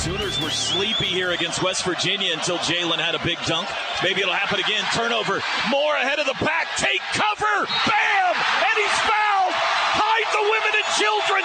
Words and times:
Sooners 0.00 0.40
were 0.40 0.48
sleepy 0.48 1.12
here 1.12 1.32
against 1.32 1.62
West 1.62 1.84
Virginia 1.84 2.32
until 2.32 2.56
Jalon 2.56 2.96
had 2.96 3.12
a 3.12 3.20
big 3.20 3.36
dunk. 3.44 3.68
Maybe 4.00 4.24
it'll 4.24 4.32
happen 4.32 4.56
again. 4.56 4.80
Turnover. 4.96 5.44
More 5.68 5.92
ahead 6.00 6.16
of 6.16 6.24
the 6.24 6.32
pack. 6.40 6.72
Take 6.80 7.04
cover. 7.12 7.68
Bam! 7.68 8.32
And 8.32 8.76
he's 8.80 8.98
fouled. 9.04 9.52
Hide 10.00 10.30
the 10.32 10.44
women 10.48 10.72
and 10.72 10.88
children. 10.96 11.44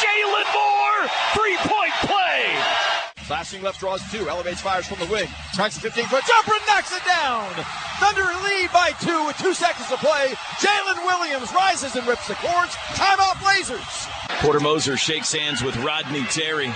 Jalon 0.00 0.48
Moore. 0.56 1.04
Three 1.36 1.58
point 1.68 1.92
play. 2.08 2.56
Slashing 3.28 3.60
left 3.60 3.76
draws 3.84 4.00
two. 4.08 4.24
Elevates 4.24 4.64
fires 4.64 4.88
from 4.88 4.96
the 5.04 5.12
wing. 5.12 5.28
Tracks 5.52 5.76
a 5.76 5.84
15 5.84 6.08
foot 6.08 6.24
jumper 6.24 6.56
and 6.56 6.64
knocks 6.72 6.96
it 6.96 7.04
down. 7.04 7.52
Thunder 8.00 8.24
lead 8.24 8.72
by 8.72 8.96
two 9.04 9.28
with 9.28 9.36
two 9.36 9.52
seconds 9.52 9.92
to 9.92 10.00
play. 10.00 10.32
Jalen 10.64 10.96
Williams 11.04 11.52
rises 11.52 11.92
and 11.92 12.08
rips 12.08 12.24
the 12.24 12.40
cords. 12.40 12.72
Timeout 12.96 13.36
Blazers. 13.44 14.08
Porter 14.40 14.60
Moser 14.60 14.96
shakes 14.96 15.28
hands 15.28 15.60
with 15.60 15.76
Rodney 15.84 16.24
Terry. 16.32 16.72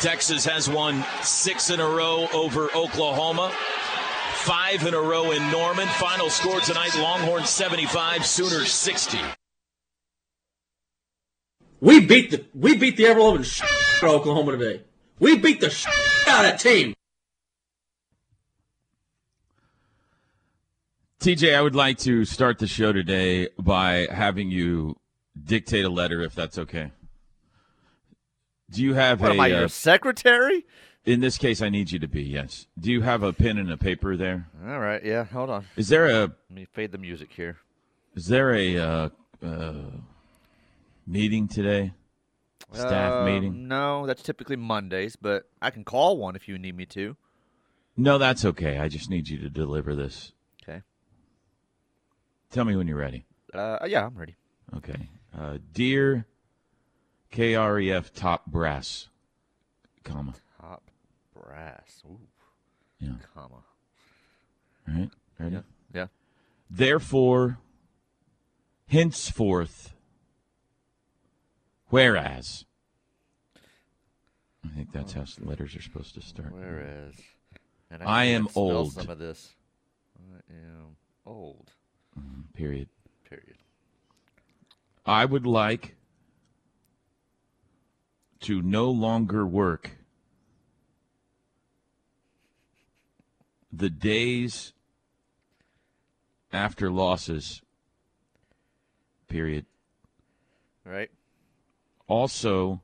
Texas 0.00 0.44
has 0.44 0.68
won 0.68 1.04
six 1.22 1.70
in 1.70 1.80
a 1.80 1.88
row 1.88 2.28
over 2.32 2.68
Oklahoma. 2.74 3.52
Five 4.34 4.86
in 4.86 4.94
a 4.94 5.00
row 5.00 5.30
in 5.30 5.50
Norman. 5.50 5.88
Final 5.88 6.28
score 6.28 6.60
tonight 6.60 6.94
Longhorns 6.98 7.48
75, 7.48 8.26
Sooners 8.26 8.70
60. 8.70 9.18
We 11.80 12.00
beat 12.00 12.30
the 12.30 12.44
we 12.54 12.76
beat 12.76 12.96
the 12.96 13.06
ever 13.06 13.20
loving 13.20 13.42
shit 13.42 13.68
out 14.02 14.08
of 14.08 14.20
Oklahoma 14.20 14.52
today. 14.52 14.82
We 15.18 15.38
beat 15.38 15.60
the 15.60 15.70
shit 15.70 15.92
out 16.26 16.44
of 16.44 16.50
that 16.50 16.60
team. 16.60 16.94
TJ, 21.20 21.54
I 21.54 21.62
would 21.62 21.74
like 21.74 21.96
to 22.00 22.26
start 22.26 22.58
the 22.58 22.66
show 22.66 22.92
today 22.92 23.48
by 23.58 24.06
having 24.10 24.50
you 24.50 24.96
dictate 25.42 25.86
a 25.86 25.88
letter, 25.88 26.20
if 26.20 26.34
that's 26.34 26.58
okay. 26.58 26.90
Do 28.70 28.82
you 28.82 28.94
have 28.94 29.20
What 29.20 29.30
a? 29.30 29.34
am 29.34 29.40
I, 29.40 29.52
uh, 29.52 29.68
secretary? 29.68 30.64
in 31.04 31.20
this 31.20 31.36
case, 31.38 31.60
I 31.60 31.68
need 31.68 31.90
you 31.92 31.98
to 31.98 32.08
be. 32.08 32.22
Yes. 32.22 32.66
Do 32.78 32.90
you 32.90 33.02
have 33.02 33.22
a 33.22 33.32
pen 33.32 33.58
and 33.58 33.70
a 33.70 33.76
paper 33.76 34.16
there? 34.16 34.48
All 34.66 34.78
right, 34.80 35.04
yeah, 35.04 35.24
hold 35.24 35.50
on. 35.50 35.66
Is 35.76 35.88
there 35.88 36.06
a? 36.06 36.20
Let 36.22 36.50
me 36.50 36.64
fade 36.64 36.92
the 36.92 36.98
music 36.98 37.32
here. 37.32 37.58
Is 38.14 38.26
there 38.26 38.54
a 38.54 38.76
uh, 38.78 39.08
uh, 39.44 39.74
meeting 41.06 41.48
today? 41.48 41.92
Staff 42.72 43.12
Um, 43.12 43.24
meeting? 43.26 43.68
No, 43.68 44.06
that's 44.06 44.22
typically 44.22 44.56
Mondays, 44.56 45.16
but 45.16 45.48
I 45.60 45.70
can 45.70 45.84
call 45.84 46.16
one 46.16 46.34
if 46.34 46.48
you 46.48 46.58
need 46.58 46.76
me 46.76 46.86
to. 46.86 47.16
No, 47.96 48.18
that's 48.18 48.44
okay. 48.44 48.78
I 48.78 48.88
just 48.88 49.10
need 49.10 49.28
you 49.28 49.38
to 49.40 49.50
deliver 49.50 49.94
this. 49.94 50.32
Okay. 50.62 50.80
Tell 52.50 52.64
me 52.64 52.74
when 52.74 52.88
you're 52.88 52.96
ready. 52.96 53.26
Uh, 53.52 53.78
yeah, 53.86 54.06
I'm 54.06 54.16
ready. 54.16 54.34
Okay. 54.76 55.08
Uh, 55.36 55.58
dear 55.72 56.26
KREF 57.34 58.12
top 58.14 58.46
brass, 58.46 59.08
comma. 60.04 60.34
Top 60.60 60.88
brass. 61.34 62.00
Ooh, 62.06 62.20
Yeah. 63.00 63.14
comma. 63.34 63.64
All 64.86 64.94
right. 64.94 65.10
Ready? 65.40 65.56
Yeah. 65.56 65.62
Yeah. 65.92 66.06
Therefore, 66.70 67.58
henceforth, 68.86 69.94
whereas. 71.88 72.66
I 74.64 74.68
think 74.68 74.92
that's 74.92 75.14
how 75.14 75.24
letters 75.40 75.74
are 75.74 75.82
supposed 75.82 76.14
to 76.14 76.20
start. 76.20 76.52
Whereas, 76.52 77.14
and 77.90 78.00
I 78.04 78.26
can't 78.26 78.46
am 78.46 78.48
old. 78.54 78.92
Some 78.92 79.10
of 79.10 79.18
this. 79.18 79.54
I 80.16 80.52
am 80.54 80.96
old. 81.26 81.72
Mm-hmm. 82.16 82.52
Period. 82.54 82.88
Period. 83.28 83.56
I 85.04 85.24
would 85.24 85.46
like 85.46 85.96
to 88.44 88.60
no 88.60 88.90
longer 88.90 89.46
work 89.46 89.92
the 93.72 93.88
days 93.88 94.74
after 96.52 96.90
losses. 96.90 97.62
Period. 99.28 99.64
Right. 100.84 101.10
Also, 102.06 102.82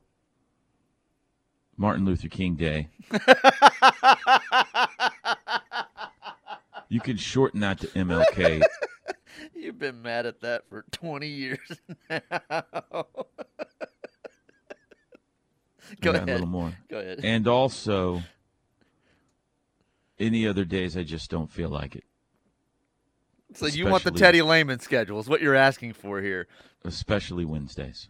Martin 1.77 2.05
Luther 2.05 2.27
King 2.27 2.55
Day. 2.55 2.89
you 6.89 6.99
can 6.99 7.17
shorten 7.17 7.59
that 7.59 7.81
to 7.81 7.87
MLK. 7.89 8.63
You've 9.53 9.77
been 9.77 10.01
mad 10.01 10.25
at 10.25 10.41
that 10.41 10.67
for 10.69 10.85
20 10.91 11.27
years 11.27 11.59
now. 12.09 12.21
Go 16.01 16.11
ahead. 16.11 16.29
A 16.29 16.31
little 16.33 16.47
more. 16.47 16.73
Go 16.89 16.99
ahead. 16.99 17.21
And 17.23 17.47
also, 17.47 18.21
any 20.19 20.47
other 20.47 20.65
days 20.65 20.97
I 20.97 21.03
just 21.03 21.29
don't 21.29 21.49
feel 21.49 21.69
like 21.69 21.95
it. 21.95 22.03
so 23.53 23.67
you 23.67 23.87
want 23.87 24.03
the 24.03 24.11
Teddy 24.11 24.41
Lehman 24.41 24.79
schedule 24.79 25.19
is 25.19 25.27
what 25.27 25.41
you're 25.41 25.55
asking 25.55 25.93
for 25.93 26.21
here. 26.21 26.47
especially 26.83 27.45
Wednesdays. 27.45 28.07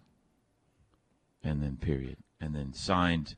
And 1.44 1.62
then 1.62 1.78
period. 1.78 2.18
And 2.40 2.56
then 2.56 2.74
signed 2.74 3.36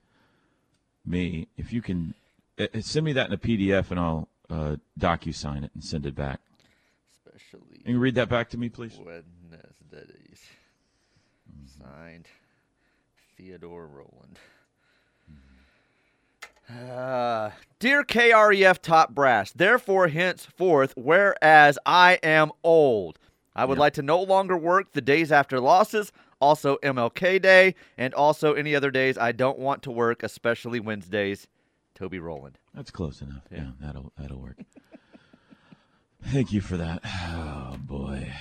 me. 1.06 1.47
If 1.58 1.72
you 1.74 1.81
can 1.81 2.13
uh, 2.59 2.68
uh, 2.74 2.81
send 2.81 3.06
me 3.06 3.13
that 3.13 3.28
in 3.28 3.34
a 3.34 3.38
PDF 3.38 3.92
and 3.92 4.00
I'll 4.00 4.28
uh, 4.50 4.75
docu 5.00 5.34
sign 5.34 5.63
it 5.63 5.72
and 5.74 5.84
send 5.84 6.06
it 6.06 6.16
back. 6.16 6.40
Especially 7.12 7.80
Can 7.84 7.94
you 7.94 8.00
read 8.00 8.16
that 8.16 8.30
back 8.30 8.50
to 8.50 8.58
me, 8.58 8.69
please? 8.69 9.00
Wednesdays. 9.03 10.42
Signed 11.80 12.28
Theodore 13.38 13.88
Rowland. 13.88 14.40
Uh, 16.70 17.52
dear 17.80 18.04
KREF 18.04 18.80
top 18.80 19.14
brass, 19.14 19.52
therefore 19.52 20.08
henceforth, 20.08 20.94
whereas 20.96 21.78
I 21.86 22.20
am 22.24 22.52
old, 22.64 23.20
I 23.56 23.66
would 23.66 23.76
Yep. 23.76 23.80
like 23.80 23.94
to 23.96 24.02
no 24.02 24.22
longer 24.22 24.58
work 24.58 24.94
the 24.94 25.02
days 25.02 25.32
after 25.32 25.60
losses, 25.60 26.12
also 26.40 26.78
MLK 26.82 27.38
Day, 27.40 27.76
and 27.98 28.14
also 28.14 28.54
any 28.54 28.76
other 28.76 28.92
days 28.92 29.18
I 29.18 29.32
don't 29.34 29.60
want 29.60 29.84
to 29.84 29.92
work, 29.92 30.24
especially 30.24 30.80
Wednesdays. 30.80 31.48
Toby 31.96 32.18
Rowland. 32.20 32.58
That's 32.74 32.90
close 32.92 33.22
enough. 33.22 33.44
Yeah, 33.52 33.72
that'll 33.80 34.12
that'll 34.18 34.40
work. 34.40 34.58
Thank 36.24 36.52
you 36.52 36.62
for 36.62 36.78
that. 36.78 37.02
Oh 37.06 37.78
boy. 37.80 38.34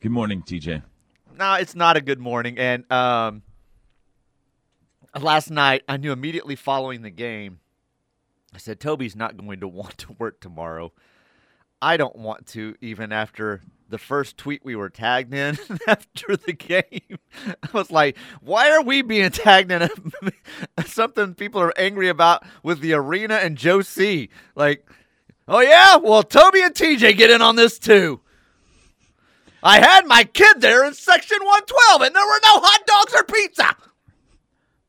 Good 0.00 0.10
morning, 0.10 0.42
TJ. 0.42 0.82
No, 1.38 1.54
it's 1.54 1.76
not 1.76 1.96
a 1.96 2.00
good 2.00 2.18
morning. 2.18 2.58
And 2.58 2.90
um, 2.90 3.42
last 5.20 5.50
night, 5.50 5.82
I 5.88 5.96
knew 5.96 6.12
immediately 6.12 6.56
following 6.56 7.02
the 7.02 7.10
game, 7.10 7.60
I 8.54 8.58
said, 8.58 8.80
Toby's 8.80 9.16
not 9.16 9.36
going 9.36 9.60
to 9.60 9.68
want 9.68 9.98
to 9.98 10.12
work 10.18 10.40
tomorrow. 10.40 10.92
I 11.80 11.96
don't 11.96 12.16
want 12.16 12.46
to, 12.48 12.74
even 12.80 13.12
after 13.12 13.62
the 13.88 13.98
first 13.98 14.36
tweet 14.36 14.64
we 14.64 14.76
were 14.76 14.90
tagged 14.90 15.32
in 15.32 15.56
after 15.86 16.36
the 16.36 16.52
game. 16.52 17.18
I 17.62 17.68
was 17.72 17.90
like, 17.90 18.16
why 18.40 18.70
are 18.70 18.82
we 18.82 19.02
being 19.02 19.30
tagged 19.30 19.70
in 19.70 19.88
something 20.86 21.34
people 21.34 21.60
are 21.60 21.72
angry 21.78 22.08
about 22.08 22.44
with 22.62 22.80
the 22.80 22.94
arena 22.94 23.36
and 23.36 23.56
Joe 23.56 23.80
C? 23.82 24.28
Like, 24.54 24.86
oh, 25.46 25.60
yeah? 25.60 25.96
Well, 25.96 26.22
Toby 26.22 26.62
and 26.62 26.74
TJ 26.74 27.16
get 27.16 27.30
in 27.30 27.40
on 27.40 27.56
this 27.56 27.78
too. 27.78 28.20
I 29.62 29.80
had 29.80 30.06
my 30.06 30.24
kid 30.24 30.60
there 30.60 30.84
in 30.84 30.94
section 30.94 31.38
112 31.38 32.02
and 32.02 32.14
there 32.14 32.26
were 32.26 32.40
no 32.44 32.60
hot 32.60 32.86
dogs 32.86 33.14
or 33.14 33.24
pizza. 33.24 33.76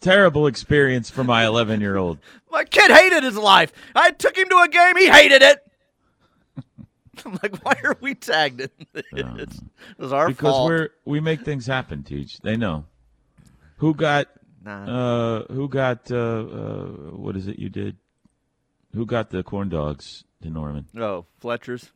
Terrible 0.02 0.48
experience 0.48 1.10
for 1.10 1.24
my 1.24 1.46
11 1.46 1.82
year 1.82 1.98
old. 1.98 2.20
My 2.52 2.64
kid 2.64 2.90
hated 2.90 3.24
his 3.24 3.36
life. 3.38 3.72
I 3.96 4.12
took 4.12 4.38
him 4.38 4.48
to 4.50 4.58
a 4.58 4.68
game, 4.70 4.96
he 4.98 5.10
hated 5.10 5.42
it. 5.42 5.60
I'm 7.26 7.38
like, 7.44 7.64
why 7.66 7.76
are 7.84 7.98
we 8.00 8.16
tagged 8.16 8.62
in 8.62 8.70
this? 8.94 9.04
Uh, 9.14 9.36
it 9.40 9.50
was 9.98 10.14
our 10.14 10.28
because 10.30 10.54
fault. 10.54 10.70
we're 10.70 10.90
we 11.04 11.20
make 11.20 11.42
things 11.42 11.66
happen, 11.68 12.04
Teach. 12.04 12.40
They 12.40 12.56
know. 12.56 12.86
Who 13.78 13.94
got 13.94 14.28
Nah. 14.64 14.86
uh 14.86 15.54
who 15.54 15.68
got 15.70 16.12
uh, 16.12 16.16
uh 16.18 16.86
what 17.16 17.36
is 17.36 17.48
it 17.48 17.60
you 17.60 17.70
did? 17.70 17.98
Who 18.94 19.06
got 19.06 19.30
the 19.32 19.44
corn 19.44 19.70
dogs 19.70 20.24
to 20.42 20.50
Norman? 20.50 20.86
oh, 20.98 21.26
Fletcher's. 21.40 21.92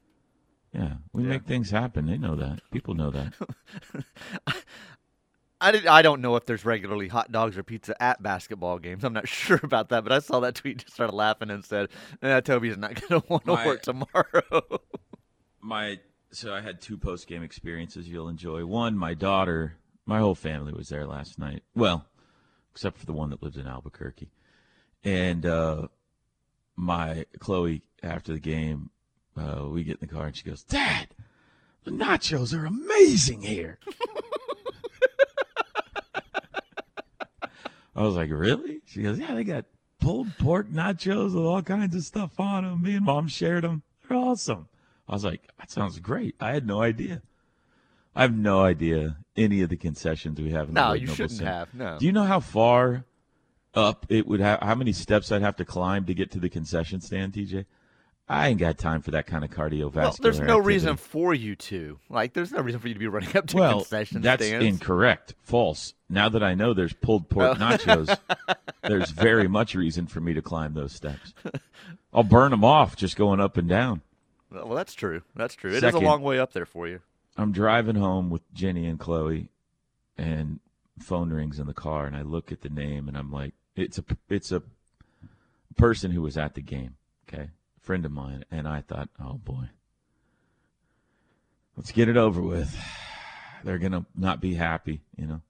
Yeah, 0.74 0.96
we 1.14 1.24
Yeah. 1.24 1.30
make 1.30 1.46
things 1.46 1.70
happen. 1.72 2.06
They 2.06 2.18
know 2.18 2.36
that. 2.36 2.60
People 2.72 2.94
know 2.96 3.12
that. 3.12 3.34
I, 5.64 5.72
did, 5.72 5.88
I 5.88 6.02
don't 6.02 6.22
know 6.22 6.36
if 6.36 6.46
there's 6.46 6.66
regularly 6.66 7.08
hot 7.08 7.32
dogs 7.32 7.58
or 7.58 7.64
pizza 7.64 8.02
at 8.02 8.22
basketball 8.22 8.80
games. 8.80 9.04
I'm 9.04 9.14
not 9.14 9.28
sure 9.30 9.60
about 9.64 9.90
that, 9.90 10.04
but 10.04 10.12
I 10.12 10.20
saw 10.20 10.42
that 10.42 10.56
tweet, 10.56 10.80
just 10.80 10.94
started 10.94 11.16
laughing, 11.16 11.50
and 11.50 11.64
said, 11.64 11.90
eh, 12.22 12.42
"Toby's 12.42 12.78
not 12.78 12.96
going 12.96 13.22
to 13.22 13.28
want 13.28 13.46
to 13.46 13.54
work 13.54 13.82
tomorrow." 13.82 14.82
my 15.62 16.00
so 16.32 16.54
I 16.54 16.62
had 16.62 16.82
two 16.82 16.98
post 16.98 17.28
game 17.28 17.44
experiences 17.44 18.10
you'll 18.10 18.28
enjoy. 18.28 18.66
One, 18.66 18.98
my 18.98 19.14
daughter, 19.14 19.78
my 20.06 20.20
whole 20.20 20.36
family 20.36 20.74
was 20.74 20.90
there 20.90 21.06
last 21.06 21.40
night. 21.40 21.64
Well, 21.76 22.06
except 22.72 22.98
for 22.98 23.06
the 23.06 23.14
one 23.14 23.30
that 23.30 23.42
lives 23.42 23.58
in 23.58 23.68
Albuquerque. 23.68 24.32
And 25.04 25.46
uh 25.46 25.88
my 26.76 27.26
Chloe 27.40 27.84
after 28.02 28.34
the 28.34 28.40
game, 28.40 28.90
uh, 29.38 29.68
we 29.70 29.84
get 29.84 30.00
in 30.02 30.08
the 30.08 30.14
car 30.14 30.26
and 30.26 30.36
she 30.36 30.44
goes, 30.44 30.64
Dad, 30.64 31.10
the 31.84 31.92
nachos 31.92 32.54
are 32.54 32.66
amazing 32.66 33.42
here. 33.44 33.80
I 37.96 38.02
was 38.04 38.16
like, 38.16 38.30
Really? 38.32 38.82
She 38.86 39.02
goes, 39.04 39.20
Yeah, 39.20 39.34
they 39.34 39.44
got 39.44 39.66
pulled 40.00 40.38
pork 40.38 40.70
nachos 40.70 41.34
with 41.34 41.46
all 41.46 41.62
kinds 41.62 41.96
of 41.96 42.04
stuff 42.04 42.40
on 42.40 42.64
them. 42.64 42.82
Me 42.82 42.96
and 42.96 43.06
mom 43.06 43.28
shared 43.28 43.64
them. 43.64 43.84
They're 44.08 44.18
awesome. 44.18 44.68
I 45.08 45.14
was 45.14 45.24
like, 45.26 45.42
that 45.60 45.70
sounds 45.72 46.00
great. 46.00 46.36
I 46.40 46.52
had 46.54 46.66
no 46.66 46.82
idea. 46.82 47.22
I 48.16 48.22
have 48.22 48.36
no 48.36 48.62
idea 48.64 49.18
any 49.36 49.62
of 49.62 49.70
the 49.70 49.76
concessions 49.78 50.40
we 50.40 50.52
have 50.52 50.70
in 50.70 50.76
the 50.76 50.88
no, 50.88 50.94
you 50.94 51.08
shouldn't 51.08 51.32
Center. 51.32 51.52
have. 51.52 51.74
No. 51.74 51.98
Do 52.00 52.06
you 52.06 52.12
know 52.12 52.24
how 52.24 52.40
far 52.40 53.06
up 53.74 54.06
it 54.10 54.28
would 54.28 54.40
have? 54.40 54.60
How 54.62 54.76
many 54.76 54.92
steps 54.94 55.32
I'd 55.32 55.42
have 55.42 55.56
to 55.58 55.66
climb 55.66 56.06
to 56.06 56.14
get 56.14 56.32
to 56.32 56.40
the 56.40 56.50
concession 56.50 57.02
stand, 57.02 57.34
TJ? 57.34 57.66
I 58.34 58.48
ain't 58.50 58.60
got 58.60 58.78
time 58.78 59.02
for 59.02 59.12
that 59.12 59.28
kind 59.28 59.44
of 59.44 59.52
cardiovascular. 59.52 59.94
well, 59.96 60.16
there's 60.22 60.40
no 60.40 60.46
activity. 60.58 60.68
reason 60.68 60.98
for 60.98 61.34
you 61.34 61.56
to. 61.56 62.00
Like, 62.10 62.34
there's 62.34 62.52
no 62.52 62.62
reason 62.62 62.80
for 62.82 62.88
you 62.88 62.94
to 62.96 63.00
be 63.00 63.08
running 63.08 63.36
up 63.38 63.48
to 63.48 63.58
Well, 63.58 63.80
concession 63.80 64.22
that's 64.22 64.46
stands. 64.46 64.66
incorrect. 64.66 65.36
False. 65.44 65.94
Now 66.10 66.30
that 66.30 66.44
I 66.44 66.54
know 66.56 66.74
there's 66.74 66.94
pulled 66.94 67.30
pork 67.30 67.52
Oh. 67.52 67.64
nachos, 67.64 68.18
there's 68.82 69.12
very 69.12 69.48
much 69.48 69.76
reason 69.76 70.08
for 70.08 70.20
me 70.20 70.34
to 70.34 70.42
climb 70.42 70.74
those 70.74 70.94
steps. 70.94 71.34
I'll 72.14 72.24
burn 72.24 72.52
them 72.52 72.64
off 72.64 72.96
just 72.96 73.16
going 73.16 73.40
up 73.40 73.58
and 73.58 73.68
down. 73.70 74.02
well, 74.52 74.70
that's 74.70 74.94
true. 74.94 75.22
That's 75.36 75.56
true. 75.56 75.72
It 75.72 75.76
is 75.76 75.82
Second- 75.82 76.04
a 76.04 76.06
long 76.06 76.22
way 76.22 76.40
up 76.40 76.54
there 76.54 76.66
for 76.66 76.88
you. 76.88 77.00
I'm 77.38 77.52
driving 77.52 77.96
home 77.96 78.30
with 78.30 78.42
Jenny 78.54 78.86
and 78.86 79.00
Chloe, 79.00 79.48
and 80.18 80.60
phone 81.00 81.32
rings 81.32 81.58
in 81.60 81.66
the 81.66 81.74
car, 81.74 82.06
and 82.06 82.16
I 82.16 82.22
look 82.22 82.52
at 82.52 82.62
the 82.62 82.70
name, 82.70 83.08
and 83.08 83.18
I'm 83.18 83.32
like, 83.32 83.54
it's 83.76 83.98
a 83.98 84.04
it's 84.30 84.52
a 84.52 84.62
person 85.76 86.12
who 86.12 86.22
was 86.22 86.38
at 86.38 86.54
the 86.54 86.62
game, 86.62 86.96
okay, 87.28 87.50
friend 87.84 88.06
of 88.06 88.12
mine, 88.12 88.46
and 88.50 88.68
I 88.68 88.82
thought, 88.82 89.10
oh 89.22 89.34
boy, 89.34 89.70
let's 91.76 91.92
get 91.92 92.10
it 92.10 92.18
over 92.18 92.42
with. 92.42 92.76
They're 93.64 93.78
gonna 93.78 94.06
not 94.16 94.42
be 94.42 94.56
happy, 94.56 95.02
you 95.16 95.28
know. 95.28 95.42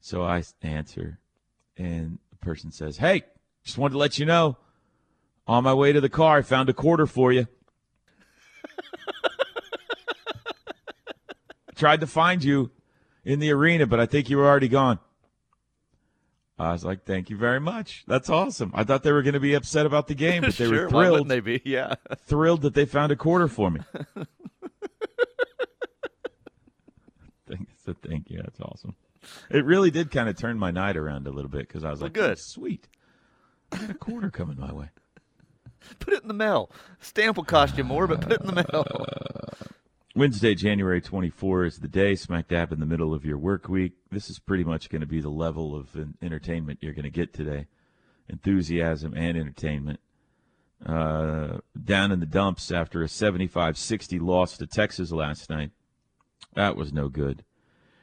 So 0.00 0.22
I 0.22 0.42
answer, 0.62 1.18
and 1.76 2.18
the 2.30 2.36
person 2.36 2.72
says, 2.72 2.96
"Hey, 2.96 3.22
just 3.64 3.78
wanted 3.78 3.92
to 3.92 3.98
let 3.98 4.18
you 4.18 4.26
know, 4.26 4.56
on 5.46 5.64
my 5.64 5.74
way 5.74 5.92
to 5.92 6.00
the 6.00 6.08
car, 6.08 6.38
I 6.38 6.42
found 6.42 6.68
a 6.68 6.74
quarter 6.74 7.06
for 7.06 7.32
you." 7.32 7.46
tried 11.76 12.00
to 12.00 12.06
find 12.06 12.42
you 12.42 12.70
in 13.24 13.40
the 13.40 13.52
arena, 13.52 13.86
but 13.86 14.00
I 14.00 14.06
think 14.06 14.30
you 14.30 14.36
were 14.36 14.46
already 14.46 14.68
gone. 14.68 14.98
I 16.58 16.72
was 16.72 16.84
like, 16.84 17.04
thank 17.04 17.30
you 17.30 17.36
very 17.36 17.58
much. 17.60 18.04
That's 18.06 18.28
awesome. 18.30 18.70
I 18.74 18.84
thought 18.84 19.02
they 19.02 19.10
were 19.12 19.22
going 19.22 19.34
to 19.34 19.40
be 19.40 19.54
upset 19.54 19.86
about 19.86 20.06
the 20.06 20.14
game, 20.14 20.42
but 20.42 20.54
they 20.54 20.64
sure, 20.68 20.84
were 20.84 20.88
thrilled, 20.90 21.28
they 21.28 21.40
be? 21.40 21.60
Yeah. 21.64 21.94
thrilled 22.26 22.62
that 22.62 22.74
they 22.74 22.84
found 22.84 23.10
a 23.10 23.16
quarter 23.16 23.48
for 23.48 23.70
me. 23.70 23.80
thank, 27.48 27.68
so 27.84 27.94
thank 28.06 28.30
you. 28.30 28.40
That's 28.42 28.60
awesome. 28.60 28.94
It 29.50 29.64
really 29.64 29.90
did 29.90 30.10
kind 30.10 30.28
of 30.28 30.36
turn 30.36 30.58
my 30.58 30.70
night 30.70 30.96
around 30.96 31.26
a 31.26 31.30
little 31.30 31.50
bit 31.50 31.66
because 31.68 31.84
I 31.84 31.90
was 31.90 32.00
Well, 32.00 32.06
like, 32.06 32.12
good. 32.14 32.30
"Oh, 32.32 32.34
sweet. 32.36 32.88
I 33.72 33.78
got 33.78 33.90
a 33.90 33.94
quarter 33.94 34.30
coming 34.30 34.58
my 34.58 34.72
way. 34.72 34.90
Put 35.98 36.14
it 36.14 36.22
in 36.22 36.28
the 36.28 36.34
mail. 36.34 36.70
Stamp 37.00 37.36
will 37.36 37.44
cost 37.44 37.76
you 37.76 37.84
more, 37.84 38.06
but 38.06 38.20
put 38.20 38.32
it 38.32 38.40
in 38.40 38.46
the 38.46 38.52
mail. 38.54 38.86
Wednesday, 40.14 40.54
January 40.54 41.00
24 41.00 41.64
is 41.64 41.78
the 41.78 41.88
day, 41.88 42.14
smack 42.14 42.48
dab 42.48 42.70
in 42.70 42.80
the 42.80 42.86
middle 42.86 43.14
of 43.14 43.24
your 43.24 43.38
work 43.38 43.66
week. 43.66 43.92
This 44.10 44.28
is 44.28 44.38
pretty 44.38 44.62
much 44.62 44.90
going 44.90 45.00
to 45.00 45.06
be 45.06 45.22
the 45.22 45.30
level 45.30 45.74
of 45.74 45.96
entertainment 46.20 46.80
you're 46.82 46.92
going 46.92 47.04
to 47.04 47.10
get 47.10 47.32
today 47.32 47.66
enthusiasm 48.28 49.14
and 49.14 49.38
entertainment. 49.38 50.00
Uh, 50.84 51.58
down 51.82 52.12
in 52.12 52.20
the 52.20 52.26
dumps 52.26 52.70
after 52.70 53.02
a 53.02 53.08
75 53.08 53.78
60 53.78 54.18
loss 54.18 54.58
to 54.58 54.66
Texas 54.66 55.12
last 55.12 55.48
night. 55.48 55.70
That 56.54 56.76
was 56.76 56.92
no 56.92 57.08
good. 57.08 57.42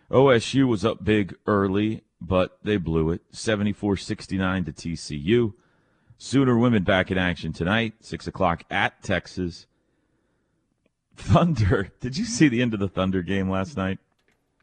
OSU 0.10 0.68
was 0.68 0.84
up 0.84 1.04
big 1.04 1.36
early, 1.46 2.02
but 2.20 2.58
they 2.64 2.78
blew 2.78 3.12
it 3.12 3.22
74 3.32 3.98
69 3.98 4.66
to 4.66 4.72
TCU. 4.72 5.54
Sooner 6.18 6.58
women 6.58 6.84
back 6.84 7.12
in 7.12 7.20
action 7.20 7.54
tonight, 7.54 7.94
6 8.00 8.26
o'clock 8.26 8.64
at 8.72 9.04
Texas. 9.04 9.68
Thunder. 11.20 11.92
Did 12.00 12.18
you 12.18 12.26
see 12.26 12.48
the 12.48 12.62
end 12.62 12.74
of 12.74 12.80
the 12.80 12.88
Thunder 12.88 13.22
game 13.22 13.50
last 13.50 13.78
night? 13.78 14.00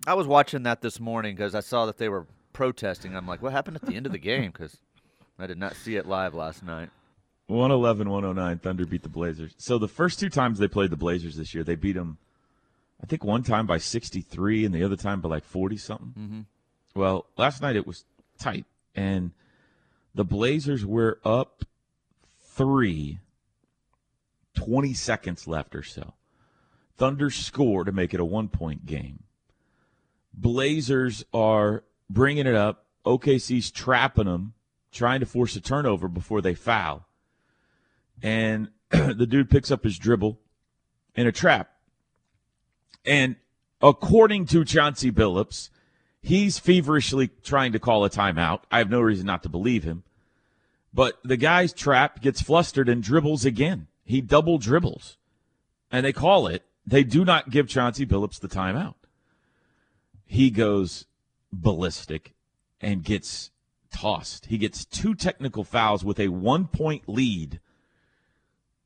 I 0.07 0.15
was 0.15 0.27
watching 0.27 0.63
that 0.65 0.83
this 0.83 0.99
morning 1.01 1.37
because 1.37 1.55
I 1.55 1.61
saw 1.61 1.87
that 1.87 1.99
they 1.99 2.09
were 2.09 2.27
protesting. 2.53 3.17
I'm 3.17 3.27
like, 3.27 3.43
what 3.43 3.53
happened 3.53 3.77
at 3.77 3.83
the 3.83 3.95
end 3.95 4.07
of 4.07 4.13
the 4.13 4.19
game? 4.19 4.51
Because 4.51 4.79
I 5.39 5.47
did 5.47 5.59
not 5.59 5.77
see 5.77 5.97
it 5.97 6.07
live 6.07 6.35
last 6.35 6.63
night. 6.63 6.91
111 7.49 8.09
109. 8.09 8.59
Thunder 8.59 8.87
beat 8.87 9.03
the 9.03 9.09
Blazers. 9.09 9.55
So 9.59 9.79
the 9.79 9.89
first 9.89 10.19
two 10.19 10.29
times 10.31 10.59
they 10.59 10.69
played 10.69 10.91
the 10.91 10.97
Blazers 10.97 11.37
this 11.37 11.55
year, 11.55 11.63
they 11.63 11.77
beat 11.77 11.93
them, 11.93 12.19
I 13.03 13.07
think 13.07 13.23
one 13.23 13.43
time 13.43 13.67
by 13.67 13.79
63 13.79 14.65
and 14.65 14.75
the 14.75 14.83
other 14.83 14.97
time 14.97 15.21
by 15.21 15.29
like 15.29 15.45
40 15.45 15.77
something. 15.77 16.15
Mm-hmm. 16.19 16.41
Well, 16.99 17.27
last 17.37 17.63
night 17.63 17.77
it 17.77 17.87
was 17.87 18.05
tight. 18.39 18.65
And 18.95 19.33
the 20.15 20.25
Blazers 20.25 20.85
were 20.85 21.21
up 21.25 21.65
three, 22.41 23.19
20 24.55 24.95
seconds 24.95 25.47
left 25.47 25.75
or 25.75 25.83
so. 25.83 26.15
Thunder 26.97 27.31
score 27.31 27.85
to 27.85 27.93
make 27.93 28.15
it 28.15 28.21
a 28.21 28.25
one 28.25 28.49
point 28.49 28.87
game. 28.87 29.23
Blazers 30.33 31.25
are 31.33 31.85
bringing 32.11 32.47
it 32.47 32.55
up. 32.55 32.85
OKC's 33.05 33.71
trapping 33.71 34.25
them, 34.27 34.55
trying 34.91 35.21
to 35.21 35.27
force 35.27 35.55
a 35.57 35.61
turnover 35.61 36.09
before 36.09 36.41
they 36.41 36.55
foul. 36.55 37.07
And 38.23 38.71
the 38.91 39.27
dude 39.27 39.51
picks 39.51 39.71
up 39.71 39.85
his 39.85 39.99
dribble 39.99 40.39
in 41.15 41.27
a 41.27 41.33
trap. 41.33 41.71
And 43.05 43.37
according 43.81 44.47
to 44.47 44.65
Chauncey 44.65 45.13
Billups, 45.13 45.71
he's 46.21 46.59
feverishly 46.59 47.31
trying 47.45 47.73
to 47.73 47.79
call 47.79 48.05
a 48.05 48.11
timeout. 48.11 48.63
I 48.71 48.79
have 48.79 48.91
no 48.91 49.01
reason 49.01 49.27
not 49.27 49.43
to 49.45 49.49
believe 49.49 49.85
him. 49.85 50.03
But 50.93 51.19
the 51.23 51.37
guy's 51.37 51.73
trap 51.73 52.21
gets 52.21 52.41
flustered 52.41 52.89
and 52.89 53.03
dribbles 53.03 53.45
again. 53.45 53.87
He 54.05 54.21
double 54.21 54.59
dribbles. 54.59 55.19
And 55.93 56.05
they 56.05 56.13
call 56.13 56.47
it. 56.47 56.65
They 56.87 57.03
do 57.03 57.25
not 57.25 57.51
give 57.51 57.69
Chauncey 57.69 58.07
Billups 58.07 58.39
the 58.39 58.49
timeout. 58.49 58.95
He 60.25 60.51
goes 60.51 61.07
ballistic 61.53 62.35
and 62.81 63.03
gets 63.03 63.51
tossed. 63.91 64.47
He 64.47 64.59
gets 64.59 64.85
two 64.85 65.15
technical 65.15 65.65
fouls 65.65 66.05
with 66.05 66.21
a 66.21 66.29
one 66.29 66.67
point 66.67 67.09
lead 67.09 67.61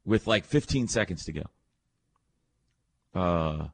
with 0.04 0.26
like 0.26 0.44
15 0.44 0.88
seconds 0.88 1.24
to 1.24 1.32
go. 1.32 1.42
Uh, 3.14 3.68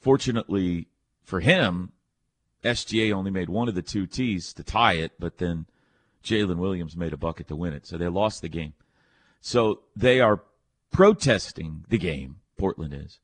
fortunately 0.00 0.88
for 1.22 1.40
him, 1.40 1.92
SGA 2.64 3.12
only 3.12 3.30
made 3.30 3.48
one 3.48 3.68
of 3.68 3.74
the 3.74 3.82
two 3.82 4.06
tees 4.06 4.52
to 4.54 4.64
tie 4.64 4.94
it, 4.94 5.12
but 5.18 5.38
then 5.38 5.66
Jalen 6.24 6.56
Williams 6.56 6.96
made 6.96 7.12
a 7.12 7.16
bucket 7.16 7.48
to 7.48 7.56
win 7.56 7.72
it. 7.72 7.86
So 7.86 7.96
they 7.96 8.08
lost 8.08 8.42
the 8.42 8.48
game. 8.48 8.74
So 9.40 9.82
they 9.94 10.20
are 10.20 10.42
protesting 10.90 11.84
the 11.88 11.98
game, 11.98 12.36
Portland 12.56 12.94
is, 12.94 13.20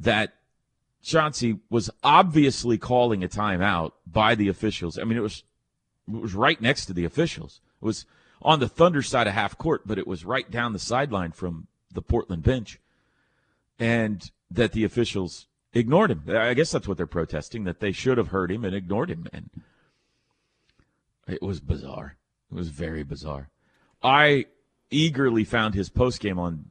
that 0.00 0.34
Chauncey 1.02 1.60
was 1.70 1.90
obviously 2.02 2.78
calling 2.78 3.22
a 3.22 3.28
timeout 3.28 3.92
by 4.06 4.34
the 4.34 4.48
officials. 4.48 4.98
I 4.98 5.04
mean, 5.04 5.16
it 5.16 5.22
was 5.22 5.44
it 6.08 6.20
was 6.20 6.34
right 6.34 6.60
next 6.60 6.86
to 6.86 6.92
the 6.92 7.04
officials. 7.04 7.60
It 7.80 7.84
was 7.84 8.06
on 8.42 8.60
the 8.60 8.68
Thunder 8.68 9.02
side 9.02 9.26
of 9.26 9.34
half 9.34 9.56
court, 9.56 9.82
but 9.86 9.98
it 9.98 10.06
was 10.06 10.24
right 10.24 10.50
down 10.50 10.72
the 10.72 10.78
sideline 10.78 11.32
from 11.32 11.68
the 11.92 12.02
Portland 12.02 12.42
bench, 12.42 12.80
and 13.78 14.30
that 14.50 14.72
the 14.72 14.84
officials 14.84 15.46
ignored 15.72 16.10
him. 16.10 16.24
I 16.28 16.54
guess 16.54 16.72
that's 16.72 16.88
what 16.88 16.96
they're 16.96 17.06
protesting 17.06 17.64
that 17.64 17.80
they 17.80 17.92
should 17.92 18.18
have 18.18 18.28
heard 18.28 18.50
him 18.50 18.64
and 18.64 18.74
ignored 18.74 19.10
him, 19.10 19.26
and 19.32 19.50
it 21.28 21.42
was 21.42 21.60
bizarre. 21.60 22.16
It 22.50 22.54
was 22.54 22.68
very 22.68 23.04
bizarre. 23.04 23.48
I 24.02 24.46
eagerly 24.90 25.44
found 25.44 25.74
his 25.74 25.88
post 25.88 26.20
game 26.20 26.38
on 26.38 26.70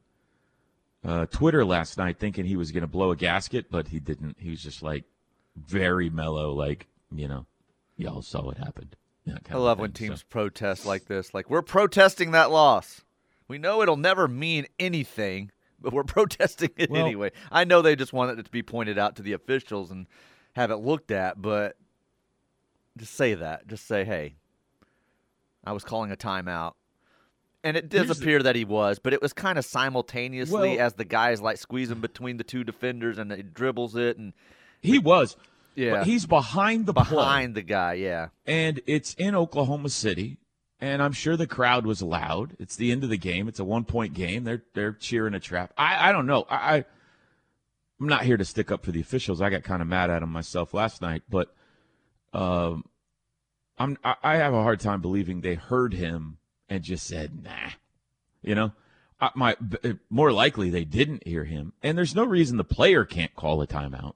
uh, 1.04 1.26
Twitter 1.26 1.64
last 1.64 1.98
night 1.98 2.18
thinking 2.18 2.44
he 2.44 2.56
was 2.56 2.72
going 2.72 2.82
to 2.82 2.88
blow 2.88 3.10
a 3.10 3.16
gasket, 3.16 3.70
but 3.70 3.88
he 3.88 4.00
didn't. 4.00 4.36
He 4.38 4.50
was 4.50 4.62
just 4.62 4.82
like 4.82 5.04
very 5.56 6.10
mellow, 6.10 6.52
like 6.52 6.86
you 7.14 7.28
know, 7.28 7.46
y'all 7.96 8.22
saw 8.22 8.44
what 8.44 8.58
happened. 8.58 8.96
I 9.50 9.56
love 9.56 9.78
when 9.78 9.92
teams 9.92 10.20
so. 10.20 10.26
protest 10.28 10.86
like 10.86 11.06
this. 11.06 11.32
Like 11.34 11.50
we're 11.50 11.62
protesting 11.62 12.32
that 12.32 12.50
loss. 12.50 13.02
We 13.48 13.58
know 13.58 13.82
it'll 13.82 13.96
never 13.96 14.28
mean 14.28 14.66
anything, 14.78 15.50
but 15.80 15.92
we're 15.92 16.04
protesting 16.04 16.70
it 16.76 16.90
well, 16.90 17.04
anyway. 17.04 17.32
I 17.50 17.64
know 17.64 17.82
they 17.82 17.96
just 17.96 18.12
wanted 18.12 18.38
it 18.38 18.44
to 18.44 18.50
be 18.50 18.62
pointed 18.62 18.98
out 18.98 19.16
to 19.16 19.22
the 19.22 19.32
officials 19.32 19.90
and 19.90 20.06
have 20.54 20.70
it 20.70 20.76
looked 20.76 21.10
at, 21.10 21.40
but 21.40 21.76
just 22.96 23.14
say 23.14 23.34
that. 23.34 23.66
Just 23.66 23.86
say, 23.86 24.04
hey, 24.04 24.34
I 25.64 25.72
was 25.72 25.84
calling 25.84 26.10
a 26.10 26.16
timeout. 26.16 26.72
And 27.62 27.76
it 27.76 27.88
does 27.88 28.08
appear 28.10 28.38
the, 28.38 28.44
that 28.44 28.56
he 28.56 28.64
was, 28.64 28.98
but 28.98 29.12
it 29.12 29.20
was 29.20 29.32
kind 29.32 29.58
of 29.58 29.64
simultaneously 29.64 30.76
well, 30.76 30.86
as 30.86 30.94
the 30.94 31.04
guys 31.04 31.42
like 31.42 31.58
squeezing 31.58 32.00
between 32.00 32.38
the 32.38 32.44
two 32.44 32.64
defenders 32.64 33.18
and 33.18 33.30
he 33.30 33.42
dribbles 33.42 33.96
it 33.96 34.16
and 34.16 34.32
he 34.80 34.98
was. 34.98 35.36
Yeah. 35.74 36.04
he's 36.04 36.26
behind 36.26 36.86
the 36.86 36.92
behind 36.92 37.54
play. 37.54 37.62
the 37.62 37.66
guy, 37.66 37.92
yeah. 37.94 38.28
And 38.46 38.80
it's 38.86 39.14
in 39.14 39.34
Oklahoma 39.34 39.88
City, 39.90 40.38
and 40.80 41.02
I'm 41.02 41.12
sure 41.12 41.36
the 41.36 41.46
crowd 41.46 41.86
was 41.86 42.02
loud. 42.02 42.56
It's 42.58 42.76
the 42.76 42.92
end 42.92 43.04
of 43.04 43.10
the 43.10 43.18
game. 43.18 43.46
It's 43.46 43.60
a 43.60 43.64
one 43.64 43.84
point 43.84 44.14
game. 44.14 44.44
They're 44.44 44.62
they're 44.74 44.92
cheering 44.92 45.34
a 45.34 45.40
trap. 45.40 45.72
I, 45.76 46.08
I 46.08 46.12
don't 46.12 46.26
know. 46.26 46.46
I, 46.48 46.56
I 46.56 46.84
I'm 48.00 48.08
not 48.08 48.24
here 48.24 48.36
to 48.36 48.44
stick 48.44 48.70
up 48.72 48.84
for 48.84 48.92
the 48.92 49.00
officials. 49.00 49.40
I 49.40 49.50
got 49.50 49.62
kind 49.62 49.82
of 49.82 49.88
mad 49.88 50.10
at 50.10 50.20
them 50.20 50.30
myself 50.32 50.72
last 50.72 51.02
night, 51.02 51.22
but 51.28 51.54
um, 52.32 52.84
I'm 53.78 53.98
I 54.04 54.36
have 54.36 54.54
a 54.54 54.62
hard 54.62 54.80
time 54.80 55.00
believing 55.00 55.40
they 55.40 55.54
heard 55.54 55.94
him 55.94 56.38
and 56.70 56.82
just 56.82 57.06
said 57.06 57.42
nah. 57.44 57.70
You 58.42 58.54
know, 58.54 58.72
I, 59.20 59.30
my 59.34 59.56
uh, 59.84 59.94
more 60.08 60.32
likely 60.32 60.70
they 60.70 60.84
didn't 60.84 61.26
hear 61.26 61.44
him, 61.44 61.74
and 61.82 61.98
there's 61.98 62.14
no 62.14 62.24
reason 62.24 62.56
the 62.56 62.64
player 62.64 63.04
can't 63.04 63.34
call 63.34 63.60
a 63.60 63.66
timeout. 63.66 64.14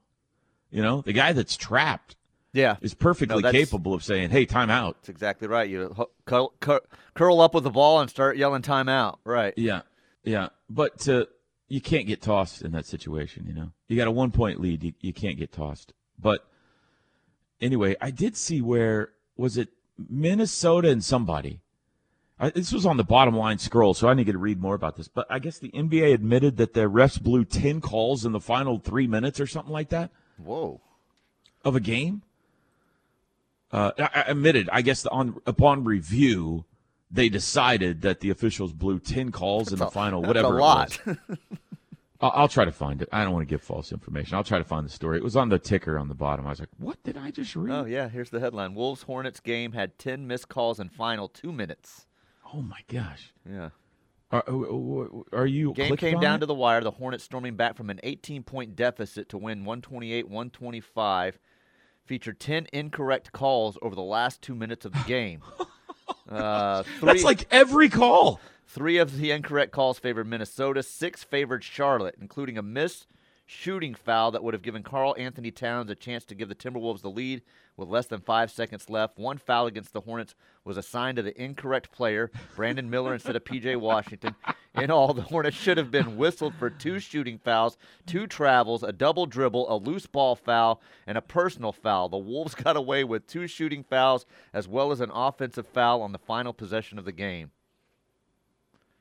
You 0.71 0.81
know, 0.81 1.01
the 1.01 1.13
guy 1.13 1.33
that's 1.33 1.55
trapped, 1.55 2.15
yeah, 2.53 2.77
is 2.81 2.95
perfectly 2.95 3.43
no, 3.43 3.51
capable 3.51 3.93
of 3.93 4.03
saying, 4.03 4.31
"Hey, 4.31 4.47
timeout." 4.47 4.95
That's 4.95 5.09
exactly 5.09 5.47
right. 5.47 5.69
You 5.69 6.07
curl, 6.25 6.53
curl 7.13 7.41
up 7.41 7.53
with 7.53 7.65
the 7.65 7.69
ball 7.69 7.99
and 7.99 8.09
start 8.09 8.37
yelling 8.37 8.63
timeout. 8.63 9.17
Right. 9.23 9.53
Yeah, 9.57 9.81
yeah, 10.23 10.49
but 10.69 10.97
to 11.01 11.27
you 11.67 11.81
can't 11.81 12.07
get 12.07 12.21
tossed 12.21 12.61
in 12.61 12.71
that 12.71 12.85
situation. 12.85 13.45
You 13.47 13.53
know, 13.53 13.71
you 13.87 13.97
got 13.97 14.07
a 14.07 14.11
one 14.11 14.31
point 14.31 14.59
lead. 14.59 14.83
You, 14.83 14.93
you 15.01 15.13
can't 15.13 15.37
get 15.37 15.51
tossed. 15.51 15.93
But 16.17 16.47
anyway, 17.61 17.95
I 18.01 18.11
did 18.11 18.35
see 18.35 18.61
where 18.61 19.09
was 19.37 19.57
it 19.57 19.69
Minnesota 19.97 20.89
and 20.89 21.03
somebody. 21.03 21.61
I, 22.39 22.49
this 22.49 22.73
was 22.73 22.85
on 22.85 22.97
the 22.97 23.03
bottom 23.03 23.35
line 23.35 23.59
scroll, 23.59 23.93
so 23.93 24.09
I 24.09 24.13
need 24.13 24.25
to 24.27 24.37
read 24.37 24.59
more 24.59 24.75
about 24.75 24.97
this. 24.97 25.07
But 25.07 25.25
I 25.29 25.39
guess 25.39 25.57
the 25.57 25.69
NBA 25.69 26.13
admitted 26.13 26.57
that 26.57 26.73
the 26.73 26.81
refs 26.81 27.21
blew 27.21 27.45
ten 27.45 27.81
calls 27.81 28.25
in 28.25 28.33
the 28.33 28.41
final 28.41 28.77
three 28.77 29.07
minutes 29.07 29.39
or 29.39 29.47
something 29.47 29.71
like 29.71 29.89
that. 29.89 30.11
Whoa! 30.37 30.81
Of 31.63 31.75
a 31.75 31.79
game. 31.79 32.23
Uh, 33.71 33.91
I, 33.97 34.09
I 34.13 34.21
admitted, 34.27 34.69
I 34.71 34.81
guess, 34.81 35.05
on 35.05 35.41
upon 35.45 35.83
review, 35.83 36.65
they 37.11 37.29
decided 37.29 38.01
that 38.01 38.19
the 38.19 38.29
officials 38.29 38.73
blew 38.73 38.99
10 38.99 39.31
calls 39.31 39.65
that's 39.65 39.73
in 39.73 39.79
the 39.79 39.87
a, 39.87 39.91
final, 39.91 40.21
whatever 40.21 40.57
a 40.57 40.61
lot. 40.61 40.99
I'll, 42.21 42.31
I'll, 42.35 42.47
try 42.47 42.63
to 42.63 42.71
find 42.71 43.01
it. 43.01 43.09
I 43.11 43.23
don't 43.23 43.33
want 43.33 43.47
to 43.47 43.49
give 43.49 43.61
false 43.61 43.91
information. 43.91 44.35
I'll 44.35 44.43
try 44.43 44.57
to 44.57 44.63
find 44.63 44.85
the 44.85 44.91
story. 44.91 45.17
It 45.17 45.23
was 45.23 45.35
on 45.35 45.49
the 45.49 45.59
ticker 45.59 45.99
on 45.99 46.07
the 46.07 46.15
bottom. 46.15 46.45
I 46.45 46.51
was 46.51 46.59
like, 46.59 46.69
what 46.77 47.01
did 47.03 47.17
I 47.17 47.31
just 47.31 47.55
read? 47.55 47.73
Oh, 47.73 47.85
yeah. 47.85 48.07
Here's 48.07 48.29
the 48.29 48.39
headline 48.39 48.75
Wolves 48.75 49.03
Hornets 49.03 49.39
game 49.39 49.73
had 49.73 49.99
10 49.99 50.25
missed 50.25 50.47
calls 50.47 50.79
in 50.79 50.89
final 50.89 51.27
two 51.27 51.51
minutes. 51.51 52.05
Oh, 52.55 52.61
my 52.61 52.79
gosh. 52.87 53.33
Yeah. 53.49 53.69
Are, 54.31 54.43
uh, 54.47 55.37
are 55.37 55.45
you 55.45 55.73
game 55.73 55.95
came 55.97 56.19
down 56.19 56.37
it? 56.37 56.39
to 56.39 56.45
the 56.45 56.53
wire 56.53 56.81
the 56.81 56.91
hornets 56.91 57.23
storming 57.23 57.55
back 57.55 57.75
from 57.75 57.89
an 57.89 57.99
18 58.03 58.43
point 58.43 58.75
deficit 58.75 59.29
to 59.29 59.37
win 59.37 59.59
128 59.65 60.27
125 60.27 61.39
featured 62.05 62.39
10 62.39 62.67
incorrect 62.73 63.31
calls 63.31 63.77
over 63.81 63.93
the 63.93 64.01
last 64.01 64.41
two 64.41 64.55
minutes 64.55 64.83
of 64.85 64.93
the 64.93 65.03
game 65.07 65.41
Uh, 66.27 66.83
three, 66.83 67.05
That's 67.05 67.23
like 67.23 67.47
every 67.51 67.87
call. 67.87 68.39
Three 68.67 68.97
of 68.97 69.17
the 69.17 69.29
incorrect 69.31 69.71
calls 69.71 69.99
favored 69.99 70.25
Minnesota. 70.27 70.81
Six 70.81 71.23
favored 71.23 71.63
Charlotte, 71.63 72.15
including 72.19 72.57
a 72.57 72.63
missed 72.63 73.05
shooting 73.45 73.93
foul 73.93 74.31
that 74.31 74.43
would 74.43 74.53
have 74.53 74.63
given 74.63 74.83
Karl-Anthony 74.83 75.51
Towns 75.51 75.89
a 75.89 75.95
chance 75.95 76.25
to 76.25 76.35
give 76.35 76.49
the 76.49 76.55
Timberwolves 76.55 77.01
the 77.01 77.09
lead 77.09 77.41
with 77.77 77.89
less 77.89 78.07
than 78.07 78.21
five 78.21 78.49
seconds 78.49 78.89
left. 78.89 79.19
One 79.19 79.37
foul 79.37 79.67
against 79.67 79.93
the 79.93 80.01
Hornets 80.01 80.33
was 80.63 80.77
assigned 80.77 81.17
to 81.17 81.21
the 81.21 81.39
incorrect 81.41 81.91
player, 81.91 82.31
Brandon 82.55 82.89
Miller, 82.89 83.13
instead 83.13 83.35
of 83.35 83.43
PJ 83.43 83.79
Washington. 83.79 84.35
In 84.75 84.89
all, 84.89 85.13
the 85.13 85.21
Hornets 85.21 85.57
should 85.57 85.77
have 85.77 85.91
been 85.91 86.17
whistled 86.17 86.55
for 86.55 86.69
two 86.69 86.99
shooting 86.99 87.37
fouls, 87.37 87.77
two 88.05 88.27
travels, 88.27 88.81
a 88.81 88.91
double 88.91 89.25
dribble, 89.25 89.71
a 89.71 89.77
loose 89.77 90.07
ball 90.07 90.35
foul, 90.35 90.81
and 91.05 91.17
a 91.17 91.21
personal 91.21 91.71
foul. 91.71 92.09
The 92.09 92.17
Wolves 92.17 92.55
got 92.63 92.75
away 92.75 93.03
with 93.03 93.27
two 93.27 93.47
shooting 93.47 93.83
fouls 93.83 94.25
as 94.53 94.67
well 94.67 94.91
as 94.91 95.01
an 95.01 95.11
offensive 95.13 95.67
foul 95.67 96.01
on 96.01 96.11
the 96.11 96.19
final 96.19 96.53
possession 96.53 96.97
of 96.97 97.05
the 97.05 97.11
game. 97.11 97.51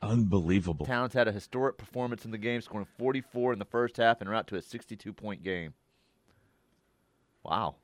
Unbelievable. 0.04 0.86
Towns 0.86 1.14
had 1.14 1.28
a 1.28 1.32
historic 1.32 1.78
performance 1.78 2.24
in 2.24 2.30
the 2.30 2.38
game, 2.38 2.60
scoring 2.60 2.86
44 2.98 3.54
in 3.54 3.58
the 3.58 3.64
first 3.64 3.96
half 3.96 4.20
and 4.20 4.30
out 4.30 4.46
to 4.48 4.56
a 4.56 4.62
62 4.62 5.12
point 5.12 5.42
game. 5.42 5.74
Wow. 7.42 7.76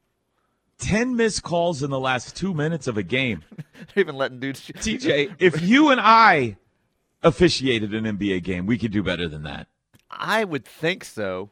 10 0.79 1.15
missed 1.17 1.43
calls 1.43 1.83
in 1.83 1.91
the 1.91 2.00
last 2.00 2.35
two 2.37 2.55
minutes 2.55 2.87
of 2.87 2.97
a 2.97 3.03
game. 3.03 3.45
They 3.95 4.03
even 4.03 4.15
letting 4.15 4.41
dudes. 4.41 4.61
TJ, 4.67 5.37
if 5.39 5.62
you 5.62 5.89
and 5.89 5.99
I 5.99 6.59
officiated 7.23 7.95
an 7.95 8.05
NBA 8.05 8.43
game, 8.43 8.67
we 8.67 8.77
could 8.77 8.93
do 8.93 9.03
better 9.03 9.27
than 9.27 9.45
that. 9.45 9.69
I 10.11 10.45
would 10.45 10.67
think 10.67 11.03
so. 11.03 11.50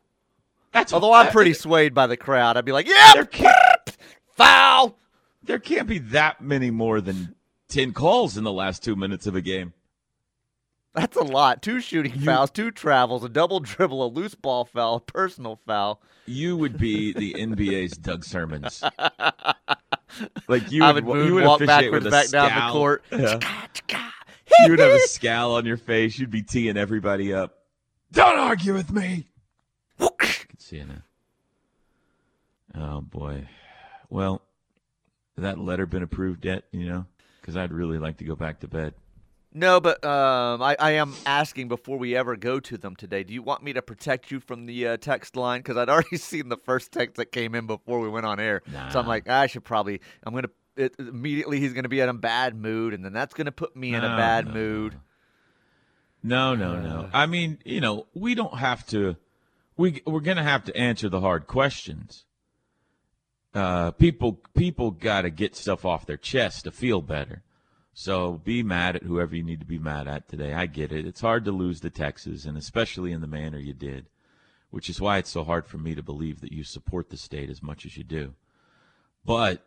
That's 0.73 0.93
Although 0.93 1.15
I'm 1.15 1.33
pretty 1.33 1.55
swayed 1.55 1.95
by 1.95 2.07
the 2.07 2.19
crowd. 2.19 2.59
I'd 2.59 2.67
be 2.67 2.73
like, 2.73 2.87
yeah, 2.87 3.13
there 3.15 3.25
can't, 3.25 3.97
foul. 4.37 4.99
There 5.43 5.59
can't 5.59 5.89
be 5.89 5.99
that 5.99 6.43
many 6.43 6.71
more 6.71 7.01
than 7.01 7.35
10 7.69 7.95
calls 7.95 8.37
in 8.37 8.45
the 8.45 8.53
last 8.53 8.85
two 8.85 8.95
minutes 8.95 9.27
of 9.27 9.35
a 9.35 9.41
game. 9.41 9.73
That's 10.99 11.17
a 11.17 11.23
lot. 11.23 11.63
Two 11.63 11.81
shooting 11.81 12.13
you, 12.17 12.25
fouls, 12.25 12.51
two 12.51 12.71
travels, 12.73 13.23
a 13.23 13.29
double 13.29 13.61
dribble, 13.61 14.05
a 14.05 14.09
loose 14.09 14.35
ball 14.35 14.65
foul, 14.65 14.97
a 14.97 15.01
personal 15.01 15.61
foul. 15.65 16.03
You 16.27 16.57
would 16.57 16.77
be 16.77 17.13
the 17.13 17.35
NBA's 17.39 17.97
Doug 17.97 18.25
Sirmons. 18.25 18.83
like 20.49 20.73
you 20.73 20.83
I 20.83 20.93
would, 20.93 21.05
would, 21.05 21.27
you 21.27 21.35
would 21.35 21.45
walk 21.45 21.61
backwards 21.65 22.11
back 22.11 22.27
scowl. 22.27 22.49
down 22.49 22.67
the 22.67 22.73
court. 22.73 23.05
Yeah. 23.13 23.39
you 24.61 24.71
would 24.71 24.81
have 24.81 24.91
a 24.91 24.99
scowl 25.01 25.55
on 25.55 25.67
your 25.67 25.77
face. 25.77 26.19
You'd 26.19 26.31
be 26.31 26.43
teeing 26.43 26.77
everybody 26.77 27.33
up. 27.33 27.59
Don't 28.11 28.39
argue 28.39 28.75
with 28.75 28.91
me. 28.91 29.27
I 30.01 30.09
can 30.19 30.59
see 30.59 30.79
it 30.79 30.89
now. 30.89 31.03
Oh 32.75 33.01
boy. 33.03 33.49
Well, 34.11 34.43
that 35.37 35.59
letter 35.59 35.87
been 35.87 36.03
approved 36.03 36.45
yet? 36.45 36.65
You 36.73 36.87
know, 36.89 37.07
because 37.41 37.57
I'd 37.57 37.73
really 37.73 37.99
like 37.99 38.17
to 38.19 38.25
go 38.25 38.35
back 38.35 38.61
to 38.61 38.69
bed. 38.69 38.95
No, 39.53 39.81
but 39.81 40.05
um, 40.05 40.61
I, 40.61 40.77
I, 40.79 40.91
am 40.93 41.15
asking 41.25 41.69
before 41.69 41.97
we 41.97 42.15
ever 42.15 42.37
go 42.37 42.61
to 42.61 42.77
them 42.77 42.95
today. 42.95 43.25
Do 43.25 43.33
you 43.33 43.43
want 43.43 43.63
me 43.63 43.73
to 43.73 43.81
protect 43.81 44.31
you 44.31 44.41
from 44.41 44.67
the 44.67 44.89
uh, 44.89 44.97
text 44.99 45.37
line? 45.37 45.61
Because 45.61 45.79
I'd 45.79 45.89
already 45.89 46.19
seen 46.19 46.51
the 46.51 46.59
first 46.59 46.93
text 46.93 47.17
that 47.17 47.33
came 47.33 47.55
in 47.55 47.67
before 47.67 48.01
we 48.01 48.09
went 48.09 48.27
on 48.27 48.39
air. 48.39 48.63
Nah. 48.71 48.91
So 48.91 49.01
I'm 49.01 49.07
like, 49.07 49.29
I 49.29 49.47
should 49.47 49.65
probably. 49.65 50.01
I'm 50.23 50.35
gonna 50.35 50.51
it, 50.77 50.95
immediately. 50.99 51.61
He's 51.61 51.73
gonna 51.73 51.89
be 51.89 52.01
in 52.01 52.09
a 52.09 52.15
bad 52.15 52.57
mood, 52.57 52.93
and 52.93 53.05
then 53.05 53.13
that's 53.13 53.35
gonna 53.35 53.53
put 53.53 53.75
me 53.75 53.93
no, 53.93 53.99
in 53.99 54.05
a 54.05 54.17
bad 54.17 54.47
no, 54.47 54.53
mood. 54.53 55.01
No, 56.23 56.55
no, 56.55 56.79
no. 56.81 57.01
Uh, 57.01 57.11
I 57.15 57.27
mean, 57.27 57.59
you 57.65 57.81
know, 57.81 58.07
we 58.15 58.35
don't 58.35 58.59
have 58.59 58.87
to. 58.89 59.17
We 59.79 60.03
we're 60.07 60.21
gonna 60.21 60.45
have 60.45 60.65
to 60.65 60.77
answer 60.77 61.09
the 61.09 61.21
hard 61.21 61.47
questions. 61.47 62.27
Uh, 63.55 63.93
people 63.93 64.41
people 64.55 64.91
got 64.91 65.23
to 65.23 65.31
get 65.31 65.57
stuff 65.57 65.87
off 65.87 66.05
their 66.05 66.19
chest 66.19 66.65
to 66.65 66.71
feel 66.71 67.01
better. 67.01 67.43
So 68.01 68.41
be 68.45 68.63
mad 68.63 68.95
at 68.95 69.03
whoever 69.03 69.35
you 69.35 69.43
need 69.43 69.59
to 69.59 69.67
be 69.67 69.81
mad 69.81 70.07
at 70.07 70.29
today. 70.29 70.55
I 70.55 70.67
get 70.67 70.93
it. 70.93 71.05
It's 71.05 71.21
hard 71.21 71.45
to 71.47 71.51
lose 71.51 71.81
to 71.81 71.91
Texas, 71.91 72.45
and 72.45 72.57
especially 72.57 73.11
in 73.11 73.21
the 73.23 73.27
manner 73.27 73.59
you 73.59 73.73
did, 73.75 74.07
which 74.71 74.89
is 74.89 75.01
why 75.01 75.19
it's 75.19 75.31
so 75.31 75.43
hard 75.43 75.67
for 75.67 75.79
me 75.79 75.97
to 75.97 76.03
believe 76.03 76.41
that 76.41 76.53
you 76.53 76.63
support 76.63 77.11
the 77.11 77.17
state 77.17 77.51
as 77.51 77.61
much 77.61 77.85
as 77.85 77.97
you 77.97 78.05
do. 78.05 78.35
But, 79.25 79.67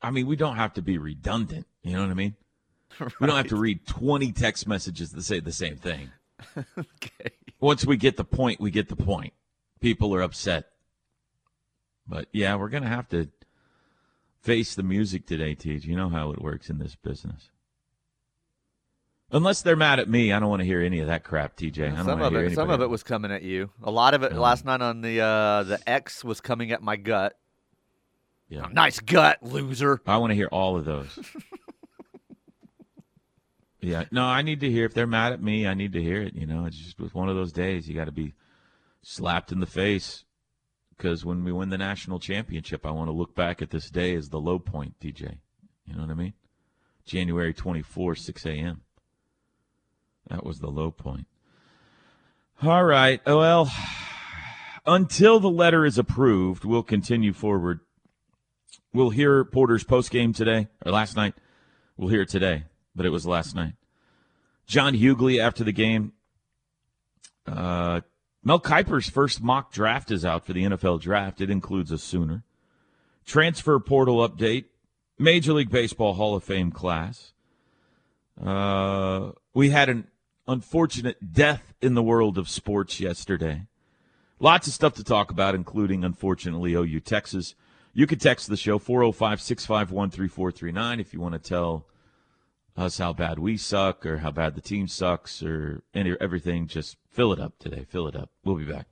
I 0.00 0.12
mean, 0.12 0.28
we 0.28 0.36
don't 0.36 0.54
have 0.54 0.74
to 0.74 0.80
be 0.80 0.96
redundant. 0.96 1.66
You 1.82 1.94
know 1.94 2.02
what 2.02 2.10
I 2.10 2.14
mean? 2.14 2.36
Right. 3.00 3.12
We 3.20 3.26
don't 3.26 3.36
have 3.36 3.48
to 3.48 3.56
read 3.56 3.84
20 3.84 4.30
text 4.30 4.68
messages 4.68 5.10
that 5.10 5.22
say 5.22 5.40
the 5.40 5.50
same 5.50 5.76
thing. 5.76 6.12
okay. 6.78 7.30
Once 7.58 7.84
we 7.84 7.96
get 7.96 8.16
the 8.16 8.22
point, 8.22 8.60
we 8.60 8.70
get 8.70 8.88
the 8.88 8.94
point. 8.94 9.32
People 9.80 10.14
are 10.14 10.22
upset. 10.22 10.66
But 12.06 12.28
yeah, 12.30 12.54
we're 12.54 12.68
going 12.68 12.84
to 12.84 12.88
have 12.88 13.08
to 13.08 13.28
face 14.44 14.74
the 14.74 14.82
music 14.82 15.26
today, 15.26 15.54
Teach. 15.54 15.84
You 15.84 15.96
know 15.96 16.10
how 16.10 16.30
it 16.30 16.40
works 16.40 16.68
in 16.68 16.78
this 16.78 16.94
business. 16.94 17.48
Unless 19.32 19.62
they're 19.62 19.74
mad 19.74 19.98
at 19.98 20.08
me, 20.08 20.32
I 20.32 20.38
don't 20.38 20.50
want 20.50 20.60
to 20.60 20.66
hear 20.66 20.80
any 20.80 21.00
of 21.00 21.08
that 21.08 21.24
crap, 21.24 21.56
TJ. 21.56 21.92
I 21.92 21.96
don't 21.96 22.04
some 22.04 22.22
of 22.22 22.34
it, 22.36 22.54
some 22.54 22.70
of 22.70 22.82
it 22.82 22.90
was 22.90 23.02
coming 23.02 23.32
at 23.32 23.42
you. 23.42 23.70
A 23.82 23.90
lot 23.90 24.14
of 24.14 24.22
it 24.22 24.34
last 24.34 24.64
night 24.64 24.80
on 24.80 25.00
the 25.00 25.20
uh, 25.20 25.62
the 25.64 25.80
X 25.88 26.22
was 26.22 26.40
coming 26.40 26.70
at 26.70 26.82
my 26.82 26.96
gut. 26.96 27.36
Yeah, 28.48 28.68
nice 28.70 29.00
gut, 29.00 29.42
loser. 29.42 30.00
I 30.06 30.18
want 30.18 30.30
to 30.30 30.34
hear 30.36 30.48
all 30.52 30.76
of 30.76 30.84
those. 30.84 31.18
Yeah, 33.84 34.04
no, 34.10 34.24
I 34.24 34.40
need 34.40 34.60
to 34.60 34.70
hear. 34.70 34.86
If 34.86 34.94
they're 34.94 35.06
mad 35.06 35.34
at 35.34 35.42
me, 35.42 35.66
I 35.66 35.74
need 35.74 35.92
to 35.92 36.02
hear 36.02 36.22
it. 36.22 36.34
You 36.34 36.46
know, 36.46 36.64
it's 36.64 36.78
just 36.78 36.98
one 37.14 37.28
of 37.28 37.36
those 37.36 37.52
days. 37.52 37.86
You 37.86 37.94
got 37.94 38.06
to 38.06 38.12
be 38.12 38.32
slapped 39.02 39.52
in 39.52 39.60
the 39.60 39.66
face 39.66 40.24
because 40.96 41.24
when 41.24 41.44
we 41.44 41.52
win 41.52 41.70
the 41.70 41.78
national 41.78 42.18
championship, 42.18 42.86
I 42.86 42.90
want 42.90 43.08
to 43.08 43.12
look 43.12 43.34
back 43.34 43.62
at 43.62 43.70
this 43.70 43.90
day 43.90 44.14
as 44.14 44.28
the 44.28 44.40
low 44.40 44.58
point, 44.58 44.98
DJ. 45.00 45.38
You 45.86 45.94
know 45.94 46.02
what 46.02 46.10
I 46.10 46.14
mean? 46.14 46.34
January 47.04 47.52
24, 47.52 48.14
6 48.14 48.46
a.m. 48.46 48.82
That 50.28 50.44
was 50.44 50.60
the 50.60 50.70
low 50.70 50.90
point. 50.90 51.26
All 52.62 52.84
right. 52.84 53.20
Well, 53.26 53.70
until 54.86 55.40
the 55.40 55.50
letter 55.50 55.84
is 55.84 55.98
approved, 55.98 56.64
we'll 56.64 56.82
continue 56.82 57.32
forward. 57.32 57.80
We'll 58.92 59.10
hear 59.10 59.44
Porter's 59.44 59.84
post 59.84 60.10
game 60.10 60.32
today 60.32 60.68
or 60.84 60.92
last 60.92 61.16
night. 61.16 61.34
We'll 61.96 62.08
hear 62.08 62.22
it 62.22 62.28
today, 62.28 62.64
but 62.94 63.04
it 63.04 63.10
was 63.10 63.26
last 63.26 63.54
night. 63.54 63.74
John 64.66 64.94
Hugley 64.94 65.40
after 65.40 65.64
the 65.64 65.72
game. 65.72 66.12
Uh, 67.46 68.00
Mel 68.46 68.60
Kiper's 68.60 69.08
first 69.08 69.42
mock 69.42 69.72
draft 69.72 70.10
is 70.10 70.24
out 70.24 70.44
for 70.44 70.52
the 70.52 70.64
NFL 70.64 71.00
draft. 71.00 71.40
It 71.40 71.48
includes 71.48 71.90
a 71.90 71.96
Sooner. 71.96 72.44
Transfer 73.24 73.80
portal 73.80 74.28
update. 74.28 74.66
Major 75.18 75.54
League 75.54 75.70
Baseball 75.70 76.14
Hall 76.14 76.36
of 76.36 76.44
Fame 76.44 76.70
class. 76.70 77.32
Uh, 78.42 79.30
we 79.54 79.70
had 79.70 79.88
an 79.88 80.08
unfortunate 80.46 81.32
death 81.32 81.72
in 81.80 81.94
the 81.94 82.02
world 82.02 82.36
of 82.36 82.48
sports 82.48 83.00
yesterday. 83.00 83.66
Lots 84.40 84.66
of 84.66 84.74
stuff 84.74 84.94
to 84.94 85.04
talk 85.04 85.30
about, 85.30 85.54
including, 85.54 86.04
unfortunately, 86.04 86.74
OU 86.74 87.00
Texas. 87.00 87.54
You 87.94 88.06
can 88.06 88.18
text 88.18 88.48
the 88.48 88.56
show 88.56 88.78
405 88.78 89.40
651 89.40 90.10
3439 90.10 91.00
if 91.00 91.14
you 91.14 91.20
want 91.20 91.32
to 91.32 91.38
tell 91.38 91.86
us 92.76 92.98
how 92.98 93.12
bad 93.12 93.38
we 93.38 93.56
suck 93.56 94.04
or 94.04 94.18
how 94.18 94.30
bad 94.30 94.54
the 94.54 94.60
team 94.60 94.88
sucks 94.88 95.42
or 95.42 95.82
any, 95.94 96.16
everything. 96.20 96.66
Just 96.66 96.96
fill 97.10 97.32
it 97.32 97.40
up 97.40 97.58
today. 97.58 97.86
Fill 97.88 98.08
it 98.08 98.16
up. 98.16 98.30
We'll 98.44 98.56
be 98.56 98.64
back. 98.64 98.86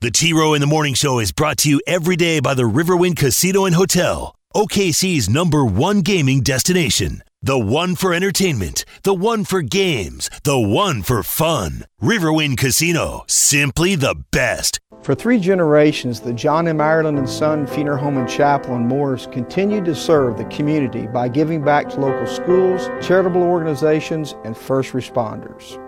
The 0.00 0.10
T 0.10 0.32
Row 0.32 0.54
in 0.54 0.60
the 0.60 0.66
Morning 0.66 0.94
Show 0.94 1.18
is 1.18 1.32
brought 1.32 1.58
to 1.58 1.68
you 1.68 1.80
every 1.86 2.16
day 2.16 2.40
by 2.40 2.54
the 2.54 2.62
Riverwind 2.62 3.16
Casino 3.16 3.66
and 3.66 3.74
Hotel, 3.74 4.34
OKC's 4.54 5.28
number 5.28 5.64
one 5.64 6.00
gaming 6.00 6.40
destination. 6.40 7.22
The 7.42 7.58
one 7.58 7.94
for 7.94 8.12
entertainment, 8.12 8.84
the 9.02 9.14
one 9.14 9.44
for 9.44 9.62
games, 9.62 10.28
the 10.44 10.60
one 10.60 11.00
for 11.02 11.22
fun. 11.22 11.86
Riverwind 12.02 12.58
Casino, 12.58 13.24
simply 13.28 13.94
the 13.94 14.14
best. 14.30 14.78
For 15.00 15.14
three 15.14 15.40
generations, 15.40 16.20
the 16.20 16.34
John 16.34 16.68
M. 16.68 16.82
Ireland 16.82 17.16
and 17.16 17.26
Son 17.26 17.66
Funeral 17.66 17.96
Home 17.96 18.18
and 18.18 18.28
Chapel 18.28 18.74
in 18.74 18.86
Morris 18.86 19.26
continued 19.26 19.86
to 19.86 19.94
serve 19.94 20.36
the 20.36 20.44
community 20.44 21.06
by 21.06 21.28
giving 21.28 21.64
back 21.64 21.88
to 21.88 22.00
local 22.00 22.26
schools, 22.26 22.90
charitable 23.00 23.42
organizations, 23.42 24.34
and 24.44 24.54
first 24.54 24.92
responders. 24.92 25.78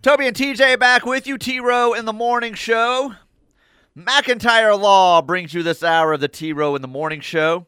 Toby 0.00 0.26
and 0.26 0.34
TJ 0.34 0.78
back 0.78 1.04
with 1.04 1.26
you, 1.26 1.36
T 1.36 1.60
Row 1.60 1.92
in 1.92 2.06
the 2.06 2.14
Morning 2.14 2.54
Show. 2.54 3.12
McIntyre 3.94 4.80
Law 4.80 5.20
brings 5.20 5.52
you 5.52 5.62
this 5.62 5.82
hour 5.82 6.14
of 6.14 6.20
the 6.20 6.28
T 6.28 6.54
Row 6.54 6.74
in 6.74 6.80
the 6.80 6.88
Morning 6.88 7.20
Show. 7.20 7.66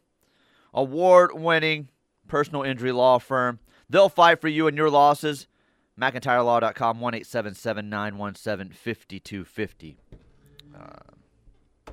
Award 0.73 1.39
winning 1.39 1.89
personal 2.29 2.63
injury 2.63 2.93
law 2.93 3.19
firm. 3.19 3.59
They'll 3.89 4.09
fight 4.09 4.39
for 4.39 4.47
you 4.47 4.67
and 4.67 4.77
your 4.77 4.89
losses. 4.89 5.47
McIntyreLaw.com, 5.99 7.01
1 7.01 7.13
917 7.13 8.73
5250. 8.73 9.97
Uh, 10.73 11.91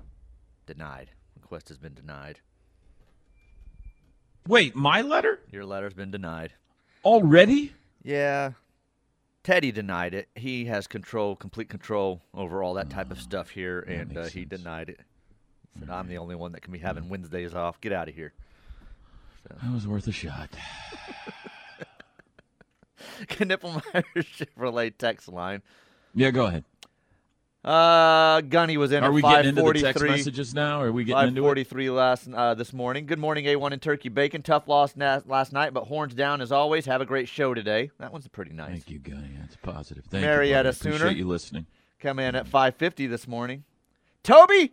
denied. 0.67 1.11
Request 1.35 1.69
has 1.69 1.79
been 1.79 1.95
denied. 1.95 2.41
Wait, 4.47 4.77
my 4.77 5.03
letter? 5.03 5.41
Your 5.51 5.65
letter's 5.65 5.95
been 5.95 6.13
denied. 6.13 6.53
Already? 7.05 7.73
Yeah. 8.05 8.53
Teddy 9.43 9.73
denied 9.73 10.15
it. 10.15 10.29
He 10.35 10.67
has 10.67 10.87
control, 10.87 11.35
complete 11.35 11.69
control 11.69 12.21
over 12.35 12.63
all 12.63 12.75
that 12.75 12.91
type 12.91 13.11
of 13.11 13.21
stuff 13.21 13.51
here, 13.51 13.81
and 13.81 14.17
uh, 14.17 14.25
he 14.27 14.45
denied 14.45 14.89
it. 14.89 15.01
Said, 15.79 15.91
I'm 15.91 16.09
the 16.09 16.19
only 16.19 16.35
one 16.35 16.53
that 16.53 16.63
can 16.63 16.73
be 16.73 16.79
having 16.79 17.09
Wednesdays 17.09 17.55
off. 17.55 17.81
Get 17.81 17.93
out 17.93 18.09
of 18.09 18.15
here. 18.15 18.33
That 19.63 19.73
was 19.73 19.87
worth 19.87 20.07
a 20.09 20.13
shot. 20.13 20.51
Can 23.29 23.49
Knippelmeyer 23.49 24.05
Chevrolet 24.17 24.93
text 24.97 25.29
line. 25.29 25.63
Yeah, 26.15 26.31
go 26.31 26.47
ahead. 26.47 26.65
Uh, 27.65 28.43
Gunny 28.43 28.77
was 28.77 28.93
in 28.93 29.03
Are 29.03 29.11
we 29.11 29.23
getting 29.23 29.57
into 29.57 29.73
the 29.73 29.81
text 29.81 30.05
messages 30.05 30.55
now? 30.55 30.81
Are 30.83 30.93
we 30.93 31.03
getting 31.03 31.29
into 31.29 31.41
it? 31.41 31.67
543 31.67 31.91
last 31.91 32.29
uh, 32.33 32.55
this 32.55 32.73
morning. 32.73 33.07
Good 33.07 33.19
morning, 33.19 33.45
A1 33.47 33.73
and 33.73 33.83
Turkey 33.83 34.09
Bacon. 34.09 34.43
Tough 34.43 34.69
loss 34.69 34.95
na- 34.95 35.21
last 35.27 35.53
night, 35.53 35.75
but 35.75 35.85
horns 35.85 36.15
down 36.15 36.41
as 36.41 36.53
always. 36.53 36.87
Have 36.87 37.01
a 37.01 37.05
great 37.07 37.29
show 37.29 37.55
today. 37.55 37.91
That 37.99 38.13
one's 38.13 38.29
pretty 38.29 38.53
nice. 38.53 38.71
Thank 38.71 38.91
you, 38.91 38.99
Gunny. 39.01 39.31
That's 39.41 39.57
positive. 39.57 40.05
Thank 40.05 40.23
Marietta 40.23 40.69
you. 40.69 40.71
Appreciate 40.71 40.99
Sooner. 41.01 41.11
you 41.11 41.27
listening. 41.27 41.67
Come 41.99 42.21
in 42.21 42.37
at 42.37 42.47
550 42.47 43.09
this 43.09 43.27
morning. 43.27 43.65
Toby, 44.23 44.73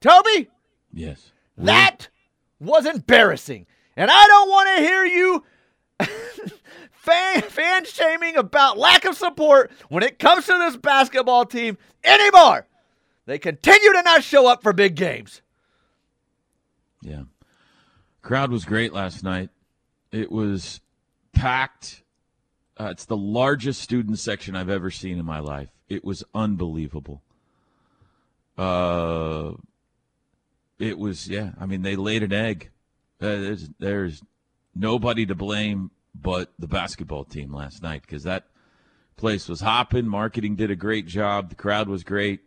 Toby, 0.00 0.48
Yes. 0.92 1.32
that 1.56 2.08
was 2.64 2.86
embarrassing, 2.86 3.66
and 3.96 4.10
I 4.10 4.24
don't 4.26 4.48
want 4.48 4.76
to 4.76 4.82
hear 4.82 5.04
you 5.04 5.44
fan 6.92 7.42
fan 7.42 7.84
shaming 7.84 8.36
about 8.36 8.78
lack 8.78 9.04
of 9.04 9.16
support 9.16 9.70
when 9.88 10.02
it 10.02 10.18
comes 10.18 10.46
to 10.46 10.58
this 10.58 10.76
basketball 10.76 11.44
team 11.44 11.78
anymore. 12.02 12.66
They 13.26 13.38
continue 13.38 13.92
to 13.92 14.02
not 14.02 14.22
show 14.22 14.46
up 14.46 14.62
for 14.62 14.72
big 14.72 14.96
games. 14.96 15.42
Yeah. 17.02 17.22
Crowd 18.22 18.50
was 18.50 18.64
great 18.64 18.92
last 18.92 19.22
night. 19.22 19.50
It 20.10 20.32
was 20.32 20.80
packed. 21.32 22.02
Uh, 22.78 22.88
it's 22.90 23.04
the 23.04 23.16
largest 23.16 23.80
student 23.80 24.18
section 24.18 24.56
I've 24.56 24.70
ever 24.70 24.90
seen 24.90 25.18
in 25.18 25.26
my 25.26 25.38
life. 25.38 25.68
It 25.88 26.04
was 26.04 26.24
unbelievable. 26.34 27.22
Uh, 28.56 29.52
it 30.78 30.98
was 30.98 31.28
yeah. 31.28 31.52
I 31.60 31.66
mean, 31.66 31.82
they 31.82 31.96
laid 31.96 32.22
an 32.22 32.32
egg. 32.32 32.70
Uh, 33.20 33.36
there's 33.36 33.68
there's 33.78 34.22
nobody 34.74 35.26
to 35.26 35.34
blame 35.34 35.90
but 36.14 36.52
the 36.58 36.68
basketball 36.68 37.24
team 37.24 37.52
last 37.52 37.82
night 37.82 38.02
because 38.02 38.22
that 38.24 38.46
place 39.16 39.48
was 39.48 39.60
hopping. 39.60 40.06
Marketing 40.06 40.56
did 40.56 40.70
a 40.70 40.76
great 40.76 41.06
job. 41.06 41.50
The 41.50 41.54
crowd 41.54 41.88
was 41.88 42.04
great. 42.04 42.40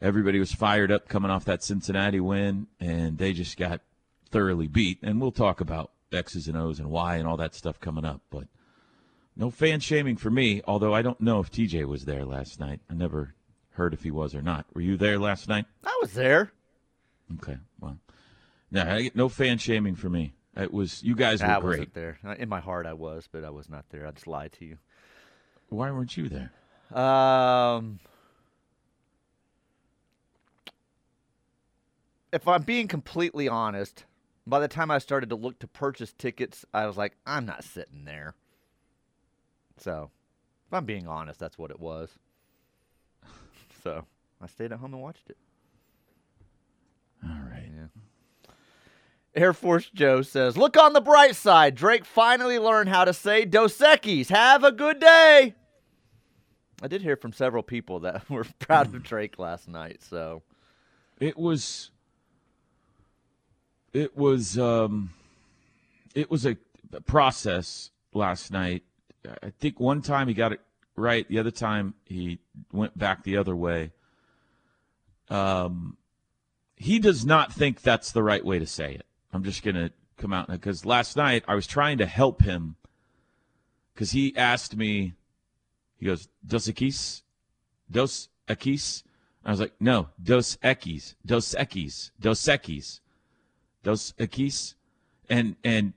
Everybody 0.00 0.38
was 0.38 0.52
fired 0.52 0.90
up 0.90 1.08
coming 1.08 1.30
off 1.30 1.44
that 1.44 1.62
Cincinnati 1.62 2.20
win, 2.20 2.66
and 2.80 3.18
they 3.18 3.32
just 3.32 3.56
got 3.56 3.80
thoroughly 4.30 4.66
beat. 4.66 4.98
And 5.02 5.20
we'll 5.20 5.30
talk 5.30 5.60
about 5.60 5.92
X's 6.12 6.48
and 6.48 6.56
O's 6.56 6.80
and 6.80 6.90
why 6.90 7.16
and 7.16 7.28
all 7.28 7.36
that 7.36 7.54
stuff 7.54 7.78
coming 7.78 8.04
up. 8.04 8.20
But 8.30 8.48
no 9.36 9.50
fan 9.50 9.80
shaming 9.80 10.16
for 10.16 10.30
me, 10.30 10.60
although 10.66 10.94
I 10.94 11.02
don't 11.02 11.20
know 11.20 11.40
if 11.40 11.50
TJ 11.50 11.86
was 11.86 12.04
there 12.04 12.24
last 12.24 12.58
night. 12.58 12.80
I 12.90 12.94
never 12.94 13.34
heard 13.70 13.94
if 13.94 14.02
he 14.02 14.10
was 14.10 14.34
or 14.34 14.42
not. 14.42 14.66
Were 14.74 14.80
you 14.80 14.96
there 14.96 15.18
last 15.18 15.48
night? 15.48 15.66
I 15.84 15.98
was 16.00 16.14
there. 16.14 16.52
Okay, 17.38 17.58
well, 17.80 17.98
no, 18.70 18.82
I- 18.82 19.10
no 19.14 19.28
fan 19.28 19.58
shaming 19.58 19.94
for 19.94 20.08
me. 20.08 20.34
It 20.56 20.72
was 20.72 21.02
you 21.02 21.14
guys 21.14 21.40
were 21.40 21.48
I 21.48 21.60
great. 21.60 21.78
wasn't 21.78 21.94
there. 21.94 22.18
In 22.38 22.48
my 22.48 22.60
heart, 22.60 22.84
I 22.86 22.92
was, 22.92 23.28
but 23.30 23.44
I 23.44 23.50
was 23.50 23.70
not 23.70 23.86
there. 23.90 24.06
I 24.06 24.10
just 24.10 24.26
lied 24.26 24.52
to 24.54 24.64
you. 24.64 24.78
Why 25.70 25.90
weren't 25.90 26.16
you 26.16 26.28
there? 26.28 26.52
Um, 26.98 27.98
if 32.32 32.46
I'm 32.46 32.62
being 32.62 32.86
completely 32.86 33.48
honest, 33.48 34.04
by 34.46 34.60
the 34.60 34.68
time 34.68 34.90
I 34.90 34.98
started 34.98 35.30
to 35.30 35.36
look 35.36 35.58
to 35.60 35.66
purchase 35.66 36.12
tickets, 36.12 36.66
I 36.74 36.86
was 36.86 36.98
like, 36.98 37.16
I'm 37.26 37.46
not 37.46 37.64
sitting 37.64 38.04
there. 38.04 38.34
So, 39.78 40.10
if 40.66 40.74
I'm 40.74 40.84
being 40.84 41.06
honest, 41.06 41.40
that's 41.40 41.58
what 41.58 41.70
it 41.70 41.80
was. 41.80 42.10
So, 43.82 44.04
I 44.40 44.46
stayed 44.46 44.70
at 44.70 44.78
home 44.78 44.92
and 44.94 45.02
watched 45.02 45.28
it. 45.28 45.36
All 47.24 47.30
right. 47.50 47.68
Air 49.34 49.52
Force 49.52 49.90
Joe 49.94 50.22
says, 50.22 50.56
Look 50.56 50.76
on 50.76 50.92
the 50.92 51.00
bright 51.00 51.36
side. 51.36 51.74
Drake 51.74 52.04
finally 52.04 52.58
learned 52.58 52.88
how 52.90 53.04
to 53.04 53.12
say 53.12 53.44
Dos 53.44 53.78
Equis. 53.78 54.28
Have 54.28 54.62
a 54.64 54.72
good 54.72 55.00
day. 55.00 55.54
I 56.82 56.88
did 56.88 57.00
hear 57.02 57.16
from 57.16 57.32
several 57.32 57.62
people 57.62 58.00
that 58.00 58.28
were 58.30 58.46
proud 58.58 58.94
of 58.94 59.02
Drake 59.02 59.38
last 59.38 59.68
night. 59.68 60.02
So, 60.02 60.42
It 61.18 61.38
was. 61.38 61.90
It 63.92 64.16
was. 64.16 64.58
Um, 64.58 65.10
it 66.14 66.30
was 66.30 66.44
a 66.44 66.56
a 66.92 67.00
process 67.00 67.90
last 68.12 68.50
night. 68.50 68.82
I 69.42 69.50
think 69.60 69.80
one 69.80 70.02
time 70.02 70.28
he 70.28 70.34
got 70.34 70.52
it 70.52 70.60
right. 70.96 71.26
The 71.28 71.38
other 71.38 71.50
time 71.50 71.94
he 72.04 72.38
went 72.72 72.98
back 72.98 73.24
the 73.24 73.36
other 73.36 73.56
way. 73.56 73.92
Um, 75.30 75.96
he 76.76 76.98
does 76.98 77.24
not 77.24 77.52
think 77.52 77.80
that's 77.80 78.12
the 78.12 78.22
right 78.22 78.44
way 78.44 78.58
to 78.58 78.66
say 78.66 78.94
it. 78.94 79.06
I'm 79.32 79.44
just 79.44 79.62
gonna 79.62 79.90
come 80.18 80.32
out 80.32 80.48
because 80.48 80.84
last 80.84 81.16
night 81.16 81.44
I 81.48 81.54
was 81.54 81.66
trying 81.66 81.98
to 81.98 82.06
help 82.06 82.42
him 82.42 82.76
because 83.94 84.12
he 84.12 84.36
asked 84.36 84.76
me. 84.76 85.14
He 85.98 86.06
goes, 86.06 86.28
"Dos 86.46 86.68
Equis, 86.68 87.22
Dos 87.90 88.28
Equis." 88.48 89.02
I 89.44 89.50
was 89.50 89.60
like, 89.60 89.74
"No, 89.80 90.08
Dos 90.22 90.56
Equis, 90.62 91.14
Dos 91.24 91.54
Equis, 91.54 92.10
Dos 92.20 92.40
Equis, 92.46 93.00
Dos 93.82 94.12
Equis," 94.18 94.74
and 95.28 95.56
and 95.64 95.94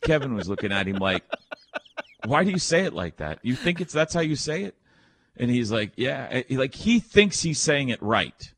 Kevin 0.00 0.34
was 0.34 0.48
looking 0.48 0.72
at 0.72 0.88
him 0.88 0.96
like, 0.96 1.24
"Why 2.24 2.44
do 2.44 2.50
you 2.50 2.58
say 2.58 2.84
it 2.84 2.92
like 2.92 3.16
that? 3.18 3.38
You 3.42 3.54
think 3.54 3.80
it's 3.80 3.92
that's 3.92 4.14
how 4.14 4.20
you 4.20 4.36
say 4.36 4.64
it?" 4.64 4.74
And 5.36 5.50
he's 5.50 5.70
like, 5.70 5.92
"Yeah." 5.96 6.42
Like 6.50 6.74
he 6.74 6.98
thinks 6.98 7.42
he's 7.42 7.60
saying 7.60 7.90
it 7.90 8.02
right. 8.02 8.52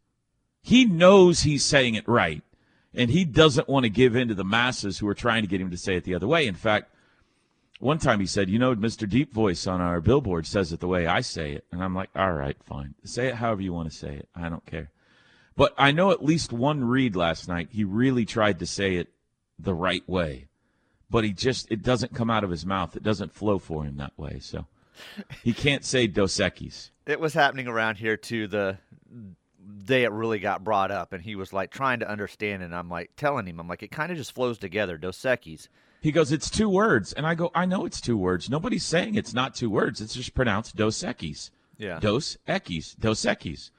He 0.62 0.84
knows 0.84 1.40
he's 1.40 1.64
saying 1.64 1.94
it 1.94 2.06
right, 2.08 2.42
and 2.98 3.10
he 3.10 3.24
doesn't 3.24 3.68
want 3.68 3.84
to 3.84 3.90
give 3.90 4.16
in 4.16 4.28
to 4.28 4.34
the 4.34 4.44
masses 4.44 4.98
who 4.98 5.06
are 5.08 5.14
trying 5.14 5.42
to 5.42 5.48
get 5.48 5.60
him 5.60 5.70
to 5.70 5.78
say 5.78 5.94
it 5.94 6.02
the 6.02 6.16
other 6.16 6.26
way. 6.26 6.48
In 6.48 6.56
fact, 6.56 6.92
one 7.78 7.98
time 7.98 8.18
he 8.18 8.26
said, 8.26 8.50
"You 8.50 8.58
know, 8.58 8.74
Mr. 8.74 9.08
Deep 9.08 9.32
Voice 9.32 9.68
on 9.68 9.80
our 9.80 10.00
billboard 10.00 10.46
says 10.46 10.72
it 10.72 10.80
the 10.80 10.88
way 10.88 11.06
I 11.06 11.20
say 11.20 11.52
it," 11.52 11.64
and 11.70 11.82
I'm 11.82 11.94
like, 11.94 12.10
"All 12.16 12.32
right, 12.32 12.56
fine. 12.64 12.96
Say 13.04 13.28
it 13.28 13.36
however 13.36 13.62
you 13.62 13.72
want 13.72 13.88
to 13.88 13.96
say 13.96 14.16
it. 14.16 14.28
I 14.34 14.48
don't 14.48 14.66
care." 14.66 14.90
But 15.56 15.74
I 15.78 15.92
know 15.92 16.10
at 16.10 16.24
least 16.24 16.52
one 16.52 16.84
read 16.84 17.14
last 17.14 17.48
night. 17.48 17.68
He 17.70 17.84
really 17.84 18.24
tried 18.24 18.58
to 18.58 18.66
say 18.66 18.96
it 18.96 19.08
the 19.60 19.74
right 19.74 20.06
way, 20.08 20.48
but 21.08 21.22
he 21.22 21.32
just 21.32 21.70
it 21.70 21.82
doesn't 21.82 22.14
come 22.14 22.30
out 22.30 22.42
of 22.42 22.50
his 22.50 22.66
mouth. 22.66 22.96
It 22.96 23.04
doesn't 23.04 23.32
flow 23.32 23.60
for 23.60 23.84
him 23.84 23.96
that 23.98 24.18
way. 24.18 24.40
So 24.40 24.66
he 25.44 25.52
can't 25.52 25.84
say 25.84 26.08
Dos 26.08 26.36
Equis. 26.36 26.90
It 27.08 27.20
was 27.20 27.32
happening 27.32 27.66
around 27.66 27.96
here 27.96 28.18
too. 28.18 28.46
The 28.48 28.76
day 29.84 30.04
it 30.04 30.12
really 30.12 30.38
got 30.38 30.64
brought 30.64 30.90
up, 30.90 31.12
and 31.12 31.22
he 31.22 31.34
was 31.36 31.52
like 31.52 31.70
trying 31.70 32.00
to 32.00 32.08
understand, 32.08 32.62
and 32.62 32.74
I'm 32.74 32.88
like 32.88 33.10
telling 33.16 33.46
him, 33.46 33.60
I'm 33.60 33.68
like, 33.68 33.82
it 33.82 33.90
kind 33.90 34.10
of 34.10 34.18
just 34.18 34.32
flows 34.32 34.58
together. 34.58 34.98
Dos 34.98 35.18
Equis. 35.18 35.68
He 36.00 36.12
goes, 36.12 36.30
it's 36.30 36.48
two 36.48 36.68
words, 36.68 37.12
and 37.12 37.26
I 37.26 37.34
go, 37.34 37.50
I 37.54 37.66
know 37.66 37.84
it's 37.84 38.00
two 38.00 38.16
words. 38.16 38.48
Nobody's 38.48 38.84
saying 38.84 39.16
it's 39.16 39.34
not 39.34 39.54
two 39.54 39.68
words. 39.68 40.00
It's 40.00 40.14
just 40.14 40.32
pronounced 40.34 40.76
Dos 40.76 41.02
Equis. 41.02 41.50
Yeah. 41.76 41.98
Dos 41.98 42.36
Equis. 42.46 42.96
Dos 42.98 43.22
Equis. 43.22 43.70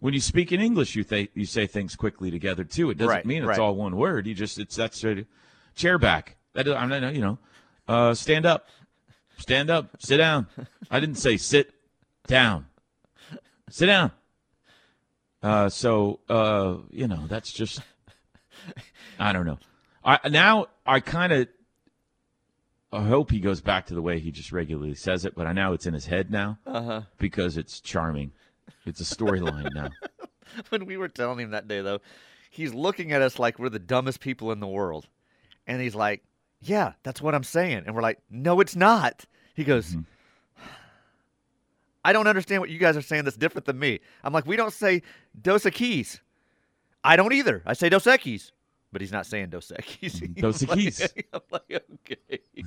When 0.00 0.12
you 0.12 0.20
speak 0.20 0.50
in 0.50 0.60
English, 0.60 0.96
you 0.96 1.04
th- 1.04 1.30
you 1.34 1.44
say 1.46 1.68
things 1.68 1.94
quickly 1.94 2.30
together 2.32 2.64
too. 2.64 2.90
It 2.90 2.98
doesn't 2.98 3.08
Right, 3.08 3.24
mean 3.24 3.42
it's 3.44 3.46
right. 3.50 3.58
all 3.60 3.76
one 3.76 3.96
word. 3.96 4.26
You 4.26 4.34
just 4.34 4.58
it's 4.58 4.74
that's 4.74 5.04
a 5.04 5.24
chair 5.76 5.96
back. 5.98 6.36
That 6.54 6.68
I'm 6.68 6.88
not 6.88 7.14
you 7.14 7.20
know, 7.20 7.38
uh, 7.86 8.12
stand 8.14 8.44
up, 8.44 8.66
stand 9.38 9.70
up, 9.70 9.90
sit 10.00 10.16
down. 10.16 10.48
I 10.90 10.98
didn't 10.98 11.18
say 11.18 11.36
sit 11.36 11.72
down, 12.26 12.66
sit 13.70 13.86
down. 13.86 14.10
Uh, 15.42 15.68
so 15.68 16.20
uh, 16.28 16.76
you 16.90 17.08
know 17.08 17.26
that's 17.26 17.52
just 17.52 17.80
I 19.18 19.32
don't 19.32 19.46
know. 19.46 19.58
I 20.04 20.28
now 20.28 20.66
I 20.86 21.00
kind 21.00 21.32
of 21.32 21.48
I 22.92 23.02
hope 23.04 23.30
he 23.30 23.40
goes 23.40 23.60
back 23.60 23.86
to 23.86 23.94
the 23.94 24.02
way 24.02 24.18
he 24.20 24.30
just 24.30 24.52
regularly 24.52 24.94
says 24.94 25.24
it, 25.24 25.34
but 25.34 25.46
I 25.46 25.52
know 25.52 25.72
it's 25.72 25.86
in 25.86 25.94
his 25.94 26.06
head 26.06 26.30
now 26.30 26.58
Uh-huh. 26.66 27.02
because 27.18 27.56
it's 27.56 27.80
charming. 27.80 28.32
It's 28.84 29.00
a 29.00 29.04
storyline 29.16 29.72
now. 29.74 29.88
when 30.68 30.84
we 30.86 30.96
were 30.96 31.08
telling 31.08 31.40
him 31.40 31.50
that 31.52 31.66
day 31.68 31.80
though, 31.80 32.00
he's 32.50 32.74
looking 32.74 33.12
at 33.12 33.22
us 33.22 33.38
like 33.38 33.58
we're 33.58 33.68
the 33.70 33.78
dumbest 33.78 34.20
people 34.20 34.52
in 34.52 34.60
the 34.60 34.66
world. 34.68 35.08
And 35.66 35.80
he's 35.80 35.94
like, 35.94 36.22
"Yeah, 36.60 36.92
that's 37.04 37.22
what 37.22 37.34
I'm 37.34 37.44
saying." 37.44 37.84
And 37.86 37.94
we're 37.94 38.02
like, 38.02 38.18
"No, 38.28 38.60
it's 38.60 38.74
not." 38.76 39.24
He 39.54 39.62
goes, 39.64 39.96
"I 42.04 42.12
don't 42.12 42.26
understand 42.26 42.60
what 42.60 42.70
you 42.70 42.78
guys 42.78 42.96
are 42.96 43.02
saying 43.02 43.24
that's 43.24 43.36
different 43.36 43.64
than 43.66 43.78
me." 43.78 44.00
I'm 44.24 44.32
like, 44.32 44.46
"We 44.46 44.56
don't 44.56 44.72
say 44.72 45.02
Dos 45.40 45.64
Equis." 45.64 46.20
I 47.04 47.16
don't 47.16 47.32
either. 47.32 47.62
I 47.66 47.72
say 47.74 47.88
Dos 47.88 48.04
Equis. 48.04 48.52
But 48.92 49.00
he's 49.00 49.10
not 49.12 49.26
saying 49.26 49.48
Dos 49.50 49.72
Equis. 49.74 50.34
Dos 50.40 50.62
I'm 50.62 50.68
like- 50.68 51.26
I'm 51.32 51.40
like, 51.50 51.84
okay. 52.10 52.64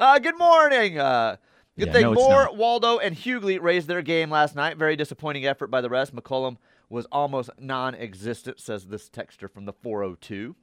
Uh, 0.00 0.18
good 0.18 0.38
morning. 0.38 0.98
Uh, 0.98 1.36
good 1.78 1.88
Yeah, 1.88 1.92
thing 1.92 2.02
no, 2.02 2.14
Moore. 2.14 2.48
Waldo, 2.54 2.98
and 2.98 3.14
Hugley 3.14 3.60
raised 3.60 3.88
their 3.88 4.00
game 4.02 4.30
last 4.30 4.54
night. 4.56 4.76
Very 4.78 4.96
disappointing 4.96 5.44
effort 5.44 5.66
by 5.68 5.80
the 5.80 5.90
rest. 5.90 6.14
McCollum 6.16 6.56
was 6.88 7.06
almost 7.12 7.50
non-existent, 7.58 8.58
says 8.60 8.86
this 8.86 9.10
texter 9.10 9.50
from 9.50 9.66
the 9.66 9.72
402. 9.72 10.54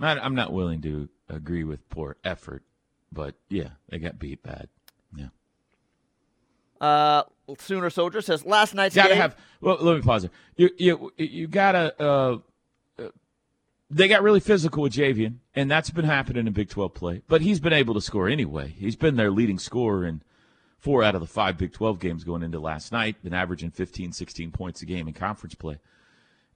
I, 0.00 0.18
I'm 0.18 0.34
not 0.34 0.52
willing 0.52 0.82
to 0.82 1.08
agree 1.28 1.64
with 1.64 1.88
poor 1.88 2.16
effort, 2.24 2.62
but 3.12 3.34
yeah, 3.48 3.70
they 3.88 3.98
got 3.98 4.18
beat 4.18 4.42
bad. 4.42 4.68
Uh, 6.80 7.24
Sooner 7.58 7.90
Soldier 7.90 8.20
says 8.22 8.44
last 8.44 8.74
night's 8.74 8.94
gotta 8.94 9.10
game. 9.10 9.18
have. 9.18 9.36
Well, 9.60 9.78
let 9.80 9.96
me 9.96 10.02
pause 10.02 10.22
there. 10.22 10.30
You 10.56 10.70
you 10.78 11.12
you 11.16 11.46
gotta. 11.48 11.94
Uh, 12.00 12.38
uh, 12.98 13.08
they 13.90 14.08
got 14.08 14.22
really 14.22 14.40
physical 14.40 14.82
with 14.84 14.92
Javian, 14.92 15.36
and 15.54 15.70
that's 15.70 15.90
been 15.90 16.04
happening 16.04 16.46
in 16.46 16.52
Big 16.52 16.68
12 16.68 16.94
play. 16.94 17.22
But 17.26 17.42
he's 17.42 17.60
been 17.60 17.72
able 17.72 17.94
to 17.94 18.00
score 18.00 18.28
anyway. 18.28 18.74
He's 18.78 18.96
been 18.96 19.16
their 19.16 19.30
leading 19.30 19.58
scorer 19.58 20.06
in 20.06 20.22
four 20.78 21.02
out 21.02 21.14
of 21.14 21.20
the 21.20 21.26
five 21.26 21.58
Big 21.58 21.72
12 21.72 21.98
games 21.98 22.24
going 22.24 22.42
into 22.42 22.58
last 22.58 22.92
night, 22.92 23.22
been 23.22 23.34
averaging 23.34 23.70
15, 23.70 24.12
16 24.12 24.50
points 24.52 24.80
a 24.80 24.86
game 24.86 25.08
in 25.08 25.14
conference 25.14 25.54
play. 25.54 25.78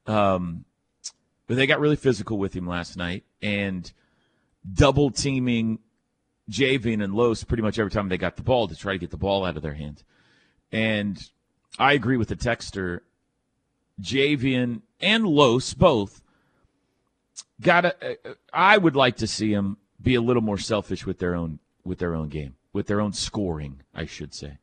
Um, 0.07 0.65
but 1.47 1.57
they 1.57 1.67
got 1.67 1.81
really 1.81 1.97
physical 1.97 2.39
with 2.39 2.55
him 2.55 2.67
last 2.67 2.97
night 2.97 3.25
and 3.43 3.91
double 4.73 5.11
teaming 5.11 5.79
Javian 6.51 7.03
and 7.03 7.15
Los 7.15 7.45
pretty 7.45 7.63
much 7.63 7.79
every 7.79 7.91
time 7.91 8.09
they 8.09 8.19
got 8.19 8.37
the 8.37 8.43
ball 8.43 8.69
to 8.69 8.77
try 8.77 8.93
to 8.93 8.99
get 8.99 9.11
the 9.11 9.17
ball 9.17 9.45
out 9.45 9.57
of 9.57 9.63
their 9.63 9.75
hands. 9.75 10.05
And 10.71 11.31
I 11.79 11.93
agree 11.93 12.17
with 12.17 12.29
the 12.29 12.37
texter. 12.37 13.01
Javian 14.01 14.83
and 15.01 15.27
Los 15.27 15.75
both 15.75 16.21
got 17.61 17.83
to 17.83 18.19
I 18.53 18.77
would 18.77 18.97
like 18.97 19.17
to 19.17 19.27
see 19.27 19.53
them 19.55 19.79
be 20.01 20.15
a 20.15 20.21
little 20.21 20.43
more 20.43 20.59
selfish 20.59 21.07
with 21.07 21.19
their 21.19 21.35
own 21.35 21.61
with 21.85 21.99
their 21.99 22.15
own 22.15 22.29
game, 22.29 22.57
with 22.73 22.87
their 22.87 23.01
own 23.01 23.13
scoring, 23.13 23.83
I 23.95 24.07
should 24.07 24.35
say. 24.35 24.59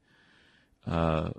Uh, 0.85 1.31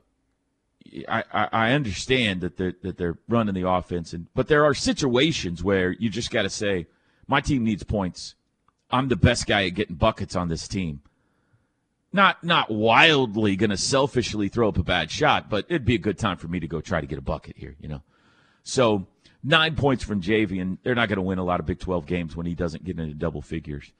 I, 1.08 1.24
I 1.32 1.48
I 1.52 1.72
understand 1.72 2.40
that 2.40 2.56
they're 2.56 2.74
that 2.82 2.96
they're 2.96 3.18
running 3.28 3.54
the 3.54 3.68
offense, 3.68 4.12
and 4.12 4.26
but 4.34 4.48
there 4.48 4.64
are 4.64 4.74
situations 4.74 5.62
where 5.62 5.92
you 5.92 6.08
just 6.08 6.30
got 6.30 6.42
to 6.42 6.50
say, 6.50 6.86
my 7.26 7.40
team 7.40 7.64
needs 7.64 7.82
points. 7.82 8.34
I'm 8.92 9.08
the 9.08 9.16
best 9.16 9.46
guy 9.46 9.64
at 9.64 9.70
getting 9.70 9.96
buckets 9.96 10.36
on 10.36 10.48
this 10.48 10.68
team. 10.68 11.00
Not 12.12 12.44
not 12.44 12.70
wildly 12.70 13.56
going 13.56 13.70
to 13.70 13.76
selfishly 13.76 14.48
throw 14.48 14.68
up 14.68 14.76
a 14.76 14.82
bad 14.82 15.10
shot, 15.10 15.48
but 15.48 15.64
it'd 15.68 15.86
be 15.86 15.94
a 15.94 15.98
good 15.98 16.18
time 16.18 16.36
for 16.36 16.46
me 16.46 16.60
to 16.60 16.68
go 16.68 16.82
try 16.82 17.00
to 17.00 17.06
get 17.06 17.18
a 17.18 17.22
bucket 17.22 17.56
here, 17.56 17.74
you 17.80 17.88
know. 17.88 18.02
So 18.64 19.06
nine 19.42 19.74
points 19.76 20.04
from 20.04 20.20
Javy, 20.20 20.60
and 20.60 20.76
they're 20.82 20.94
not 20.94 21.08
going 21.08 21.16
to 21.16 21.22
win 21.22 21.38
a 21.38 21.44
lot 21.44 21.58
of 21.58 21.66
Big 21.66 21.78
12 21.80 22.06
games 22.06 22.36
when 22.36 22.44
he 22.44 22.54
doesn't 22.54 22.84
get 22.84 22.98
into 22.98 23.14
double 23.14 23.40
figures. 23.40 23.92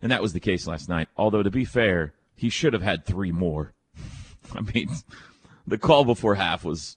And 0.00 0.12
that 0.12 0.22
was 0.22 0.32
the 0.32 0.40
case 0.40 0.68
last 0.68 0.88
night. 0.88 1.08
Although, 1.16 1.42
to 1.42 1.50
be 1.50 1.64
fair, 1.64 2.14
he 2.36 2.48
should 2.48 2.72
have 2.72 2.82
had 2.82 3.04
three 3.04 3.32
more. 3.32 3.74
I 4.54 4.60
mean, 4.60 4.88
the 5.66 5.78
call 5.78 6.04
before 6.04 6.36
half 6.36 6.64
was 6.64 6.96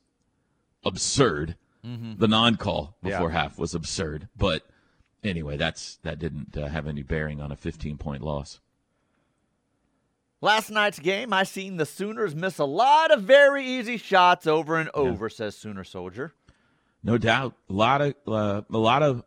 absurd. 0.86 1.56
Mm-hmm. 1.86 2.19
The 2.19 2.27
non 2.27 2.58
call 2.58 2.95
before 3.01 3.32
half 3.32 3.58
was 3.58 3.73
absurd. 3.73 4.27
But 4.38 4.63
anyway, 5.23 5.57
that's 5.57 5.97
that 6.03 6.19
didn't 6.19 6.57
uh, 6.57 6.67
have 6.67 6.88
any 6.88 7.03
bearing 7.03 7.41
on 7.41 7.51
a 7.51 7.55
15 7.55 7.97
point 7.97 8.23
loss. 8.23 8.60
Last 10.43 10.71
night's 10.71 10.97
game, 10.97 11.34
I 11.34 11.43
seen 11.43 11.77
the 11.77 11.86
Sooners 11.86 12.34
miss 12.34 12.57
a 12.57 12.65
lot 12.65 13.12
of 13.12 13.21
very 13.21 13.63
easy 13.63 13.97
shots 13.97 14.47
over 14.47 14.75
and 14.77 14.89
over, 14.95 15.29
says 15.29 15.55
Sooner 15.55 15.84
Soldier. 15.84 16.34
No 17.03 17.19
doubt, 17.19 17.53
a 17.69 17.73
lot 17.73 18.01
of 18.01 18.15
uh, 18.27 18.62
a 18.71 18.77
lot 18.77 19.03
of 19.03 19.23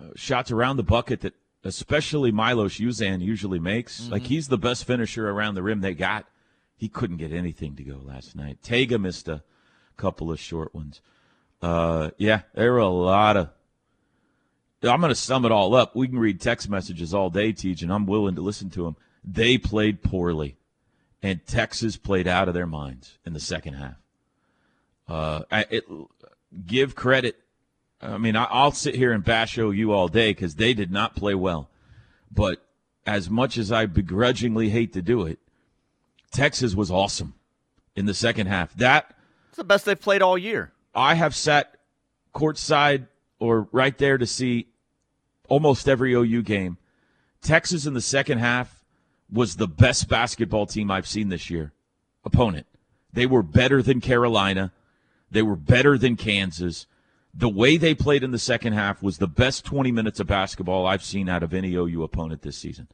uh, 0.00 0.10
shots 0.14 0.52
around 0.52 0.76
the 0.76 0.84
bucket 0.84 1.22
that 1.22 1.34
especially 1.64 2.30
Milos 2.30 2.78
Uzan 2.78 3.20
usually 3.20 3.58
makes. 3.58 4.08
Like 4.08 4.22
he's 4.22 4.48
the 4.48 4.58
best 4.58 4.84
finisher 4.84 5.28
around 5.28 5.54
the 5.54 5.62
rim 5.62 5.80
they 5.80 5.94
got. 5.94 6.26
He 6.76 6.88
couldn't 6.88 7.16
get 7.16 7.32
anything 7.32 7.76
to 7.76 7.82
go 7.82 8.00
last 8.02 8.36
night. 8.36 8.58
Tega 8.62 8.98
missed 8.98 9.28
a 9.28 9.42
couple 9.96 10.30
of 10.30 10.38
short 10.38 10.74
ones. 10.74 11.00
Uh, 11.62 12.10
yeah, 12.18 12.42
there 12.54 12.72
were 12.72 12.78
a 12.78 12.88
lot 12.88 13.36
of. 13.36 13.50
I'm 14.90 15.00
going 15.00 15.10
to 15.10 15.14
sum 15.14 15.44
it 15.44 15.52
all 15.52 15.74
up. 15.74 15.96
We 15.96 16.08
can 16.08 16.18
read 16.18 16.40
text 16.40 16.68
messages 16.68 17.14
all 17.14 17.30
day, 17.30 17.52
Teach, 17.52 17.82
and 17.82 17.92
I'm 17.92 18.06
willing 18.06 18.34
to 18.34 18.40
listen 18.40 18.70
to 18.70 18.84
them. 18.84 18.96
They 19.24 19.56
played 19.58 20.02
poorly, 20.02 20.56
and 21.22 21.44
Texas 21.46 21.96
played 21.96 22.28
out 22.28 22.48
of 22.48 22.54
their 22.54 22.66
minds 22.66 23.18
in 23.24 23.32
the 23.32 23.40
second 23.40 23.74
half. 23.74 23.96
Uh, 25.08 25.42
I, 25.50 25.66
it, 25.70 25.84
give 26.66 26.94
credit. 26.94 27.36
I 28.00 28.18
mean, 28.18 28.36
I, 28.36 28.44
I'll 28.44 28.72
sit 28.72 28.94
here 28.94 29.12
and 29.12 29.24
bash 29.24 29.56
OU 29.58 29.92
all 29.92 30.08
day 30.08 30.30
because 30.30 30.56
they 30.56 30.74
did 30.74 30.90
not 30.90 31.16
play 31.16 31.34
well. 31.34 31.68
But 32.30 32.64
as 33.06 33.30
much 33.30 33.58
as 33.58 33.70
I 33.70 33.86
begrudgingly 33.86 34.70
hate 34.70 34.92
to 34.94 35.02
do 35.02 35.26
it, 35.26 35.38
Texas 36.30 36.74
was 36.74 36.90
awesome 36.90 37.34
in 37.94 38.06
the 38.06 38.14
second 38.14 38.48
half. 38.48 38.74
That 38.74 39.14
It's 39.48 39.56
the 39.56 39.64
best 39.64 39.84
they've 39.84 40.00
played 40.00 40.22
all 40.22 40.36
year. 40.36 40.72
I 40.94 41.14
have 41.14 41.34
sat 41.34 41.76
courtside 42.34 43.06
or 43.38 43.68
right 43.72 43.96
there 43.98 44.18
to 44.18 44.26
see 44.26 44.66
almost 45.48 45.88
every 45.88 46.14
OU 46.14 46.42
game. 46.42 46.78
Texas 47.42 47.86
in 47.86 47.94
the 47.94 48.00
second 48.00 48.38
half 48.38 48.84
was 49.30 49.56
the 49.56 49.68
best 49.68 50.08
basketball 50.08 50.66
team 50.66 50.90
I've 50.90 51.06
seen 51.06 51.28
this 51.28 51.50
year. 51.50 51.72
Opponent. 52.24 52.66
They 53.12 53.26
were 53.26 53.42
better 53.42 53.82
than 53.82 54.00
Carolina. 54.00 54.72
They 55.30 55.42
were 55.42 55.56
better 55.56 55.98
than 55.98 56.16
Kansas. 56.16 56.86
The 57.32 57.48
way 57.48 57.76
they 57.76 57.94
played 57.94 58.22
in 58.22 58.30
the 58.30 58.38
second 58.38 58.74
half 58.74 59.02
was 59.02 59.18
the 59.18 59.26
best 59.26 59.64
20 59.64 59.90
minutes 59.92 60.20
of 60.20 60.26
basketball 60.26 60.86
I've 60.86 61.04
seen 61.04 61.28
out 61.28 61.42
of 61.42 61.52
any 61.52 61.74
OU 61.74 62.02
opponent 62.02 62.42
this 62.42 62.56
season. 62.56 62.88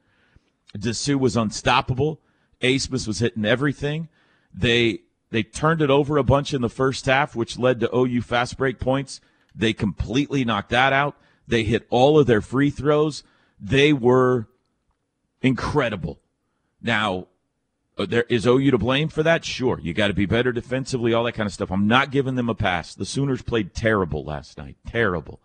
Disu 0.77 1.19
was 1.19 1.37
unstoppable. 1.37 2.19
Abmas 2.61 3.07
was 3.07 3.19
hitting 3.19 3.45
everything. 3.45 4.09
They 4.53 5.01
they 5.31 5.43
turned 5.43 5.81
it 5.81 5.89
over 5.89 6.17
a 6.17 6.23
bunch 6.23 6.53
in 6.53 6.61
the 6.61 6.69
first 6.69 7.05
half, 7.05 7.35
which 7.35 7.57
led 7.57 7.79
to 7.79 7.95
OU 7.95 8.21
fast 8.21 8.57
break 8.57 8.79
points. 8.79 9.21
They 9.55 9.73
completely 9.73 10.43
knocked 10.43 10.69
that 10.71 10.93
out. 10.93 11.15
They 11.51 11.63
hit 11.63 11.85
all 11.89 12.17
of 12.17 12.27
their 12.27 12.39
free 12.39 12.69
throws. 12.69 13.25
They 13.59 13.91
were 13.91 14.47
incredible. 15.41 16.21
Now, 16.81 17.27
uh, 17.97 18.05
there 18.05 18.23
is 18.29 18.47
OU 18.47 18.71
to 18.71 18.77
blame 18.77 19.09
for 19.09 19.21
that? 19.21 19.43
Sure. 19.43 19.77
You 19.77 19.93
got 19.93 20.07
to 20.07 20.13
be 20.13 20.25
better 20.25 20.53
defensively, 20.53 21.13
all 21.13 21.25
that 21.25 21.33
kind 21.33 21.45
of 21.45 21.51
stuff. 21.51 21.69
I'm 21.69 21.87
not 21.87 22.09
giving 22.09 22.35
them 22.35 22.47
a 22.47 22.55
pass. 22.55 22.95
The 22.95 23.05
Sooners 23.05 23.41
played 23.41 23.73
terrible 23.73 24.23
last 24.23 24.57
night. 24.57 24.77
Terrible. 24.87 25.41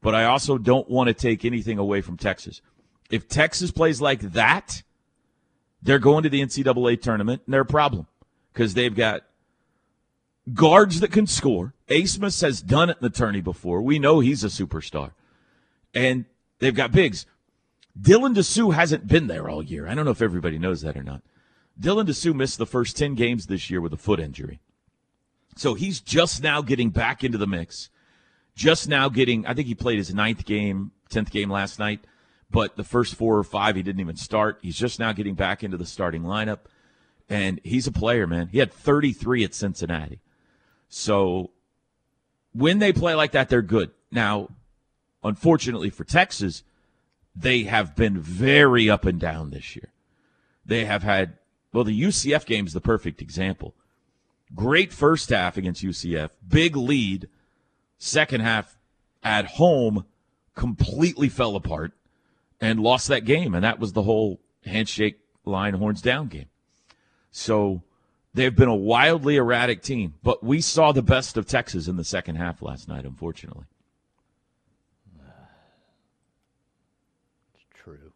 But 0.00 0.14
I 0.14 0.24
also 0.24 0.56
don't 0.56 0.88
want 0.88 1.08
to 1.08 1.14
take 1.14 1.44
anything 1.44 1.76
away 1.76 2.00
from 2.00 2.16
Texas. 2.16 2.62
If 3.10 3.28
Texas 3.28 3.70
plays 3.70 4.00
like 4.00 4.20
that, 4.32 4.82
they're 5.82 5.98
going 5.98 6.22
to 6.22 6.30
the 6.30 6.40
NCAA 6.40 7.02
tournament 7.02 7.42
and 7.44 7.52
they're 7.52 7.60
a 7.60 7.66
problem 7.66 8.06
because 8.54 8.72
they've 8.72 8.96
got 8.96 9.24
guards 10.54 11.00
that 11.00 11.12
can 11.12 11.26
score. 11.26 11.74
Abmas 11.88 12.40
has 12.40 12.62
done 12.62 12.88
it 12.88 12.96
in 13.02 13.04
the 13.06 13.10
tourney 13.10 13.42
before. 13.42 13.82
We 13.82 13.98
know 13.98 14.20
he's 14.20 14.44
a 14.44 14.46
superstar. 14.46 15.10
And 15.94 16.24
they've 16.58 16.74
got 16.74 16.92
bigs. 16.92 17.26
Dylan 18.00 18.34
Disu 18.34 18.74
hasn't 18.74 19.06
been 19.06 19.26
there 19.26 19.48
all 19.48 19.62
year. 19.62 19.86
I 19.86 19.94
don't 19.94 20.04
know 20.04 20.10
if 20.10 20.22
everybody 20.22 20.58
knows 20.58 20.80
that 20.82 20.96
or 20.96 21.02
not. 21.02 21.22
Dylan 21.78 22.06
Disu 22.06 22.34
missed 22.34 22.58
the 22.58 22.66
first 22.66 22.96
10 22.96 23.14
games 23.14 23.46
this 23.46 23.70
year 23.70 23.80
with 23.80 23.92
a 23.92 23.98
foot 23.98 24.20
injury. 24.20 24.60
So 25.56 25.74
he's 25.74 26.00
just 26.00 26.42
now 26.42 26.62
getting 26.62 26.90
back 26.90 27.22
into 27.22 27.38
the 27.38 27.46
mix. 27.46 27.90
Just 28.54 28.88
now 28.88 29.08
getting, 29.08 29.46
I 29.46 29.54
think 29.54 29.68
he 29.68 29.74
played 29.74 29.98
his 29.98 30.14
ninth 30.14 30.44
game, 30.44 30.92
10th 31.10 31.30
game 31.30 31.50
last 31.50 31.78
night, 31.78 32.00
but 32.50 32.76
the 32.76 32.84
first 32.84 33.14
four 33.14 33.38
or 33.38 33.44
five 33.44 33.76
he 33.76 33.82
didn't 33.82 34.00
even 34.00 34.16
start. 34.16 34.58
He's 34.62 34.76
just 34.76 34.98
now 34.98 35.12
getting 35.12 35.34
back 35.34 35.62
into 35.62 35.76
the 35.76 35.86
starting 35.86 36.22
lineup. 36.22 36.60
And 37.28 37.60
he's 37.64 37.86
a 37.86 37.92
player, 37.92 38.26
man. 38.26 38.48
He 38.48 38.58
had 38.58 38.72
33 38.72 39.44
at 39.44 39.54
Cincinnati. 39.54 40.20
So 40.88 41.50
when 42.52 42.78
they 42.78 42.92
play 42.92 43.14
like 43.14 43.32
that, 43.32 43.48
they're 43.48 43.62
good. 43.62 43.90
Now, 44.10 44.48
unfortunately 45.22 45.90
for 45.90 46.04
Texas, 46.04 46.62
they 47.34 47.64
have 47.64 47.96
been 47.96 48.18
very 48.18 48.90
up 48.90 49.04
and 49.04 49.18
down 49.18 49.50
this 49.50 49.76
year. 49.76 49.90
They 50.64 50.84
have 50.84 51.02
had, 51.02 51.38
well, 51.72 51.84
the 51.84 52.00
UCF 52.00 52.46
game 52.46 52.66
is 52.66 52.72
the 52.72 52.80
perfect 52.80 53.22
example. 53.22 53.74
Great 54.54 54.92
first 54.92 55.30
half 55.30 55.56
against 55.56 55.82
UCF, 55.84 56.30
big 56.46 56.76
lead. 56.76 57.28
Second 57.98 58.42
half 58.42 58.76
at 59.22 59.46
home 59.46 60.04
completely 60.54 61.28
fell 61.28 61.56
apart 61.56 61.92
and 62.60 62.80
lost 62.80 63.08
that 63.08 63.24
game. 63.24 63.54
And 63.54 63.64
that 63.64 63.78
was 63.78 63.92
the 63.92 64.02
whole 64.02 64.40
handshake 64.64 65.18
line 65.44 65.74
horns 65.74 66.02
down 66.02 66.28
game. 66.28 66.48
So 67.30 67.82
they've 68.34 68.54
been 68.54 68.68
a 68.68 68.74
wildly 68.74 69.36
erratic 69.36 69.82
team, 69.82 70.14
but 70.22 70.44
we 70.44 70.60
saw 70.60 70.92
the 70.92 71.02
best 71.02 71.36
of 71.36 71.46
Texas 71.46 71.88
in 71.88 71.96
the 71.96 72.04
second 72.04 72.36
half 72.36 72.60
last 72.60 72.88
night, 72.88 73.04
unfortunately. 73.04 73.64
True. 77.74 78.12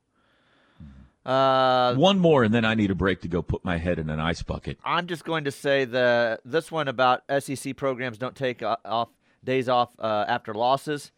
Uh, 1.27 1.95
One 1.97 2.21
more, 2.21 2.45
and 2.45 2.55
then 2.55 2.65
I 2.65 2.75
need 2.75 2.93
a 2.93 2.95
break 2.95 3.21
to 3.23 3.29
go 3.29 3.43
put 3.43 3.65
my 3.65 3.79
head 3.79 3.99
in 3.99 4.09
an 4.11 4.21
ice 4.21 4.43
bucket. 4.43 4.79
I'm 4.85 5.09
just 5.09 5.25
going 5.25 5.45
to 5.45 5.51
say 5.51 5.85
the 5.85 6.39
this 6.45 6.71
one 6.71 6.87
about 6.87 7.23
SEC 7.41 7.77
programs 7.77 8.17
don't 8.17 8.37
take 8.37 8.63
off 8.63 9.09
days 9.43 9.69
off 9.69 9.91
uh, 9.99 10.25
after 10.29 10.55
losses, 10.55 11.11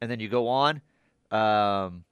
and 0.00 0.10
then 0.10 0.18
you 0.18 0.28
go 0.28 0.48
on. 0.48 0.80
Um, 1.30 2.02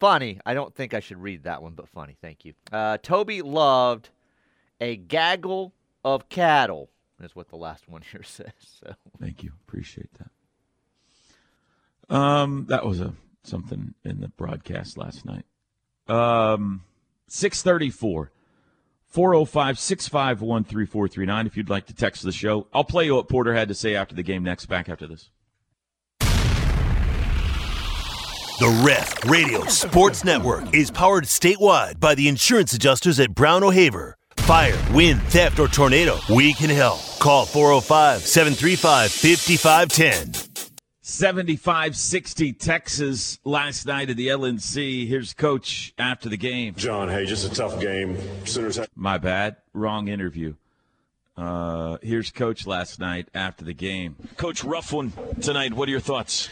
funny. 0.00 0.40
I 0.44 0.54
don't 0.54 0.74
think 0.74 0.92
I 0.92 0.98
should 1.00 1.22
read 1.22 1.44
that 1.44 1.62
one, 1.62 1.74
but 1.74 1.88
funny. 1.88 2.16
Thank 2.20 2.44
you. 2.44 2.54
Uh, 2.72 2.98
Toby 3.00 3.42
loved 3.42 4.10
a 4.80 4.96
gaggle 4.96 5.72
of 6.04 6.28
cattle. 6.28 6.90
Is 7.22 7.34
what 7.36 7.48
the 7.48 7.56
last 7.56 7.88
one 7.88 8.02
here 8.02 8.22
says. 8.24 8.50
So 8.82 8.92
Thank 9.20 9.44
you. 9.44 9.52
Appreciate 9.68 10.10
that. 10.14 10.30
Um, 12.14 12.66
that 12.68 12.84
was 12.84 13.00
a 13.00 13.12
something 13.44 13.94
in 14.04 14.20
the 14.20 14.28
broadcast 14.28 14.98
last 14.98 15.24
night. 15.24 15.44
Um, 16.08 16.82
634 17.28 18.32
405 19.06 19.78
651 19.78 20.64
3439. 20.64 21.46
If 21.46 21.56
you'd 21.56 21.70
like 21.70 21.86
to 21.86 21.94
text 21.94 22.22
the 22.22 22.32
show, 22.32 22.66
I'll 22.72 22.84
play 22.84 23.06
you 23.06 23.14
what 23.14 23.28
Porter 23.28 23.54
had 23.54 23.68
to 23.68 23.74
say 23.74 23.94
after 23.94 24.14
the 24.14 24.22
game 24.22 24.42
next. 24.42 24.66
Back 24.66 24.88
after 24.88 25.06
this. 25.06 25.30
The 28.58 28.82
Ref 28.84 29.24
Radio 29.24 29.64
Sports 29.66 30.24
Network 30.24 30.74
is 30.74 30.90
powered 30.90 31.24
statewide 31.24 32.00
by 32.00 32.16
the 32.16 32.26
insurance 32.26 32.72
adjusters 32.72 33.20
at 33.20 33.32
Brown 33.32 33.62
O'Haver. 33.62 34.16
Fire, 34.38 34.76
wind, 34.92 35.22
theft, 35.24 35.60
or 35.60 35.68
tornado, 35.68 36.18
we 36.28 36.54
can 36.54 36.70
help. 36.70 37.00
Call 37.20 37.44
405 37.46 38.22
735 38.22 39.12
5510. 39.12 40.47
75 41.08 41.96
60 41.96 42.52
Texas 42.52 43.38
last 43.42 43.86
night 43.86 44.10
at 44.10 44.16
the 44.18 44.28
LNC. 44.28 45.08
Here's 45.08 45.32
coach 45.32 45.94
after 45.98 46.28
the 46.28 46.36
game. 46.36 46.74
John, 46.74 47.08
hey, 47.08 47.24
just 47.24 47.50
a 47.50 47.54
tough 47.54 47.80
game. 47.80 48.18
Sooners 48.44 48.76
had 48.76 48.88
My 48.94 49.16
bad. 49.16 49.56
Wrong 49.72 50.08
interview. 50.08 50.54
Uh, 51.34 51.96
here's 52.02 52.30
coach 52.30 52.66
last 52.66 53.00
night 53.00 53.28
after 53.32 53.64
the 53.64 53.72
game. 53.72 54.16
Coach, 54.36 54.62
rough 54.62 54.92
one 54.92 55.14
tonight. 55.40 55.72
What 55.72 55.88
are 55.88 55.92
your 55.92 56.00
thoughts? 56.00 56.50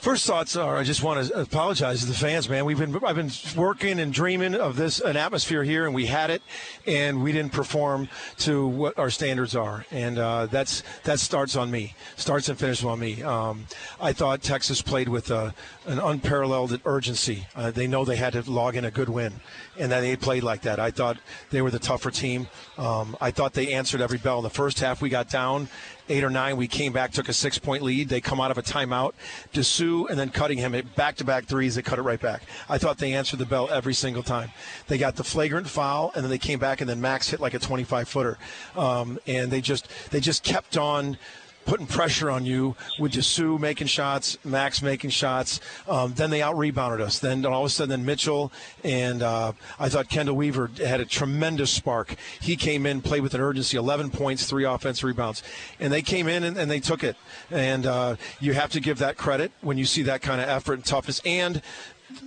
First 0.00 0.26
thoughts 0.26 0.56
are 0.56 0.78
I 0.78 0.82
just 0.82 1.02
want 1.02 1.26
to 1.26 1.42
apologize 1.42 2.00
to 2.00 2.06
the 2.06 2.14
fans, 2.14 2.48
man. 2.48 2.64
We've 2.64 2.78
been 2.78 3.04
I've 3.04 3.16
been 3.16 3.30
working 3.54 4.00
and 4.00 4.14
dreaming 4.14 4.54
of 4.54 4.76
this 4.76 4.98
an 4.98 5.18
atmosphere 5.18 5.62
here, 5.62 5.84
and 5.84 5.94
we 5.94 6.06
had 6.06 6.30
it, 6.30 6.40
and 6.86 7.22
we 7.22 7.32
didn't 7.32 7.52
perform 7.52 8.08
to 8.38 8.66
what 8.66 8.98
our 8.98 9.10
standards 9.10 9.54
are, 9.54 9.84
and 9.90 10.18
uh, 10.18 10.46
that's 10.46 10.82
that 11.04 11.20
starts 11.20 11.54
on 11.54 11.70
me, 11.70 11.94
starts 12.16 12.48
and 12.48 12.58
finishes 12.58 12.86
on 12.86 12.98
me. 12.98 13.22
Um, 13.22 13.66
I 14.00 14.14
thought 14.14 14.40
Texas 14.40 14.80
played 14.80 15.10
with 15.10 15.30
uh, 15.30 15.50
an 15.84 15.98
unparalleled 15.98 16.80
urgency. 16.86 17.46
Uh, 17.54 17.70
they 17.70 17.86
know 17.86 18.06
they 18.06 18.16
had 18.16 18.32
to 18.32 18.50
log 18.50 18.76
in 18.76 18.86
a 18.86 18.90
good 18.90 19.10
win, 19.10 19.34
and 19.78 19.92
that 19.92 20.00
they 20.00 20.16
played 20.16 20.42
like 20.42 20.62
that. 20.62 20.80
I 20.80 20.92
thought 20.92 21.18
they 21.50 21.60
were 21.60 21.70
the 21.70 21.78
tougher 21.78 22.10
team. 22.10 22.48
Um, 22.78 23.18
I 23.20 23.32
thought 23.32 23.52
they 23.52 23.74
answered 23.74 24.00
every 24.00 24.18
bell 24.18 24.38
in 24.38 24.44
the 24.44 24.50
first 24.50 24.80
half. 24.80 25.02
We 25.02 25.10
got 25.10 25.28
down 25.28 25.68
eight 26.10 26.24
or 26.24 26.30
nine. 26.30 26.56
We 26.56 26.68
came 26.68 26.92
back, 26.92 27.12
took 27.12 27.28
a 27.28 27.32
six 27.32 27.58
point 27.58 27.82
lead. 27.82 28.08
They 28.08 28.20
come 28.20 28.40
out 28.40 28.50
of 28.50 28.58
a 28.58 28.62
timeout. 28.62 29.12
Disu 29.52 30.08
and 30.10 30.18
then 30.18 30.30
Cuttingham 30.30 30.74
hit 30.74 30.94
back 30.94 31.16
to 31.16 31.24
back 31.24 31.46
threes. 31.46 31.74
They 31.74 31.82
cut 31.82 31.98
it 31.98 32.02
right 32.02 32.20
back. 32.20 32.42
I 32.68 32.78
thought 32.78 32.98
they 32.98 33.12
answered 33.12 33.38
the 33.38 33.46
bell 33.46 33.68
every 33.70 33.94
single 33.94 34.22
time. 34.22 34.50
They 34.88 34.98
got 34.98 35.16
the 35.16 35.24
flagrant 35.24 35.68
foul, 35.68 36.12
and 36.14 36.22
then 36.22 36.30
they 36.30 36.38
came 36.38 36.58
back, 36.58 36.80
and 36.80 36.90
then 36.90 37.00
Max 37.00 37.30
hit 37.30 37.40
like 37.40 37.54
a 37.54 37.58
25 37.58 38.08
footer. 38.08 38.38
Um, 38.76 39.18
and 39.26 39.50
they 39.50 39.60
just 39.60 39.88
they 40.10 40.20
just 40.20 40.42
kept 40.42 40.76
on 40.76 41.16
putting 41.64 41.86
pressure 41.86 42.30
on 42.30 42.44
you 42.44 42.74
with 42.98 43.12
Disu 43.12 43.58
making 43.58 43.86
shots, 43.86 44.38
Max 44.44 44.82
making 44.82 45.10
shots. 45.10 45.60
Um, 45.88 46.14
then 46.14 46.30
they 46.30 46.42
out 46.42 46.56
rebounded 46.56 47.00
us. 47.00 47.18
Then 47.18 47.44
all 47.46 47.62
of 47.62 47.66
a 47.66 47.70
sudden, 47.70 47.90
then 47.90 48.04
Mitchell 48.04 48.52
and 48.82 49.22
uh, 49.22 49.52
I 49.78 49.88
thought 49.88 50.08
Chendall 50.08 50.34
Weaver 50.34 50.70
had 50.78 51.00
a 51.00 51.04
tremendous 51.04 51.70
spark. 51.70 52.16
He 52.40 52.56
came 52.56 52.86
in, 52.86 53.02
played 53.02 53.22
with 53.22 53.34
an 53.34 53.40
urgency, 53.40 53.76
11 53.76 54.10
points, 54.10 54.46
three 54.46 54.64
offensive 54.64 55.04
rebounds, 55.04 55.42
and 55.78 55.92
they 55.92 56.02
came 56.02 56.28
in 56.28 56.44
and, 56.44 56.56
and 56.56 56.70
they 56.70 56.80
took 56.80 57.04
it. 57.04 57.16
And 57.50 57.86
uh, 57.86 58.16
you 58.40 58.52
have 58.54 58.70
to 58.72 58.80
give 58.80 58.98
that 58.98 59.16
credit 59.16 59.52
when 59.60 59.78
you 59.78 59.84
see 59.84 60.02
that 60.02 60.22
kind 60.22 60.40
of 60.40 60.48
effort 60.48 60.74
and 60.74 60.84
toughness 60.84 61.20
and 61.24 61.62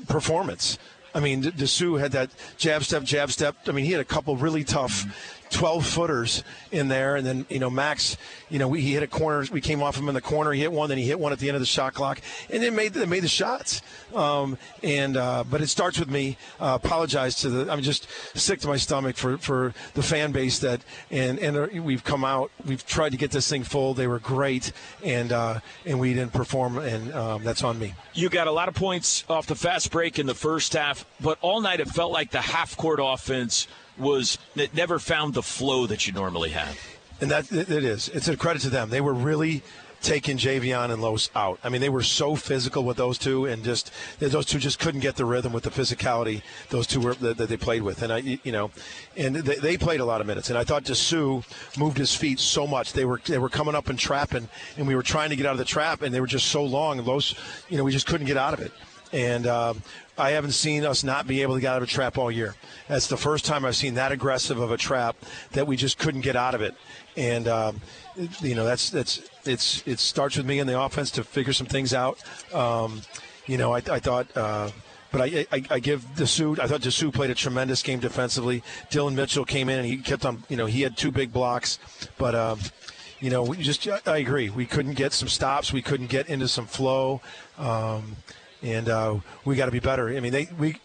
performance. 0.07 0.77
I 1.15 1.19
mean, 1.19 1.43
Disu 1.43 1.99
had 1.99 2.11
that 2.13 2.31
jab 2.57 2.83
step, 2.83 3.03
jab 3.03 3.31
step. 3.31 3.55
I 3.67 3.71
mean, 3.71 3.85
he 3.85 3.91
had 3.91 4.01
a 4.01 4.05
couple 4.05 4.35
really 4.35 4.63
tough 4.63 5.05
12 5.53 5.85
footers 5.85 6.43
in 6.71 6.87
there. 6.87 7.15
And 7.15 7.25
then, 7.25 7.45
you 7.49 7.59
know, 7.59 7.69
Max, 7.69 8.17
you 8.49 8.59
know, 8.59 8.67
we, 8.67 8.81
he 8.81 8.93
hit 8.93 9.03
a 9.03 9.07
corner. 9.07 9.45
We 9.51 9.61
came 9.61 9.81
off 9.81 9.97
him 9.97 10.09
in 10.09 10.15
the 10.15 10.21
corner. 10.21 10.51
He 10.51 10.61
hit 10.61 10.71
one, 10.71 10.89
then 10.89 10.97
he 10.97 11.05
hit 11.05 11.19
one 11.19 11.31
at 11.31 11.39
the 11.39 11.47
end 11.47 11.55
of 11.55 11.61
the 11.61 11.67
shot 11.67 11.93
clock. 11.93 12.19
And 12.49 12.61
then 12.61 12.75
made, 12.75 12.93
they 12.93 13.05
made 13.05 13.23
the 13.23 13.27
shots. 13.27 13.81
Um, 14.13 14.57
and, 14.81 15.15
uh, 15.15 15.43
but 15.49 15.61
it 15.61 15.67
starts 15.67 15.99
with 15.99 16.09
me. 16.09 16.37
Uh, 16.59 16.77
apologize 16.83 17.35
to 17.41 17.49
the, 17.49 17.71
I'm 17.71 17.81
just 17.81 18.07
sick 18.35 18.59
to 18.61 18.67
my 18.67 18.77
stomach 18.77 19.15
for, 19.15 19.37
for 19.37 19.73
the 19.93 20.03
fan 20.03 20.31
base 20.31 20.59
that, 20.59 20.81
and, 21.11 21.39
and 21.39 21.83
we've 21.83 22.03
come 22.03 22.25
out, 22.25 22.51
we've 22.65 22.85
tried 22.85 23.11
to 23.11 23.17
get 23.17 23.31
this 23.31 23.47
thing 23.47 23.63
full. 23.63 23.93
They 23.93 24.07
were 24.07 24.19
great. 24.19 24.71
And, 25.03 25.31
uh, 25.31 25.59
and 25.85 25.99
we 25.99 26.13
didn't 26.13 26.33
perform. 26.33 26.79
And 26.79 27.13
um, 27.13 27.43
that's 27.43 27.63
on 27.63 27.79
me. 27.79 27.93
You 28.13 28.29
got 28.29 28.47
a 28.47 28.51
lot 28.51 28.67
of 28.67 28.75
points 28.75 29.23
off 29.29 29.47
the 29.47 29.55
fast 29.55 29.91
break 29.91 30.17
in 30.17 30.25
the 30.25 30.35
first 30.35 30.73
half, 30.73 31.05
but 31.21 31.37
all 31.41 31.61
night 31.61 31.79
it 31.79 31.87
felt 31.87 32.11
like 32.11 32.31
the 32.31 32.41
half 32.41 32.75
court 32.75 32.99
offense 33.01 33.67
was 33.97 34.37
it 34.55 34.73
never 34.73 34.99
found 34.99 35.33
the 35.33 35.43
flow 35.43 35.85
that 35.87 36.07
you 36.07 36.13
normally 36.13 36.49
have. 36.49 36.79
And 37.21 37.31
that 37.31 37.51
it 37.51 37.69
is. 37.69 38.09
It's 38.09 38.27
a 38.27 38.35
credit 38.35 38.61
to 38.63 38.69
them. 38.69 38.89
They 38.89 39.01
were 39.01 39.13
really 39.13 39.63
taking 40.03 40.37
Javian 40.37 40.91
and 40.91 41.01
Los 41.01 41.29
out. 41.33 41.57
I 41.63 41.69
mean, 41.69 41.79
they 41.79 41.89
were 41.89 42.03
so 42.03 42.35
physical 42.35 42.83
with 42.83 42.97
those 42.97 43.17
two, 43.17 43.45
and 43.45 43.63
just 43.63 43.91
those 44.19 44.45
two 44.45 44.59
just 44.59 44.77
couldn't 44.77 44.99
get 44.99 45.15
the 45.15 45.25
rhythm 45.25 45.53
with 45.53 45.63
the 45.63 45.69
physicality 45.69 46.41
those 46.69 46.85
two 46.85 46.99
were 46.99 47.13
that, 47.15 47.37
that 47.37 47.49
they 47.49 47.57
played 47.57 47.81
with. 47.81 48.03
And 48.03 48.11
I, 48.11 48.17
you 48.17 48.51
know, 48.51 48.69
and 49.15 49.35
they, 49.35 49.55
they 49.55 49.77
played 49.77 50.01
a 50.01 50.05
lot 50.05 50.21
of 50.21 50.27
minutes. 50.27 50.49
And 50.49 50.59
I 50.59 50.65
thought 50.65 50.83
Disu 50.83 51.43
moved 51.79 51.97
his 51.97 52.13
feet 52.13 52.39
so 52.39 52.67
much. 52.67 52.93
They 52.93 53.05
were 53.05 53.21
they 53.25 53.37
were 53.37 53.49
coming 53.49 53.73
up 53.73 53.87
and 53.87 53.97
trapping, 53.97 54.49
and 54.77 54.85
we 54.85 54.95
were 54.95 55.03
trying 55.03 55.29
to 55.29 55.35
get 55.35 55.45
out 55.45 55.53
of 55.53 55.57
the 55.57 55.65
trap, 55.65 56.01
and 56.01 56.13
they 56.13 56.19
were 56.19 56.27
just 56.27 56.47
so 56.47 56.63
long. 56.63 57.03
Los, 57.03 57.33
you 57.69 57.77
know, 57.77 57.83
we 57.83 57.91
just 57.91 58.05
couldn't 58.05 58.27
get 58.27 58.37
out 58.37 58.53
of 58.53 58.59
it. 58.59 58.71
And 59.13 59.47
um, 59.47 59.81
I 60.17 60.31
haven't 60.31 60.51
seen 60.51 60.85
us 60.85 61.03
not 61.03 61.27
be 61.27 61.41
able 61.43 61.55
to 61.55 61.61
get 61.61 61.71
out 61.71 61.77
of 61.77 61.83
a 61.83 61.91
trap 61.91 62.17
all 62.17 62.31
year. 62.31 62.55
That's 62.87 63.07
the 63.07 63.17
first 63.17 63.45
time 63.45 63.63
I've 63.63 63.75
seen 63.75 63.93
that 63.93 64.11
aggressive 64.11 64.59
of 64.59 64.71
a 64.71 64.77
trap 64.77 65.15
that 65.51 65.67
we 65.67 65.77
just 65.77 65.97
couldn't 65.97 66.21
get 66.21 66.35
out 66.35 66.55
of 66.55 66.61
it. 66.61 66.75
And 67.15 67.47
um, 67.47 67.81
you 68.41 68.55
know 68.55 68.65
that's 68.65 68.89
that's 68.89 69.21
it's 69.45 69.83
it 69.85 69.99
starts 69.99 70.35
with 70.35 70.45
me 70.45 70.59
in 70.59 70.67
the 70.67 70.79
offense 70.79 71.11
to 71.11 71.23
figure 71.23 71.53
some 71.53 71.67
things 71.67 71.93
out. 71.93 72.17
Um, 72.53 73.01
you 73.45 73.57
know, 73.57 73.73
I, 73.73 73.77
I 73.77 73.99
thought. 73.99 74.35
Uh, 74.35 74.71
but 75.11 75.21
I, 75.21 75.45
I, 75.51 75.63
I 75.69 75.79
give 75.79 76.03
Disu. 76.15 76.57
I 76.57 76.65
thought 76.65 76.81
Disu 76.81 77.13
played 77.13 77.29
a 77.29 77.35
tremendous 77.35 77.83
game 77.83 77.99
defensively. 77.99 78.63
Dillon 78.89 79.13
Mitchell 79.15 79.45
came 79.45 79.69
in 79.69 79.77
and 79.77 79.87
he 79.87 79.97
kept 79.97 80.25
on. 80.25 80.43
You 80.49 80.57
know, 80.57 80.65
he 80.65 80.81
had 80.81 80.97
two 80.97 81.11
big 81.11 81.31
blocks, 81.31 81.79
but. 82.17 82.35
Um, 82.35 82.59
you 83.19 83.29
know, 83.29 83.41
we 83.41 83.55
just 83.55 83.87
I 84.05 84.17
agree. 84.17 84.49
We 84.49 84.65
couldn't 84.65 84.95
get 84.95 85.13
some 85.13 85.29
stops. 85.29 85.71
We 85.71 85.81
couldn't 85.81 86.07
get 86.07 86.27
into 86.27 86.49
some 86.49 86.65
flow, 86.65 87.21
um, 87.57 88.17
and 88.63 88.89
uh, 88.89 89.19
we 89.45 89.55
got 89.55 89.65
to 89.65 89.71
be 89.71 89.79
better. 89.79 90.09
I 90.09 90.19
mean, 90.19 90.31
they 90.31 90.47
we 90.57 90.77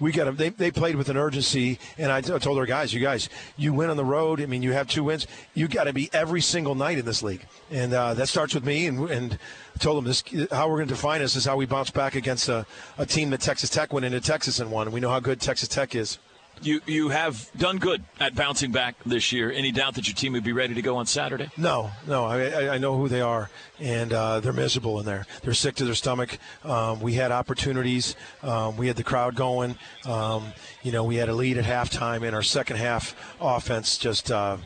we 0.00 0.12
got 0.12 0.24
them. 0.24 0.36
They, 0.36 0.50
they 0.50 0.70
played 0.70 0.96
with 0.96 1.08
an 1.08 1.16
urgency, 1.16 1.78
and 1.96 2.12
I, 2.12 2.20
t- 2.20 2.32
I 2.32 2.38
told 2.38 2.58
our 2.58 2.66
guys, 2.66 2.92
you 2.92 3.00
guys, 3.00 3.28
you 3.56 3.72
win 3.72 3.90
on 3.90 3.96
the 3.96 4.04
road. 4.04 4.40
I 4.40 4.46
mean, 4.46 4.62
you 4.62 4.72
have 4.72 4.88
two 4.88 5.04
wins. 5.04 5.26
You 5.54 5.68
got 5.68 5.84
to 5.84 5.92
be 5.92 6.08
every 6.12 6.40
single 6.40 6.74
night 6.74 6.98
in 6.98 7.04
this 7.04 7.22
league, 7.22 7.44
and 7.70 7.92
uh, 7.92 8.14
that 8.14 8.28
starts 8.28 8.54
with 8.54 8.64
me. 8.64 8.86
And, 8.86 9.10
and 9.10 9.38
told 9.78 9.98
them 9.98 10.04
this: 10.04 10.22
how 10.50 10.68
we're 10.68 10.76
going 10.76 10.88
to 10.88 10.94
define 10.94 11.20
this 11.20 11.36
is 11.36 11.44
how 11.44 11.56
we 11.56 11.66
bounce 11.66 11.90
back 11.90 12.14
against 12.14 12.48
a, 12.48 12.66
a 12.96 13.06
team 13.06 13.30
that 13.30 13.40
Texas 13.40 13.70
Tech 13.70 13.92
went 13.92 14.06
into 14.06 14.20
Texas 14.20 14.60
and 14.60 14.70
won. 14.70 14.90
We 14.92 15.00
know 15.00 15.10
how 15.10 15.20
good 15.20 15.40
Texas 15.40 15.68
Tech 15.68 15.94
is. 15.94 16.18
You 16.62 16.80
you 16.86 17.08
have 17.08 17.50
done 17.56 17.78
good 17.78 18.02
at 18.20 18.34
bouncing 18.34 18.72
back 18.72 18.96
this 19.04 19.32
year. 19.32 19.50
Any 19.50 19.72
doubt 19.72 19.94
that 19.94 20.06
your 20.08 20.14
team 20.14 20.32
would 20.32 20.44
be 20.44 20.52
ready 20.52 20.74
to 20.74 20.82
go 20.82 20.96
on 20.96 21.06
Saturday? 21.06 21.50
No, 21.56 21.90
no. 22.06 22.24
I, 22.24 22.74
I 22.74 22.78
know 22.78 22.96
who 22.96 23.08
they 23.08 23.20
are, 23.20 23.50
and 23.78 24.12
uh, 24.12 24.40
they're 24.40 24.52
miserable 24.52 24.98
in 25.00 25.06
there. 25.06 25.26
They're 25.42 25.54
sick 25.54 25.76
to 25.76 25.84
their 25.84 25.94
stomach. 25.94 26.38
Um, 26.64 27.00
we 27.00 27.14
had 27.14 27.32
opportunities. 27.32 28.16
Um, 28.42 28.76
we 28.76 28.86
had 28.86 28.96
the 28.96 29.04
crowd 29.04 29.34
going. 29.34 29.76
Um, 30.04 30.52
you 30.82 30.92
know, 30.92 31.04
we 31.04 31.16
had 31.16 31.28
a 31.28 31.34
lead 31.34 31.58
at 31.58 31.64
halftime, 31.64 32.26
and 32.26 32.34
our 32.34 32.42
second 32.42 32.76
half 32.76 33.14
offense 33.40 33.98
just 33.98 34.30
uh, 34.30 34.56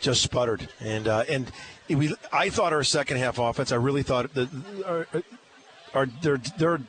just 0.00 0.22
sputtered. 0.22 0.68
And 0.80 1.08
uh, 1.08 1.24
and 1.28 1.50
we, 1.88 2.14
I 2.32 2.50
thought 2.50 2.72
our 2.72 2.84
second 2.84 3.18
half 3.18 3.38
offense. 3.38 3.72
I 3.72 3.76
really 3.76 4.02
thought 4.02 4.32
that 4.34 4.48
our, 4.86 5.06
our 5.94 6.06
their 6.06 6.38
their 6.38 6.80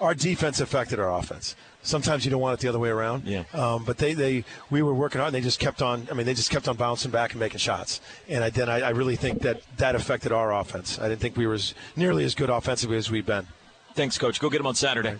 our 0.00 0.14
defense 0.14 0.60
affected 0.60 1.00
our 1.00 1.16
offense 1.16 1.56
sometimes 1.84 2.24
you 2.24 2.30
don't 2.30 2.40
want 2.40 2.58
it 2.58 2.62
the 2.62 2.68
other 2.68 2.78
way 2.80 2.88
around. 2.88 3.24
Yeah. 3.24 3.44
Um, 3.52 3.84
but 3.84 3.98
they, 3.98 4.14
they 4.14 4.44
we 4.70 4.82
were 4.82 4.94
working 4.94 5.20
hard. 5.20 5.32
and 5.32 5.34
They 5.36 5.46
just 5.46 5.60
kept 5.60 5.82
on. 5.82 6.08
I 6.10 6.14
mean, 6.14 6.26
they 6.26 6.34
just 6.34 6.50
kept 6.50 6.66
on 6.66 6.76
bouncing 6.76 7.12
back 7.12 7.32
and 7.32 7.40
making 7.40 7.58
shots. 7.58 8.00
And 8.28 8.42
I, 8.42 8.50
then 8.50 8.68
I, 8.68 8.80
I 8.80 8.90
really 8.90 9.16
think 9.16 9.42
that 9.42 9.62
that 9.76 9.94
affected 9.94 10.32
our 10.32 10.52
offense. 10.52 10.98
I 10.98 11.08
didn't 11.08 11.20
think 11.20 11.36
we 11.36 11.46
were 11.46 11.54
as, 11.54 11.74
nearly 11.94 12.24
as 12.24 12.34
good 12.34 12.50
offensively 12.50 12.96
as 12.96 13.10
we've 13.10 13.26
been. 13.26 13.46
Thanks, 13.94 14.18
coach. 14.18 14.40
Go 14.40 14.50
get 14.50 14.60
him 14.60 14.66
on 14.66 14.74
Saturday. 14.74 15.16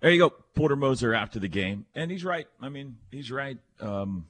There 0.00 0.10
you 0.10 0.18
go, 0.18 0.30
Porter 0.54 0.76
Moser 0.76 1.14
after 1.14 1.38
the 1.38 1.48
game, 1.48 1.86
and 1.94 2.10
he's 2.10 2.24
right. 2.24 2.46
I 2.60 2.68
mean, 2.68 2.98
he's 3.10 3.32
right. 3.32 3.58
Um, 3.80 4.26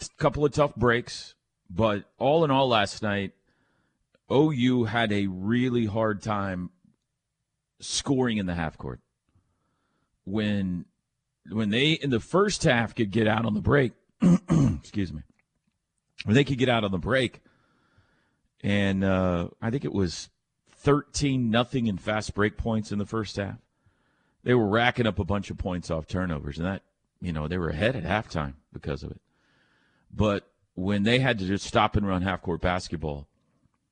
a 0.00 0.04
couple 0.18 0.44
of 0.44 0.52
tough 0.52 0.74
breaks, 0.74 1.34
but 1.70 2.04
all 2.18 2.44
in 2.44 2.50
all, 2.50 2.68
last 2.68 3.02
night, 3.02 3.32
OU 4.30 4.84
had 4.84 5.12
a 5.12 5.26
really 5.28 5.86
hard 5.86 6.20
time 6.20 6.70
scoring 7.80 8.38
in 8.38 8.46
the 8.46 8.54
half 8.54 8.76
court 8.76 9.00
when 10.24 10.86
when 11.50 11.70
they 11.70 11.92
in 11.92 12.10
the 12.10 12.20
first 12.20 12.64
half 12.64 12.94
could 12.94 13.10
get 13.10 13.26
out 13.26 13.44
on 13.44 13.54
the 13.54 13.60
break, 13.60 13.92
excuse 14.22 15.12
me, 15.12 15.22
when 16.24 16.34
they 16.34 16.44
could 16.44 16.58
get 16.58 16.68
out 16.68 16.84
on 16.84 16.90
the 16.90 16.98
break, 16.98 17.42
and 18.62 19.04
uh, 19.04 19.48
I 19.60 19.70
think 19.70 19.84
it 19.84 19.92
was 19.92 20.30
thirteen 20.70 21.50
nothing 21.50 21.86
in 21.86 21.98
fast 21.98 22.34
break 22.34 22.56
points 22.56 22.92
in 22.92 22.98
the 22.98 23.06
first 23.06 23.36
half. 23.36 23.58
They 24.42 24.54
were 24.54 24.68
racking 24.68 25.06
up 25.06 25.18
a 25.18 25.24
bunch 25.24 25.50
of 25.50 25.58
points 25.58 25.90
off 25.90 26.06
turnovers, 26.06 26.58
and 26.58 26.66
that 26.66 26.82
you 27.20 27.32
know 27.32 27.48
they 27.48 27.58
were 27.58 27.70
ahead 27.70 27.96
at 27.96 28.04
halftime 28.04 28.54
because 28.72 29.02
of 29.02 29.10
it. 29.10 29.20
But 30.10 30.48
when 30.74 31.02
they 31.02 31.18
had 31.18 31.38
to 31.38 31.44
just 31.44 31.66
stop 31.66 31.96
and 31.96 32.06
run 32.06 32.22
half 32.22 32.42
court 32.42 32.60
basketball, 32.60 33.28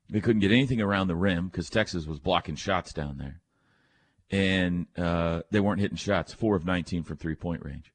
they 0.08 0.20
couldn't 0.20 0.40
get 0.40 0.50
anything 0.50 0.80
around 0.80 1.08
the 1.08 1.16
rim 1.16 1.48
because 1.48 1.68
Texas 1.68 2.06
was 2.06 2.18
blocking 2.18 2.56
shots 2.56 2.92
down 2.92 3.18
there 3.18 3.41
and 4.32 4.86
uh, 4.96 5.42
they 5.50 5.60
weren't 5.60 5.80
hitting 5.80 5.98
shots. 5.98 6.32
Four 6.32 6.56
of 6.56 6.64
19 6.64 7.04
from 7.04 7.18
three 7.18 7.34
point 7.34 7.62
range. 7.64 7.92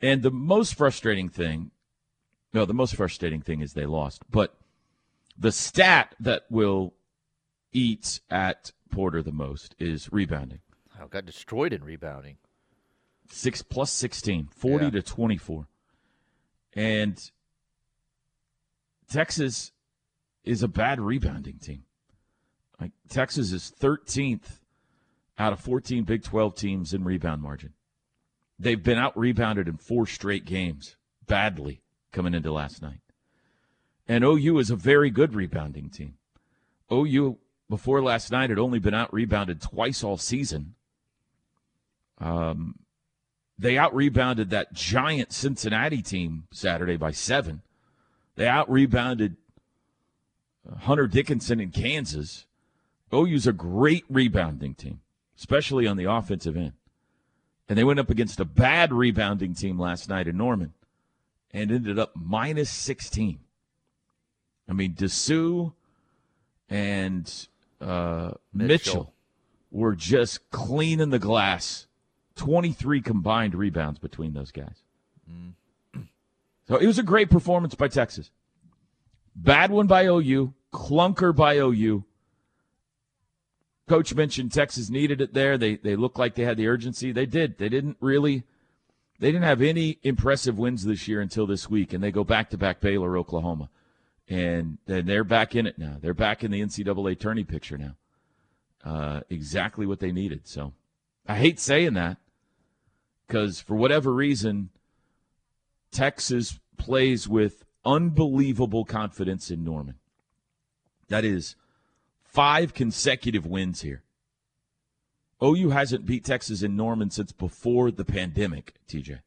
And 0.00 0.22
the 0.22 0.32
most 0.32 0.74
frustrating 0.74 1.28
thing, 1.28 1.70
no, 2.52 2.64
the 2.64 2.74
most 2.74 2.96
frustrating 2.96 3.40
thing 3.40 3.60
is 3.60 3.72
they 3.72 3.86
lost. 3.86 4.22
But 4.28 4.56
the 5.38 5.52
stat 5.52 6.16
that 6.18 6.42
will 6.50 6.94
eat 7.72 8.20
at 8.28 8.72
Porter 8.90 9.22
the 9.22 9.32
most 9.32 9.76
is 9.78 10.12
rebounding. 10.12 10.58
Oh, 11.00 11.06
got 11.06 11.24
destroyed 11.24 11.72
in 11.72 11.84
rebounding. 11.84 12.36
Six 13.30 13.62
plus 13.62 13.90
16, 13.92 14.48
40 14.54 14.84
Yeah. 14.86 14.90
to 14.90 15.02
24. 15.02 15.68
And 16.74 17.30
Texas 19.08 19.72
is 20.44 20.62
a 20.62 20.68
bad 20.68 21.00
rebounding 21.00 21.58
team. 21.58 21.84
Like 22.80 22.90
Texas 23.08 23.52
is 23.52 23.72
13th 23.78 24.58
out 25.42 25.52
of 25.52 25.58
14 25.58 26.04
Big 26.04 26.22
12 26.22 26.54
teams 26.54 26.94
in 26.94 27.02
rebound 27.02 27.42
margin. 27.42 27.72
They've 28.60 28.82
been 28.82 28.96
out 28.96 29.18
rebounded 29.18 29.66
in 29.66 29.76
four 29.76 30.06
straight 30.06 30.44
games, 30.44 30.94
badly 31.26 31.82
coming 32.12 32.32
into 32.32 32.52
last 32.52 32.80
night. 32.80 33.00
And 34.06 34.22
OU 34.22 34.58
is 34.58 34.70
a 34.70 34.76
very 34.76 35.10
good 35.10 35.34
rebounding 35.34 35.90
team. 35.90 36.14
OU, 36.92 37.38
before 37.68 38.00
last 38.02 38.30
night, 38.30 38.50
had 38.50 38.58
only 38.60 38.78
been 38.78 38.94
out 38.94 39.12
rebounded 39.12 39.60
twice 39.60 40.04
all 40.04 40.16
season. 40.16 40.74
Um, 42.18 42.76
they 43.58 43.76
out 43.76 43.92
rebounded 43.92 44.50
that 44.50 44.72
giant 44.72 45.32
Cincinnati 45.32 46.02
team 46.02 46.44
Saturday 46.52 46.96
by 46.96 47.10
seven. 47.10 47.62
They 48.36 48.46
out 48.46 48.70
rebounded 48.70 49.36
Hunter 50.82 51.08
Dickinson 51.08 51.58
in 51.58 51.72
Kansas. 51.72 52.46
OU's 53.12 53.48
a 53.48 53.52
great 53.52 54.04
rebounding 54.08 54.74
team 54.74 55.00
especially 55.38 55.86
on 55.86 55.96
the 55.96 56.10
offensive 56.10 56.56
end. 56.56 56.72
And 57.68 57.78
they 57.78 57.84
went 57.84 58.00
up 58.00 58.10
against 58.10 58.40
a 58.40 58.44
bad 58.44 58.92
rebounding 58.92 59.54
team 59.54 59.78
last 59.78 60.08
night 60.08 60.26
in 60.26 60.36
Norman 60.36 60.74
and 61.52 61.70
ended 61.70 61.98
up 61.98 62.12
minus 62.14 62.70
16. 62.70 63.38
I 64.68 64.72
mean, 64.72 64.94
Disu 64.94 65.72
and 66.68 67.48
uh, 67.80 68.32
Mitchell. 68.52 68.68
Mitchell. 68.68 69.14
were 69.70 69.94
just 69.94 70.50
cleaning 70.50 71.10
the 71.10 71.18
glass. 71.18 71.86
23 72.36 73.00
combined 73.02 73.54
rebounds 73.54 73.98
between 73.98 74.32
those 74.32 74.50
guys. 74.50 74.82
So 76.68 76.76
it 76.76 76.86
was 76.86 76.98
a 76.98 77.02
great 77.02 77.28
performance 77.28 77.74
by 77.74 77.88
Texas. 77.88 78.30
Bad 79.34 79.70
one 79.70 79.86
by 79.86 80.06
OU, 80.06 80.54
clunker 80.72 81.34
by 81.34 81.56
OU. 81.56 82.04
Coach 83.92 84.14
mentioned 84.14 84.50
Texas 84.52 84.88
needed 84.88 85.20
it 85.20 85.34
there. 85.34 85.58
They 85.58 85.76
they 85.76 85.96
looked 85.96 86.18
like 86.18 86.34
they 86.34 86.44
had 86.44 86.56
the 86.56 86.66
urgency. 86.66 87.12
They 87.12 87.26
did. 87.26 87.58
They 87.58 87.68
didn't 87.68 87.98
really 88.00 88.44
they 89.18 89.30
didn't 89.30 89.44
have 89.44 89.60
any 89.60 89.98
impressive 90.02 90.56
wins 90.56 90.86
this 90.86 91.06
year 91.06 91.20
until 91.20 91.46
this 91.46 91.68
week, 91.68 91.92
and 91.92 92.02
they 92.02 92.10
go 92.10 92.24
back 92.24 92.48
to 92.50 92.56
back 92.56 92.80
Baylor, 92.80 93.18
Oklahoma. 93.18 93.68
And 94.30 94.78
then 94.86 95.04
they're 95.04 95.24
back 95.24 95.54
in 95.54 95.66
it 95.66 95.78
now. 95.78 95.98
They're 96.00 96.14
back 96.14 96.42
in 96.42 96.50
the 96.50 96.62
NCAA 96.62 97.20
tourney 97.20 97.44
picture 97.44 97.76
now. 97.76 97.96
Uh, 98.82 99.20
exactly 99.28 99.84
what 99.84 100.00
they 100.00 100.10
needed. 100.10 100.48
So 100.48 100.72
I 101.28 101.36
hate 101.36 101.60
saying 101.60 101.92
that 101.92 102.16
because 103.26 103.60
for 103.60 103.74
whatever 103.74 104.10
reason, 104.10 104.70
Texas 105.90 106.58
plays 106.78 107.28
with 107.28 107.62
unbelievable 107.84 108.86
confidence 108.86 109.50
in 109.50 109.62
Norman. 109.62 109.96
That 111.08 111.26
is 111.26 111.56
five 112.32 112.74
consecutive 112.74 113.46
wins 113.46 113.82
here. 113.82 114.02
OU 115.42 115.70
hasn't 115.70 116.06
beat 116.06 116.24
Texas 116.24 116.62
in 116.62 116.76
Norman 116.76 117.10
since 117.10 117.32
before 117.32 117.90
the 117.90 118.04
pandemic, 118.04 118.74
TJ. 118.88 119.20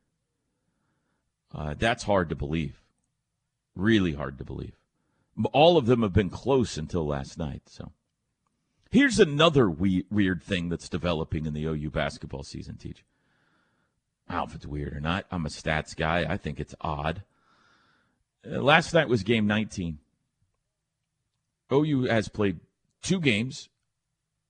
Uh, 1.53 1.75
that's 1.77 2.03
hard 2.03 2.29
to 2.29 2.35
believe. 2.35 2.81
Really 3.75 4.13
hard 4.13 4.37
to 4.37 4.43
believe. 4.43 4.77
All 5.51 5.77
of 5.77 5.85
them 5.85 6.01
have 6.01 6.13
been 6.13 6.29
close 6.29 6.77
until 6.77 7.05
last 7.05 7.37
night. 7.37 7.63
So 7.67 7.91
here's 8.91 9.19
another 9.19 9.69
we- 9.69 10.05
weird 10.09 10.41
thing 10.41 10.69
that's 10.69 10.87
developing 10.87 11.45
in 11.45 11.53
the 11.53 11.65
OU 11.65 11.89
basketball 11.91 12.43
season, 12.43 12.77
TJ. 12.77 13.01
I 14.27 14.33
don't 14.33 14.41
know 14.41 14.49
if 14.49 14.55
it's 14.55 14.65
weird 14.65 14.95
or 14.95 15.01
not. 15.01 15.25
I'm 15.29 15.45
a 15.45 15.49
stats 15.49 15.95
guy. 15.95 16.25
I 16.27 16.37
think 16.37 16.60
it's 16.60 16.73
odd. 16.81 17.23
Uh, 18.45 18.62
last 18.62 18.93
night 18.93 19.10
was 19.10 19.23
game 19.23 19.45
19. 19.45 19.99
OU 21.71 22.03
has 22.03 22.29
played 22.29 22.60
two 23.06 23.19
games 23.19 23.69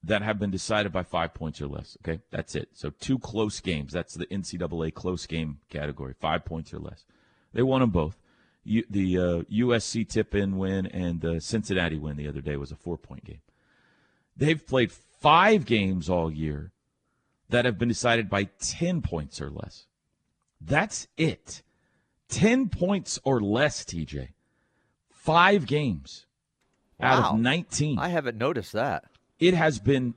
that 0.03 0.22
have 0.22 0.39
been 0.39 0.51
decided 0.51 0.91
by 0.91 1.03
five 1.03 1.34
points 1.34 1.62
or 1.62 1.68
less. 1.68 1.97
Okay, 2.01 2.22
that's 2.32 2.56
it. 2.56 2.70
So 2.74 2.91
two 2.99 3.20
close 3.20 3.60
games. 3.60 3.91
That's 3.91 4.14
the 4.14 4.28
NCAA 4.28 4.93
close 4.93 5.26
game 5.26 5.60
category. 5.70 6.14
Five 6.20 6.45
points 6.45 6.74
or 6.74 6.80
less. 6.80 7.06
They 7.53 7.64
won 7.64 7.82
them 7.82 7.89
both. 7.89 8.18
U, 8.64 8.84
the 8.89 9.18
uh, 9.18 9.22
USC 9.51 10.08
tip-in 10.08 10.58
win 10.58 10.88
and 10.88 11.22
the 11.22 11.41
Cincinnati 11.41 11.97
win 11.97 12.18
the 12.18 12.28
other 12.28 12.41
day 12.41 12.56
was 12.56 12.72
a 12.72 12.76
four-point 12.76 13.26
game. 13.26 13.41
They've 14.38 14.66
played 14.66 14.91
five 14.91 15.66
games 15.66 16.10
all 16.10 16.32
year 16.32 16.72
that 17.49 17.66
have 17.66 17.78
been 17.78 17.89
decided 17.89 18.30
by 18.30 18.45
ten 18.60 19.01
points 19.01 19.39
or 19.39 19.49
less. 19.49 19.86
That's 20.60 21.08
it. 21.18 21.62
Ten 22.28 22.70
points 22.70 23.20
or 23.24 23.39
less, 23.39 23.84
TJ. 23.86 24.30
Five 25.12 25.68
games 25.68 26.26
out 27.00 27.22
Wow. 27.24 27.30
of 27.32 27.39
19. 27.39 28.00
I 28.00 28.10
haven't 28.10 28.38
noticed 28.38 28.74
that. 28.74 29.06
It 29.39 29.54
has 29.54 29.80
been 29.80 30.14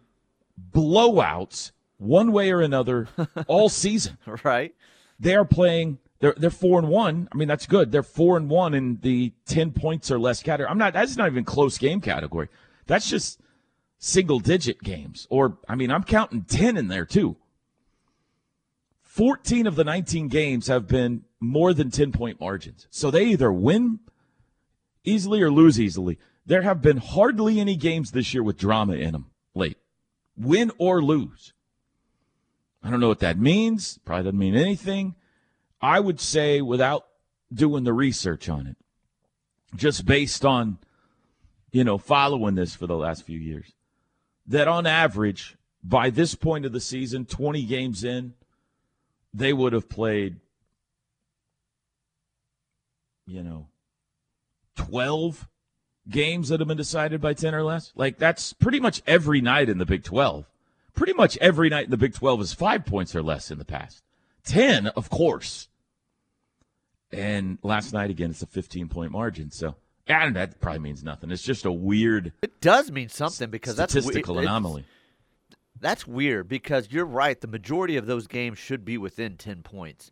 blowouts 0.72 1.72
one 1.99 2.33
way 2.33 2.51
or 2.51 2.61
another 2.61 3.09
all 3.47 3.68
season. 3.68 4.18
Right. 4.45 4.74
They 5.20 5.35
are 5.35 5.45
playing. 5.45 5.99
They're 6.20 6.35
they're 6.37 6.51
four 6.51 6.79
and 6.79 6.89
one. 6.89 7.29
I 7.33 7.37
mean 7.37 7.49
that's 7.49 7.66
good. 7.66 7.91
They're 7.93 8.03
four 8.03 8.37
and 8.37 8.49
one 8.49 8.74
in 8.74 8.99
the 9.03 9.33
ten 9.47 9.72
points 9.72 10.11
or 10.11 10.18
less 10.18 10.43
category. 10.43 10.68
I'm 10.70 10.79
not. 10.79 10.93
That's 10.93 11.16
not 11.16 11.29
even 11.31 11.45
close 11.45 11.79
game 11.79 12.01
category. 12.01 12.49
That's 12.87 13.09
just 13.09 13.41
single 13.99 14.39
digit 14.39 14.83
games. 14.83 15.26
Or 15.31 15.59
I 15.68 15.74
mean 15.74 15.91
I'm 15.91 16.05
counting 16.05 16.43
ten 16.43 16.76
in 16.76 16.89
there 16.89 17.05
too. 17.05 17.37
14 19.03 19.66
of 19.66 19.74
the 19.74 19.83
19 19.83 20.29
games 20.29 20.68
have 20.68 20.87
been 20.87 21.24
more 21.41 21.74
than 21.74 21.91
10 21.91 22.12
point 22.12 22.39
margins. 22.41 22.87
So 22.91 23.11
they 23.11 23.24
either 23.24 23.53
win 23.53 23.99
easily 25.03 25.43
or 25.43 25.51
lose 25.51 25.81
easily. 25.81 26.18
There 26.49 26.62
have 26.62 26.80
been 26.80 26.96
hardly 26.96 27.61
any 27.61 27.76
games 27.76 28.11
this 28.11 28.32
year 28.32 28.42
with 28.42 28.57
drama 28.57 28.94
in 28.94 29.12
them 29.12 29.26
late. 29.55 29.76
Win 30.34 30.72
or 30.78 31.03
lose. 31.03 31.53
I 32.82 32.88
don't 32.88 33.01
know 33.01 33.09
what 33.09 33.20
that 33.20 33.38
means. 33.38 33.99
Probably 34.07 34.24
doesn't 34.24 34.38
mean 34.38 34.57
anything. 34.57 35.14
I 35.82 36.01
would 36.01 36.18
say, 36.18 36.62
without 36.62 37.07
doing 37.53 37.84
the 37.84 37.92
research 37.92 38.49
on 38.49 38.66
it, 38.66 38.76
just 39.76 40.07
based 40.07 40.42
on, 40.42 40.78
you 41.70 41.84
know, 41.84 41.99
following 41.99 42.55
this 42.55 42.74
for 42.74 42.86
the 42.86 42.96
last 42.96 43.26
few 43.26 43.38
years, 43.38 43.74
that 44.46 44.66
on 44.66 44.86
average, 44.86 45.59
by 45.84 46.09
this 46.09 46.34
point 46.34 46.64
of 46.64 46.72
the 46.72 46.80
season, 46.80 47.26
20 47.26 47.62
games 47.64 48.03
in, 48.03 48.32
they 49.34 49.53
would 49.53 49.74
have 49.74 49.90
played, 49.90 50.36
you 53.26 53.42
know, 53.42 53.66
12 54.76 55.46
games 56.09 56.49
that 56.49 56.61
have 56.61 56.69
been 56.69 56.77
decided 56.77 57.21
by 57.21 57.35
10 57.35 57.55
or 57.55 57.63
less. 57.63 57.93
Like, 57.95 58.19
that's 58.19 58.53
pretty 58.53 58.81
much 58.81 59.03
every 59.07 59.41
night 59.41 59.69
in 59.69 59.79
the 59.79 59.87
Big 59.87 60.05
12. 60.05 60.47
Pretty 60.95 61.13
much 61.13 61.37
every 61.39 61.69
night 61.69 61.85
in 61.85 61.91
the 61.91 61.97
Big 61.97 62.15
12 62.15 62.41
is 62.41 62.53
five 62.53 62.85
points 62.85 63.15
or 63.15 63.23
less 63.23 63.51
in 63.51 63.59
the 63.59 63.65
past. 63.65 64.03
10, 64.45 64.89
of 64.89 65.11
course. 65.11 65.69
And 67.13 67.59
last 67.63 67.93
night, 67.93 68.11
again, 68.11 68.31
it's 68.31 68.43
a 68.43 68.47
15 68.47 68.89
point 68.89 69.13
margin. 69.13 69.51
So, 69.51 69.77
and 70.07 70.37
that 70.37 70.61
probably 70.61 70.81
means 70.81 71.03
nothing. 71.05 71.31
It's 71.31 71.43
just 71.43 71.65
a 71.65 71.73
weird. 71.73 72.33
It 72.43 72.61
does 72.61 72.91
mean 72.91 73.09
something 73.09 73.51
because 73.51 73.77
that's 73.77 73.93
statistical 73.93 74.39
anomaly. 74.39 74.85
That's 75.81 76.07
weird 76.07 76.49
because 76.49 76.89
you're 76.91 77.05
right. 77.05 77.41
The 77.41 77.47
majority 77.47 77.97
of 77.97 78.07
those 78.07 78.27
games 78.27 78.59
should 78.59 78.85
be 78.85 78.99
within 78.99 79.37
10 79.37 79.63
points. 79.63 80.11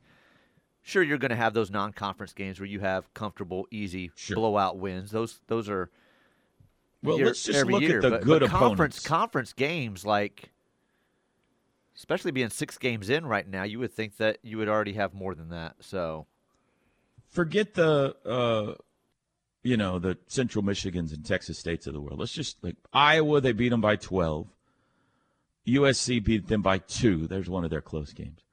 Sure, 0.87 1.03
you're 1.03 1.19
going 1.19 1.31
to 1.31 1.37
have 1.37 1.53
those 1.53 1.69
non-conference 1.69 2.33
games 2.33 2.61
where 2.61 2.69
you 2.69 2.79
have 2.79 3.13
comfortable, 3.13 3.67
easy 3.73 4.13
Sure. 4.15 4.37
blowout 4.37 4.79
wins. 4.79 5.11
Those 5.11 5.41
those 5.49 5.69
are 5.69 5.91
Well, 7.03 7.17
year- 7.17 7.27
let's 7.27 7.43
just 7.43 7.59
every 7.59 7.73
look 7.73 7.83
year. 7.83 7.97
at 7.97 8.03
the 8.03 8.11
but, 8.11 8.23
good 8.23 8.41
but 8.43 8.51
conference 8.51 9.01
conference 9.05 9.53
games 9.53 10.07
like 10.07 10.53
especially 11.97 12.31
being 12.31 12.51
6 12.51 12.79
games 12.79 13.11
in 13.11 13.27
right 13.27 13.49
now, 13.49 13.65
you 13.65 13.81
would 13.81 13.93
think 13.93 14.17
that 14.19 14.39
you 14.43 14.59
would 14.59 14.69
already 14.69 14.93
have 14.93 15.13
more 15.13 15.35
than 15.35 15.49
that. 15.49 15.75
So, 15.81 16.27
forget 17.31 17.75
the 17.75 18.15
uh 18.25 18.75
you 19.65 19.77
know 19.77 19.99
the 19.99 20.17
central 20.29 20.63
michigans 20.65 21.13
and 21.13 21.25
texas 21.27 21.59
states 21.59 21.89
of 21.89 21.93
the 21.95 22.01
world 22.01 22.21
let's 22.21 22.33
just 22.33 22.63
like 22.63 22.77
iowa 22.93 23.41
they 23.41 23.51
beat 23.51 23.71
them 23.71 23.81
by 23.81 23.97
12 23.97 24.47
usc 25.67 26.25
beat 26.25 26.47
them 26.47 26.63
by 26.63 26.79
2 26.79 27.27
there's 27.27 27.51
one 27.51 27.65
of 27.65 27.71
their 27.71 27.81
close 27.81 28.13
games 28.13 28.46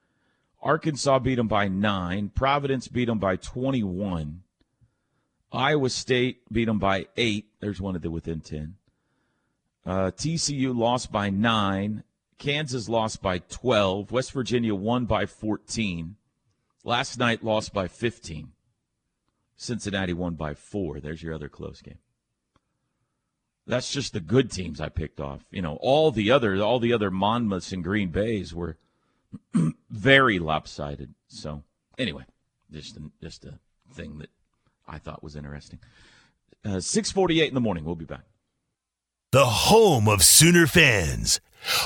arkansas 0.64 1.20
beat 1.20 1.36
them 1.36 1.47
by 1.47 1.68
9 1.68 2.30
providence 2.30 2.88
beat 2.88 3.05
them 3.05 3.20
by 3.20 3.36
21 3.36 4.41
iowa 5.51 5.89
state 5.89 6.41
beat 6.51 6.66
them 6.66 6.80
by 6.80 7.05
8 7.18 7.45
there's 7.59 7.82
one 7.82 7.95
of 7.95 8.01
the 8.01 8.09
within 8.09 8.39
10 8.39 8.76
uh, 9.86 10.11
tcu 10.11 10.76
lost 10.76 11.11
by 11.11 11.30
9 11.30 12.03
kansas 12.38 12.89
lost 12.89 13.22
by 13.22 13.38
12 13.38 14.11
west 14.11 14.32
virginia 14.32 14.74
won 14.74 15.05
by 15.05 15.26
14 15.26 16.16
last 16.84 17.20
night 17.20 17.43
lost 17.43 17.74
by 17.74 17.88
15 17.88 18.53
Cincinnati 19.55 20.14
won 20.14 20.36
by 20.36 20.53
four. 20.53 20.99
There's 20.99 21.24
your 21.24 21.34
other 21.34 21.49
close 21.49 21.82
game. 21.82 21.99
That's 23.66 23.91
just 23.91 24.11
the 24.11 24.20
good 24.20 24.51
teams 24.51 24.82
I 24.82 24.89
picked 24.89 25.22
off. 25.22 25.45
You 25.51 25.61
know, 25.61 25.78
all 25.82 26.11
the 26.11 26.32
other 26.32 26.61
all 26.61 26.80
the 26.80 26.93
other 26.93 27.09
Monmouths 27.09 27.72
and 27.72 27.84
Green 27.84 28.09
Bays 28.09 28.53
were 28.53 28.78
very 29.89 30.39
lopsided. 30.39 31.13
So 31.27 31.63
anyway, 31.97 32.23
just 32.71 32.97
a, 32.97 33.01
just 33.21 33.45
a 33.45 33.59
thing 33.93 34.19
that 34.19 34.29
I 34.88 34.97
thought 34.97 35.23
was 35.23 35.36
interesting. 35.36 35.79
Uh, 36.65 36.79
Six 36.79 37.11
forty 37.11 37.41
eight 37.41 37.49
in 37.49 37.53
the 37.53 37.61
morning. 37.61 37.86
We'll 37.86 37.95
be 37.95 38.05
back. 38.05 38.25
The 39.31 39.45
home 39.45 40.07
of 40.07 40.23
Sooner 40.23 40.67
fans. 40.67 41.41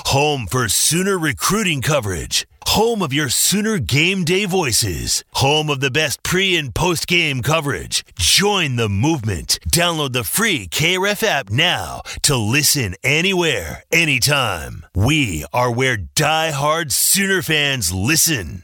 Home 0.08 0.48
for 0.48 0.68
Sooner 0.68 1.18
recruiting 1.18 1.82
coverage. 1.82 2.48
Home 2.72 3.02
of 3.02 3.14
your 3.14 3.30
Sooner 3.30 3.80
game 3.80 4.26
day 4.26 4.46
voices. 4.46 5.24
Home 5.36 5.70
of 5.70 5.80
the 5.80 5.90
best 5.90 6.22
pre 6.22 6.56
and 6.58 6.76
post 6.76 7.08
game 7.08 7.42
coverage. 7.42 8.06
Join 8.20 8.76
the 8.76 8.90
movement. 8.90 9.58
Download 9.72 10.12
the 10.12 10.26
free 10.26 10.68
KRF 10.68 11.24
app 11.24 11.50
now 11.50 12.02
to 12.24 12.36
listen 12.36 12.96
anywhere, 13.04 13.84
anytime. 13.92 14.86
We 14.94 15.46
are 15.54 15.72
where 15.72 15.98
die-hard 15.98 16.92
Sooner 16.92 17.42
fans 17.42 17.94
listen. 17.94 18.64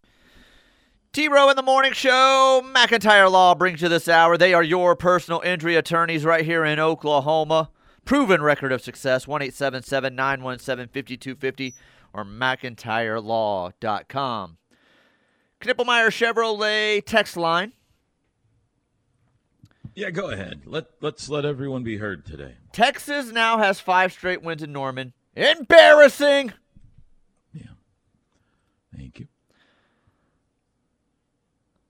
T 1.14 1.30
Row 1.30 1.49
in 1.49 1.56
the 1.56 1.64
Morning 1.64 1.93
Show, 1.93 2.62
McIntyre 2.76 3.32
Law 3.32 3.56
brings 3.56 3.82
you 3.82 3.88
this 3.88 4.10
hour. 4.10 4.38
They 4.38 4.54
are 4.54 4.64
your 4.64 4.95
personal 4.95 5.39
injury 5.41 5.76
attorneys 5.76 6.26
right 6.26 6.45
here 6.45 6.66
in 6.66 6.78
Oklahoma. 6.78 7.70
Proven 8.06 8.41
record 8.41 8.74
of 8.74 8.82
success 8.82 9.28
1 9.28 9.39
917 9.39 10.89
5250 10.89 11.74
or 12.14 12.24
McIntyreLaw.com. 12.24 14.57
Knippelmeyer 15.61 16.09
Chevrolet 16.09 17.03
text 17.05 17.38
line. 17.38 17.74
Yeah, 19.95 20.09
go 20.09 20.30
ahead. 20.30 20.61
Let 20.66 20.88
let's 21.01 21.30
let 21.30 21.45
everyone 21.45 21.84
be 21.84 21.97
heard 21.97 22.26
today. 22.26 22.55
Texas 22.72 23.32
now 23.32 23.59
has 23.59 23.80
five 23.80 24.11
straight 24.11 24.41
wins 24.41 24.64
in 24.64 24.72
Norman. 24.72 25.14
Embarrassing. 25.36 26.51
Yeah. 27.53 27.74
Thank 28.95 29.20
you. 29.20 29.28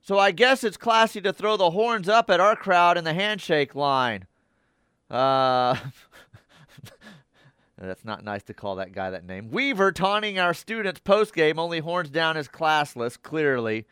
So 0.02 0.20
I 0.20 0.32
guess 0.32 0.66
it's 0.66 0.76
classy 0.76 1.22
to 1.22 1.32
throw 1.32 1.56
the 1.56 1.72
horns 1.72 2.10
up 2.10 2.30
at 2.30 2.42
our 2.42 2.58
crowd 2.58 2.98
in 2.98 3.06
the 3.06 3.14
handshake 3.14 3.74
line. 3.74 4.28
Uh, 5.10 5.78
that's 7.90 8.06
not 8.06 8.24
nice 8.24 8.44
to 8.44 8.54
call 8.54 8.76
that 8.76 8.94
guy 8.94 9.10
that 9.10 9.26
name. 9.26 9.50
Weaver 9.52 9.92
taunting 9.92 10.40
our 10.40 10.54
students 10.54 11.00
post 11.00 11.34
game, 11.34 11.60
only 11.60 11.80
horns 11.80 12.10
down 12.10 12.38
is 12.38 12.48
classless, 12.48 13.22
clearly. 13.22 13.86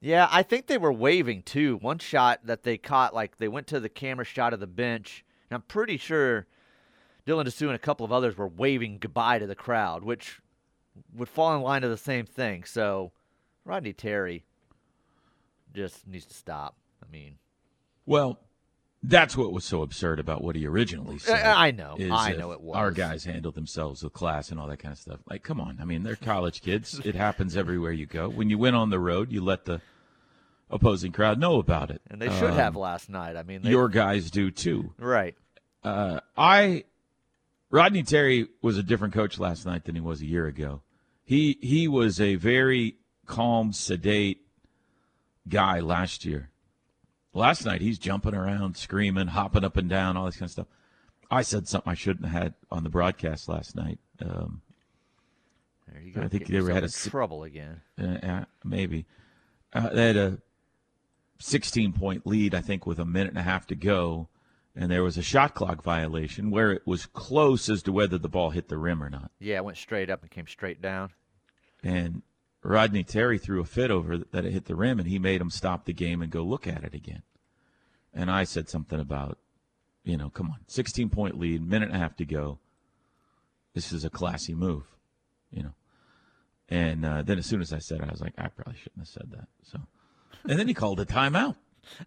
Yeah, 0.00 0.28
I 0.30 0.42
think 0.42 0.66
they 0.66 0.78
were 0.78 0.92
waving 0.92 1.42
too. 1.42 1.76
One 1.76 1.98
shot 1.98 2.40
that 2.44 2.64
they 2.64 2.76
caught, 2.76 3.14
like 3.14 3.38
they 3.38 3.48
went 3.48 3.68
to 3.68 3.80
the 3.80 3.88
camera 3.88 4.24
shot 4.24 4.52
of 4.52 4.60
the 4.60 4.66
bench, 4.66 5.24
and 5.48 5.56
I'm 5.56 5.62
pretty 5.62 5.96
sure 5.96 6.46
Dylan 7.26 7.44
Disu 7.44 7.66
and 7.66 7.76
a 7.76 7.78
couple 7.78 8.04
of 8.04 8.12
others 8.12 8.36
were 8.36 8.48
waving 8.48 8.98
goodbye 8.98 9.38
to 9.38 9.46
the 9.46 9.54
crowd, 9.54 10.02
which 10.02 10.40
would 11.14 11.28
fall 11.28 11.54
in 11.54 11.62
line 11.62 11.82
to 11.82 11.88
the 11.88 11.96
same 11.96 12.26
thing. 12.26 12.64
So 12.64 13.12
Rodney 13.64 13.92
Terry 13.92 14.44
just 15.72 16.06
needs 16.06 16.26
to 16.26 16.34
stop. 16.34 16.76
I 17.02 17.10
mean, 17.10 17.36
Well, 18.06 18.40
that's 19.02 19.36
what 19.36 19.52
was 19.52 19.64
so 19.64 19.82
absurd 19.82 20.20
about 20.20 20.42
what 20.44 20.54
he 20.56 20.66
originally 20.66 21.18
said. 21.18 21.44
I 21.44 21.70
know. 21.72 21.96
I 22.12 22.34
know 22.34 22.52
it 22.52 22.60
was. 22.60 22.76
Our 22.76 22.90
guys 22.92 23.24
handled 23.24 23.54
themselves 23.54 24.02
with 24.04 24.12
class 24.12 24.50
and 24.50 24.60
all 24.60 24.68
that 24.68 24.78
kind 24.78 24.92
of 24.92 24.98
stuff. 24.98 25.20
Like, 25.28 25.42
come 25.42 25.60
on. 25.60 25.78
I 25.80 25.84
mean, 25.84 26.02
they're 26.04 26.14
college 26.16 26.60
kids. 26.62 26.98
it 27.04 27.14
happens 27.14 27.56
everywhere 27.56 27.92
you 27.92 28.06
go. 28.06 28.28
When 28.28 28.48
you 28.48 28.58
went 28.58 28.76
on 28.76 28.90
the 28.90 29.00
road, 29.00 29.32
you 29.32 29.42
let 29.42 29.64
the 29.64 29.80
opposing 30.70 31.12
crowd 31.12 31.38
know 31.38 31.58
about 31.58 31.90
it. 31.90 32.00
and 32.10 32.20
they 32.22 32.28
should 32.28 32.50
Um, 32.50 32.56
have 32.56 32.76
last 32.76 33.10
night. 33.10 33.36
I 33.36 33.42
mean, 33.42 33.62
they, 33.62 33.70
Your 33.70 33.88
guys 33.88 34.30
do 34.30 34.50
too. 34.50 34.92
right. 34.98 35.34
Uh, 35.84 36.20
I 36.36 36.84
Rodney 37.70 38.04
Terry 38.04 38.46
was 38.62 38.78
a 38.78 38.82
different 38.84 39.14
coach 39.14 39.38
last 39.40 39.66
night 39.66 39.84
than 39.84 39.96
he 39.96 40.00
was 40.00 40.20
a 40.20 40.26
year 40.26 40.46
ago. 40.46 40.82
He 41.24 41.58
he 41.60 41.88
was 41.88 42.20
a 42.20 42.36
very 42.36 42.96
calm, 43.26 43.72
sedate 43.72 44.42
guy 45.48 45.80
last 45.80 46.24
year. 46.24 46.50
Last 47.34 47.64
night 47.64 47.80
he's 47.80 47.98
jumping 47.98 48.34
around, 48.34 48.76
screaming, 48.76 49.28
hopping 49.28 49.64
up 49.64 49.76
and 49.76 49.88
down, 49.88 50.16
all 50.16 50.26
this 50.26 50.36
kind 50.36 50.46
of 50.46 50.50
stuff. 50.50 50.66
I 51.30 51.42
said 51.42 51.66
something 51.66 51.90
I 51.90 51.94
shouldn't 51.94 52.28
have 52.28 52.42
had 52.42 52.54
on 52.70 52.82
the 52.82 52.90
broadcast 52.90 53.48
last 53.48 53.74
night. 53.74 53.98
Um, 54.20 54.60
There 55.90 56.02
you 56.02 56.12
go. 56.12 56.20
I 56.20 56.28
think 56.28 56.46
they 56.46 56.60
were 56.60 56.70
had 56.72 56.84
a 56.84 56.90
trouble 56.90 57.42
again. 57.44 57.80
uh, 57.98 58.18
uh, 58.22 58.44
maybe 58.64 59.06
uh, 59.72 59.88
they 59.90 60.06
had 60.08 60.16
a 60.16 60.38
16 61.38 61.92
point 61.94 62.26
lead, 62.26 62.54
I 62.54 62.60
think, 62.60 62.86
with 62.86 62.98
a 62.98 63.06
minute 63.06 63.30
and 63.30 63.38
a 63.38 63.42
half 63.42 63.66
to 63.68 63.74
go, 63.74 64.28
and 64.76 64.90
there 64.90 65.02
was 65.02 65.16
a 65.16 65.22
shot 65.22 65.54
clock 65.54 65.82
violation 65.82 66.50
where 66.50 66.70
it 66.70 66.82
was 66.86 67.06
close 67.06 67.68
as 67.70 67.82
to 67.84 67.92
whether 67.92 68.18
the 68.18 68.28
ball 68.28 68.50
hit 68.50 68.68
the 68.68 68.76
rim 68.78 69.02
or 69.02 69.08
not. 69.10 69.30
Yeah, 69.40 69.56
it 69.56 69.64
went 69.64 69.78
straight 69.78 70.10
up 70.10 70.20
and 70.22 70.30
came 70.30 70.46
straight 70.46 70.82
down. 70.82 71.10
And 71.82 72.22
Rodney 72.62 73.02
Terry 73.02 73.38
threw 73.38 73.60
a 73.60 73.64
fit 73.64 73.90
over 73.90 74.18
that 74.18 74.44
it 74.44 74.52
hit 74.52 74.66
the 74.66 74.76
rim, 74.76 74.98
and 74.98 75.08
he 75.08 75.18
made 75.18 75.40
him 75.40 75.50
stop 75.50 75.84
the 75.84 75.92
game 75.92 76.22
and 76.22 76.30
go 76.30 76.42
look 76.42 76.66
at 76.66 76.84
it 76.84 76.94
again. 76.94 77.22
And 78.14 78.30
I 78.30 78.44
said 78.44 78.68
something 78.68 79.00
about, 79.00 79.38
you 80.04 80.16
know, 80.16 80.30
come 80.30 80.50
on, 80.50 80.58
16 80.68 81.08
point 81.08 81.38
lead, 81.38 81.66
minute 81.66 81.88
and 81.88 81.96
a 81.96 82.00
half 82.00 82.16
to 82.16 82.24
go. 82.24 82.58
This 83.74 83.92
is 83.92 84.04
a 84.04 84.10
classy 84.10 84.54
move, 84.54 84.84
you 85.50 85.62
know. 85.62 85.74
And 86.68 87.04
uh, 87.04 87.22
then 87.22 87.38
as 87.38 87.46
soon 87.46 87.60
as 87.60 87.72
I 87.72 87.78
said 87.78 88.00
it, 88.00 88.08
I 88.08 88.10
was 88.10 88.20
like, 88.20 88.34
I 88.38 88.48
probably 88.48 88.76
shouldn't 88.76 89.00
have 89.00 89.08
said 89.08 89.30
that. 89.32 89.48
So, 89.62 89.80
and 90.48 90.58
then 90.58 90.68
he 90.68 90.74
called 90.74 91.00
a 91.00 91.06
timeout. 91.06 91.56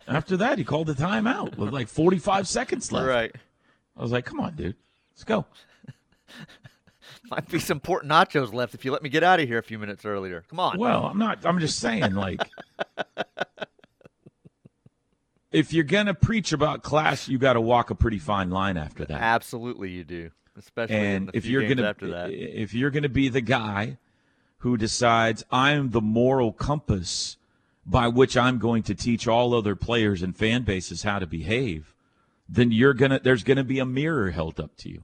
After 0.08 0.38
that, 0.38 0.58
he 0.58 0.64
called 0.64 0.90
a 0.90 0.94
timeout 0.94 1.58
with 1.58 1.74
like 1.74 1.88
45 1.88 2.48
seconds 2.48 2.92
left. 2.92 3.08
Right. 3.08 3.36
I 3.98 4.02
was 4.02 4.12
like, 4.12 4.26
come 4.26 4.40
on, 4.40 4.56
dude, 4.56 4.76
let's 5.12 5.24
go. 5.24 5.46
Might 7.32 7.50
be 7.50 7.60
some 7.60 7.80
port 7.80 8.06
nachos 8.06 8.54
left 8.54 8.74
if 8.74 8.86
you 8.86 8.92
let 8.92 9.04
me 9.04 9.10
get 9.10 9.24
out 9.24 9.40
of 9.40 9.48
here 9.48 9.58
a 9.58 9.64
few 9.64 9.80
minutes 9.80 10.06
earlier. 10.06 10.44
Come 10.50 10.60
on. 10.60 10.78
Well, 10.78 11.06
I'm 11.06 11.18
not. 11.18 11.46
I'm 11.46 11.60
just 11.60 11.80
saying, 11.80 12.14
like, 12.14 12.42
if 15.52 15.74
you're 15.74 15.84
gonna 15.84 16.14
preach 16.14 16.54
about 16.54 16.84
class, 16.84 17.28
you 17.28 17.38
got 17.38 17.54
to 17.54 17.62
walk 17.62 17.90
a 17.90 17.96
pretty 17.96 18.20
fine 18.20 18.50
line 18.50 18.78
after 18.78 19.06
that. 19.06 19.22
Absolutely, 19.22 19.92
you 19.92 20.04
do. 20.04 20.32
Especially 20.58 20.96
and 20.96 21.32
if 21.34 21.46
you're 21.46 21.68
gonna 21.68 21.88
after 21.88 22.12
that. 22.12 22.32
if 22.32 22.74
you're 22.74 22.92
gonna 22.92 23.10
be 23.10 23.30
the 23.30 23.42
guy 23.42 23.98
who 24.60 24.78
decides 24.78 25.44
I'm 25.52 25.92
the 25.92 26.02
moral 26.02 26.54
compass 26.54 27.38
by 27.86 28.08
which 28.08 28.36
I'm 28.36 28.58
going 28.58 28.84
to 28.84 28.96
teach 28.96 29.28
all 29.28 29.54
other 29.54 29.76
players 29.76 30.22
and 30.22 30.36
fan 30.36 30.64
bases 30.64 31.04
how 31.04 31.20
to 31.20 31.28
behave, 31.28 31.94
then 32.50 32.72
you're 32.72 32.94
gonna 32.94 33.20
there's 33.20 33.44
gonna 33.44 33.64
be 33.64 33.80
a 33.80 33.86
mirror 33.86 34.32
held 34.32 34.60
up 34.60 34.76
to 34.78 34.90
you. 34.90 35.04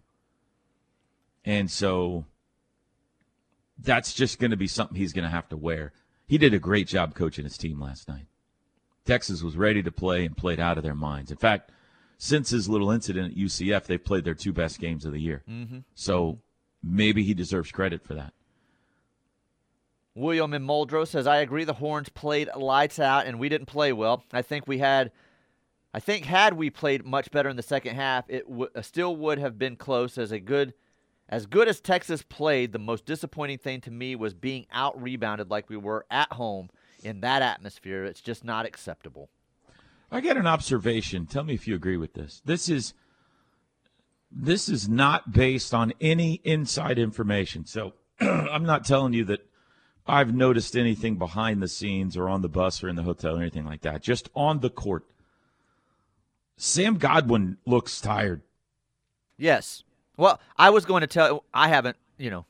And 1.46 1.70
so 1.70 2.26
that's 3.78 4.14
just 4.14 4.40
gonna 4.40 4.58
be 4.58 4.68
something 4.68 4.98
he's 4.98 5.14
gonna 5.14 5.30
have 5.30 5.50
to 5.50 5.58
wear. 5.58 5.94
He 6.28 6.38
did 6.38 6.54
a 6.54 6.60
great 6.60 6.88
job 6.88 7.16
coaching 7.16 7.44
his 7.44 7.58
team 7.58 7.80
last 7.82 8.08
night. 8.08 8.28
Texas 9.06 9.42
was 9.42 9.58
ready 9.58 9.82
to 9.84 9.92
play 9.92 10.26
and 10.26 10.38
played 10.38 10.60
out 10.60 10.78
of 10.78 10.84
their 10.84 10.96
minds. 10.96 11.32
In 11.32 11.38
fact, 11.38 11.72
since 12.18 12.52
his 12.52 12.70
little 12.70 12.92
incident 12.92 13.32
at 13.32 13.38
UCF, 13.38 13.86
they've 13.86 14.04
played 14.04 14.24
their 14.24 14.36
two 14.36 14.54
best 14.54 14.80
games 14.80 15.06
of 15.06 15.12
the 15.12 15.20
year. 15.20 15.44
Mm-hmm. 15.50 15.80
So 15.96 16.40
maybe 16.84 17.24
he 17.24 17.34
deserves 17.34 17.72
credit 17.72 18.04
for 18.06 18.14
that. 18.14 18.34
William 20.14 20.54
in 20.54 20.66
Muldrow 20.66 21.08
says, 21.08 21.26
I 21.26 21.38
agree 21.38 21.64
the 21.64 21.74
Horns 21.74 22.10
played 22.10 22.50
lights 22.56 23.00
out 23.00 23.26
and 23.26 23.40
we 23.40 23.50
didn't 23.50 23.68
play 23.68 23.92
well. 23.92 24.24
I 24.32 24.42
think 24.42 24.68
we 24.68 24.78
had 24.78 25.12
I 25.94 26.00
think 26.00 26.26
had 26.26 26.54
we 26.54 26.70
played 26.70 27.06
much 27.06 27.32
better 27.32 27.50
in 27.50 27.58
the 27.58 27.64
second 27.64 27.96
half, 27.96 28.30
it 28.30 28.48
w- 28.48 28.70
still 28.82 29.16
would 29.16 29.40
have 29.40 29.58
been 29.58 29.76
close 29.76 30.18
as 30.18 30.32
a 30.32 30.40
good 30.40 30.74
as 31.32 31.46
good 31.46 31.70
as 31.70 31.80
Texas 31.80 32.22
played, 32.22 32.74
the 32.74 32.80
most 32.80 33.06
disappointing 33.06 33.58
thing 33.58 33.80
to 33.82 33.92
me 33.92 34.16
was 34.16 34.34
being 34.34 34.68
out 34.72 35.02
rebounded 35.02 35.50
like 35.50 35.70
we 35.70 35.78
were 35.78 36.06
at 36.12 36.34
home 36.34 36.70
in 37.04 37.22
that 37.22 37.42
atmosphere. 37.42 38.04
It's 38.04 38.20
just 38.20 38.44
not 38.44 38.66
acceptable. 38.66 39.30
I 40.12 40.20
get 40.20 40.36
an 40.36 40.46
observation. 40.46 41.26
Tell 41.26 41.46
me 41.46 41.54
if 41.54 41.70
you 41.70 41.76
agree 41.76 41.96
with 41.96 42.14
this. 42.14 42.42
This 42.44 42.68
is 42.68 42.94
this 44.30 44.68
is 44.70 44.88
not 44.88 45.32
based 45.32 45.74
on 45.74 45.94
any 46.02 46.42
inside 46.44 47.00
information. 47.00 47.66
So 47.66 47.94
I'm 48.20 48.64
not 48.64 48.86
telling 48.86 49.14
you 49.14 49.24
that 49.26 49.46
I've 50.06 50.34
noticed 50.34 50.76
anything 50.76 51.16
behind 51.16 51.62
the 51.62 51.68
scenes 51.68 52.18
or 52.18 52.28
on 52.28 52.42
the 52.42 52.50
bus 52.50 52.84
or 52.84 52.90
in 52.90 52.96
the 52.98 53.04
hotel 53.04 53.38
or 53.38 53.42
anything 53.42 53.66
like 53.66 53.82
that. 53.82 54.02
Just 54.02 54.30
on 54.36 54.60
the 54.60 54.70
court. 54.70 55.06
Sam 56.58 56.98
Godwin 56.98 57.58
looks 57.66 58.02
tired. 58.02 58.42
Yes. 59.38 59.84
Well, 60.18 60.40
I 60.58 60.70
was 60.70 60.86
going 60.86 61.02
to 61.02 61.08
tell 61.08 61.44
I 61.54 61.68
haven't, 61.68 61.98
you 62.18 62.30
know, 62.30 62.46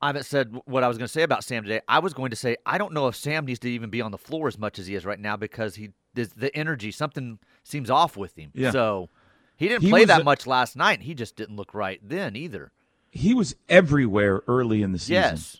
I 0.00 0.08
haven't 0.08 0.24
said 0.24 0.54
what 0.64 0.82
I 0.82 0.88
was 0.88 0.98
going 0.98 1.06
to 1.06 1.12
say 1.12 1.22
about 1.22 1.44
Sam 1.44 1.62
today. 1.62 1.80
I 1.88 2.00
was 2.00 2.12
going 2.12 2.30
to 2.30 2.36
say 2.36 2.56
I 2.66 2.78
don't 2.78 2.92
know 2.92 3.08
if 3.08 3.16
Sam 3.16 3.46
needs 3.46 3.60
to 3.60 3.70
even 3.70 3.90
be 3.90 4.00
on 4.00 4.10
the 4.10 4.18
floor 4.18 4.48
as 4.48 4.58
much 4.58 4.78
as 4.78 4.86
he 4.86 4.94
is 4.94 5.04
right 5.04 5.20
now 5.20 5.36
because 5.36 5.76
he 5.76 5.90
the 6.14 6.50
energy 6.54 6.90
something 6.90 7.38
seems 7.62 7.88
off 7.88 8.16
with 8.16 8.36
him. 8.36 8.50
Yeah. 8.54 8.70
So 8.70 9.08
he 9.56 9.68
didn't 9.68 9.82
He 9.82 9.90
play 9.90 10.04
that 10.04 10.22
a- 10.22 10.24
much 10.24 10.46
last 10.46 10.76
night. 10.76 11.02
He 11.02 11.14
just 11.14 11.36
didn't 11.36 11.56
look 11.56 11.72
right 11.72 12.00
then 12.02 12.36
either. 12.36 12.72
He 13.10 13.32
was 13.34 13.54
everywhere 13.68 14.42
early 14.48 14.82
in 14.82 14.92
the 14.92 14.98
season. 14.98 15.14
Yes. 15.14 15.56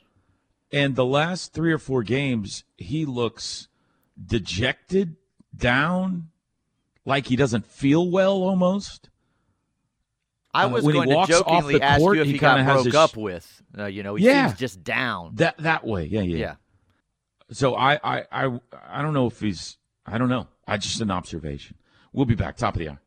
And 0.73 0.97
the 0.97 1.05
last 1.05 1.53
three 1.53 1.73
or 1.73 1.79
four 1.79 2.03
games, 2.03 2.65
he 2.79 3.05
looks 3.05 3.69
dejected, 4.23 5.17
down, 5.55 6.31
like 7.05 7.27
he 7.27 7.37
doesn't 7.37 7.67
feel 7.67 8.11
well 8.11 8.43
almost. 8.43 9.11
I 10.55 10.65
Uh, 10.65 10.69
was 10.69 10.85
he 10.85 10.93
going 10.93 11.09
to 11.09 11.27
jokingly 11.27 11.75
the 11.79 11.83
ask 11.83 11.99
court, 12.01 12.17
you 12.17 12.23
if 12.23 12.27
he 12.27 12.33
he, 12.35 12.39
got 12.39 12.59
has 12.61 12.75
broke 12.75 12.87
his- 12.87 12.95
up 12.95 13.17
with. 13.17 13.63
Uh, 13.79 13.87
you 13.87 14.03
know, 14.03 14.15
he 14.17 14.27
Yeah. 14.27 14.49
seems 14.49 14.59
just 14.59 14.85
down. 14.85 15.35
That 15.37 15.57
that 15.59 15.87
way, 15.87 16.05
yeah, 16.05 16.21
yeah. 16.21 16.37
Yeah. 16.39 16.55
So 17.53 17.75
I, 17.75 17.95
I, 18.03 18.25
I, 18.31 18.61
I 18.89 19.03
don't 19.03 19.15
know 19.15 19.27
if 19.27 19.41
he's. 19.41 19.79
I 20.07 20.19
don't 20.19 20.29
know. 20.29 20.49
I 20.67 20.77
just 20.79 21.01
an 21.01 21.11
observation. 21.11 21.77
We'll 22.13 22.27
be 22.27 22.35
back 22.35 22.57
top 22.57 22.75
of 22.75 22.81
the 22.81 22.89
hour. 22.91 23.01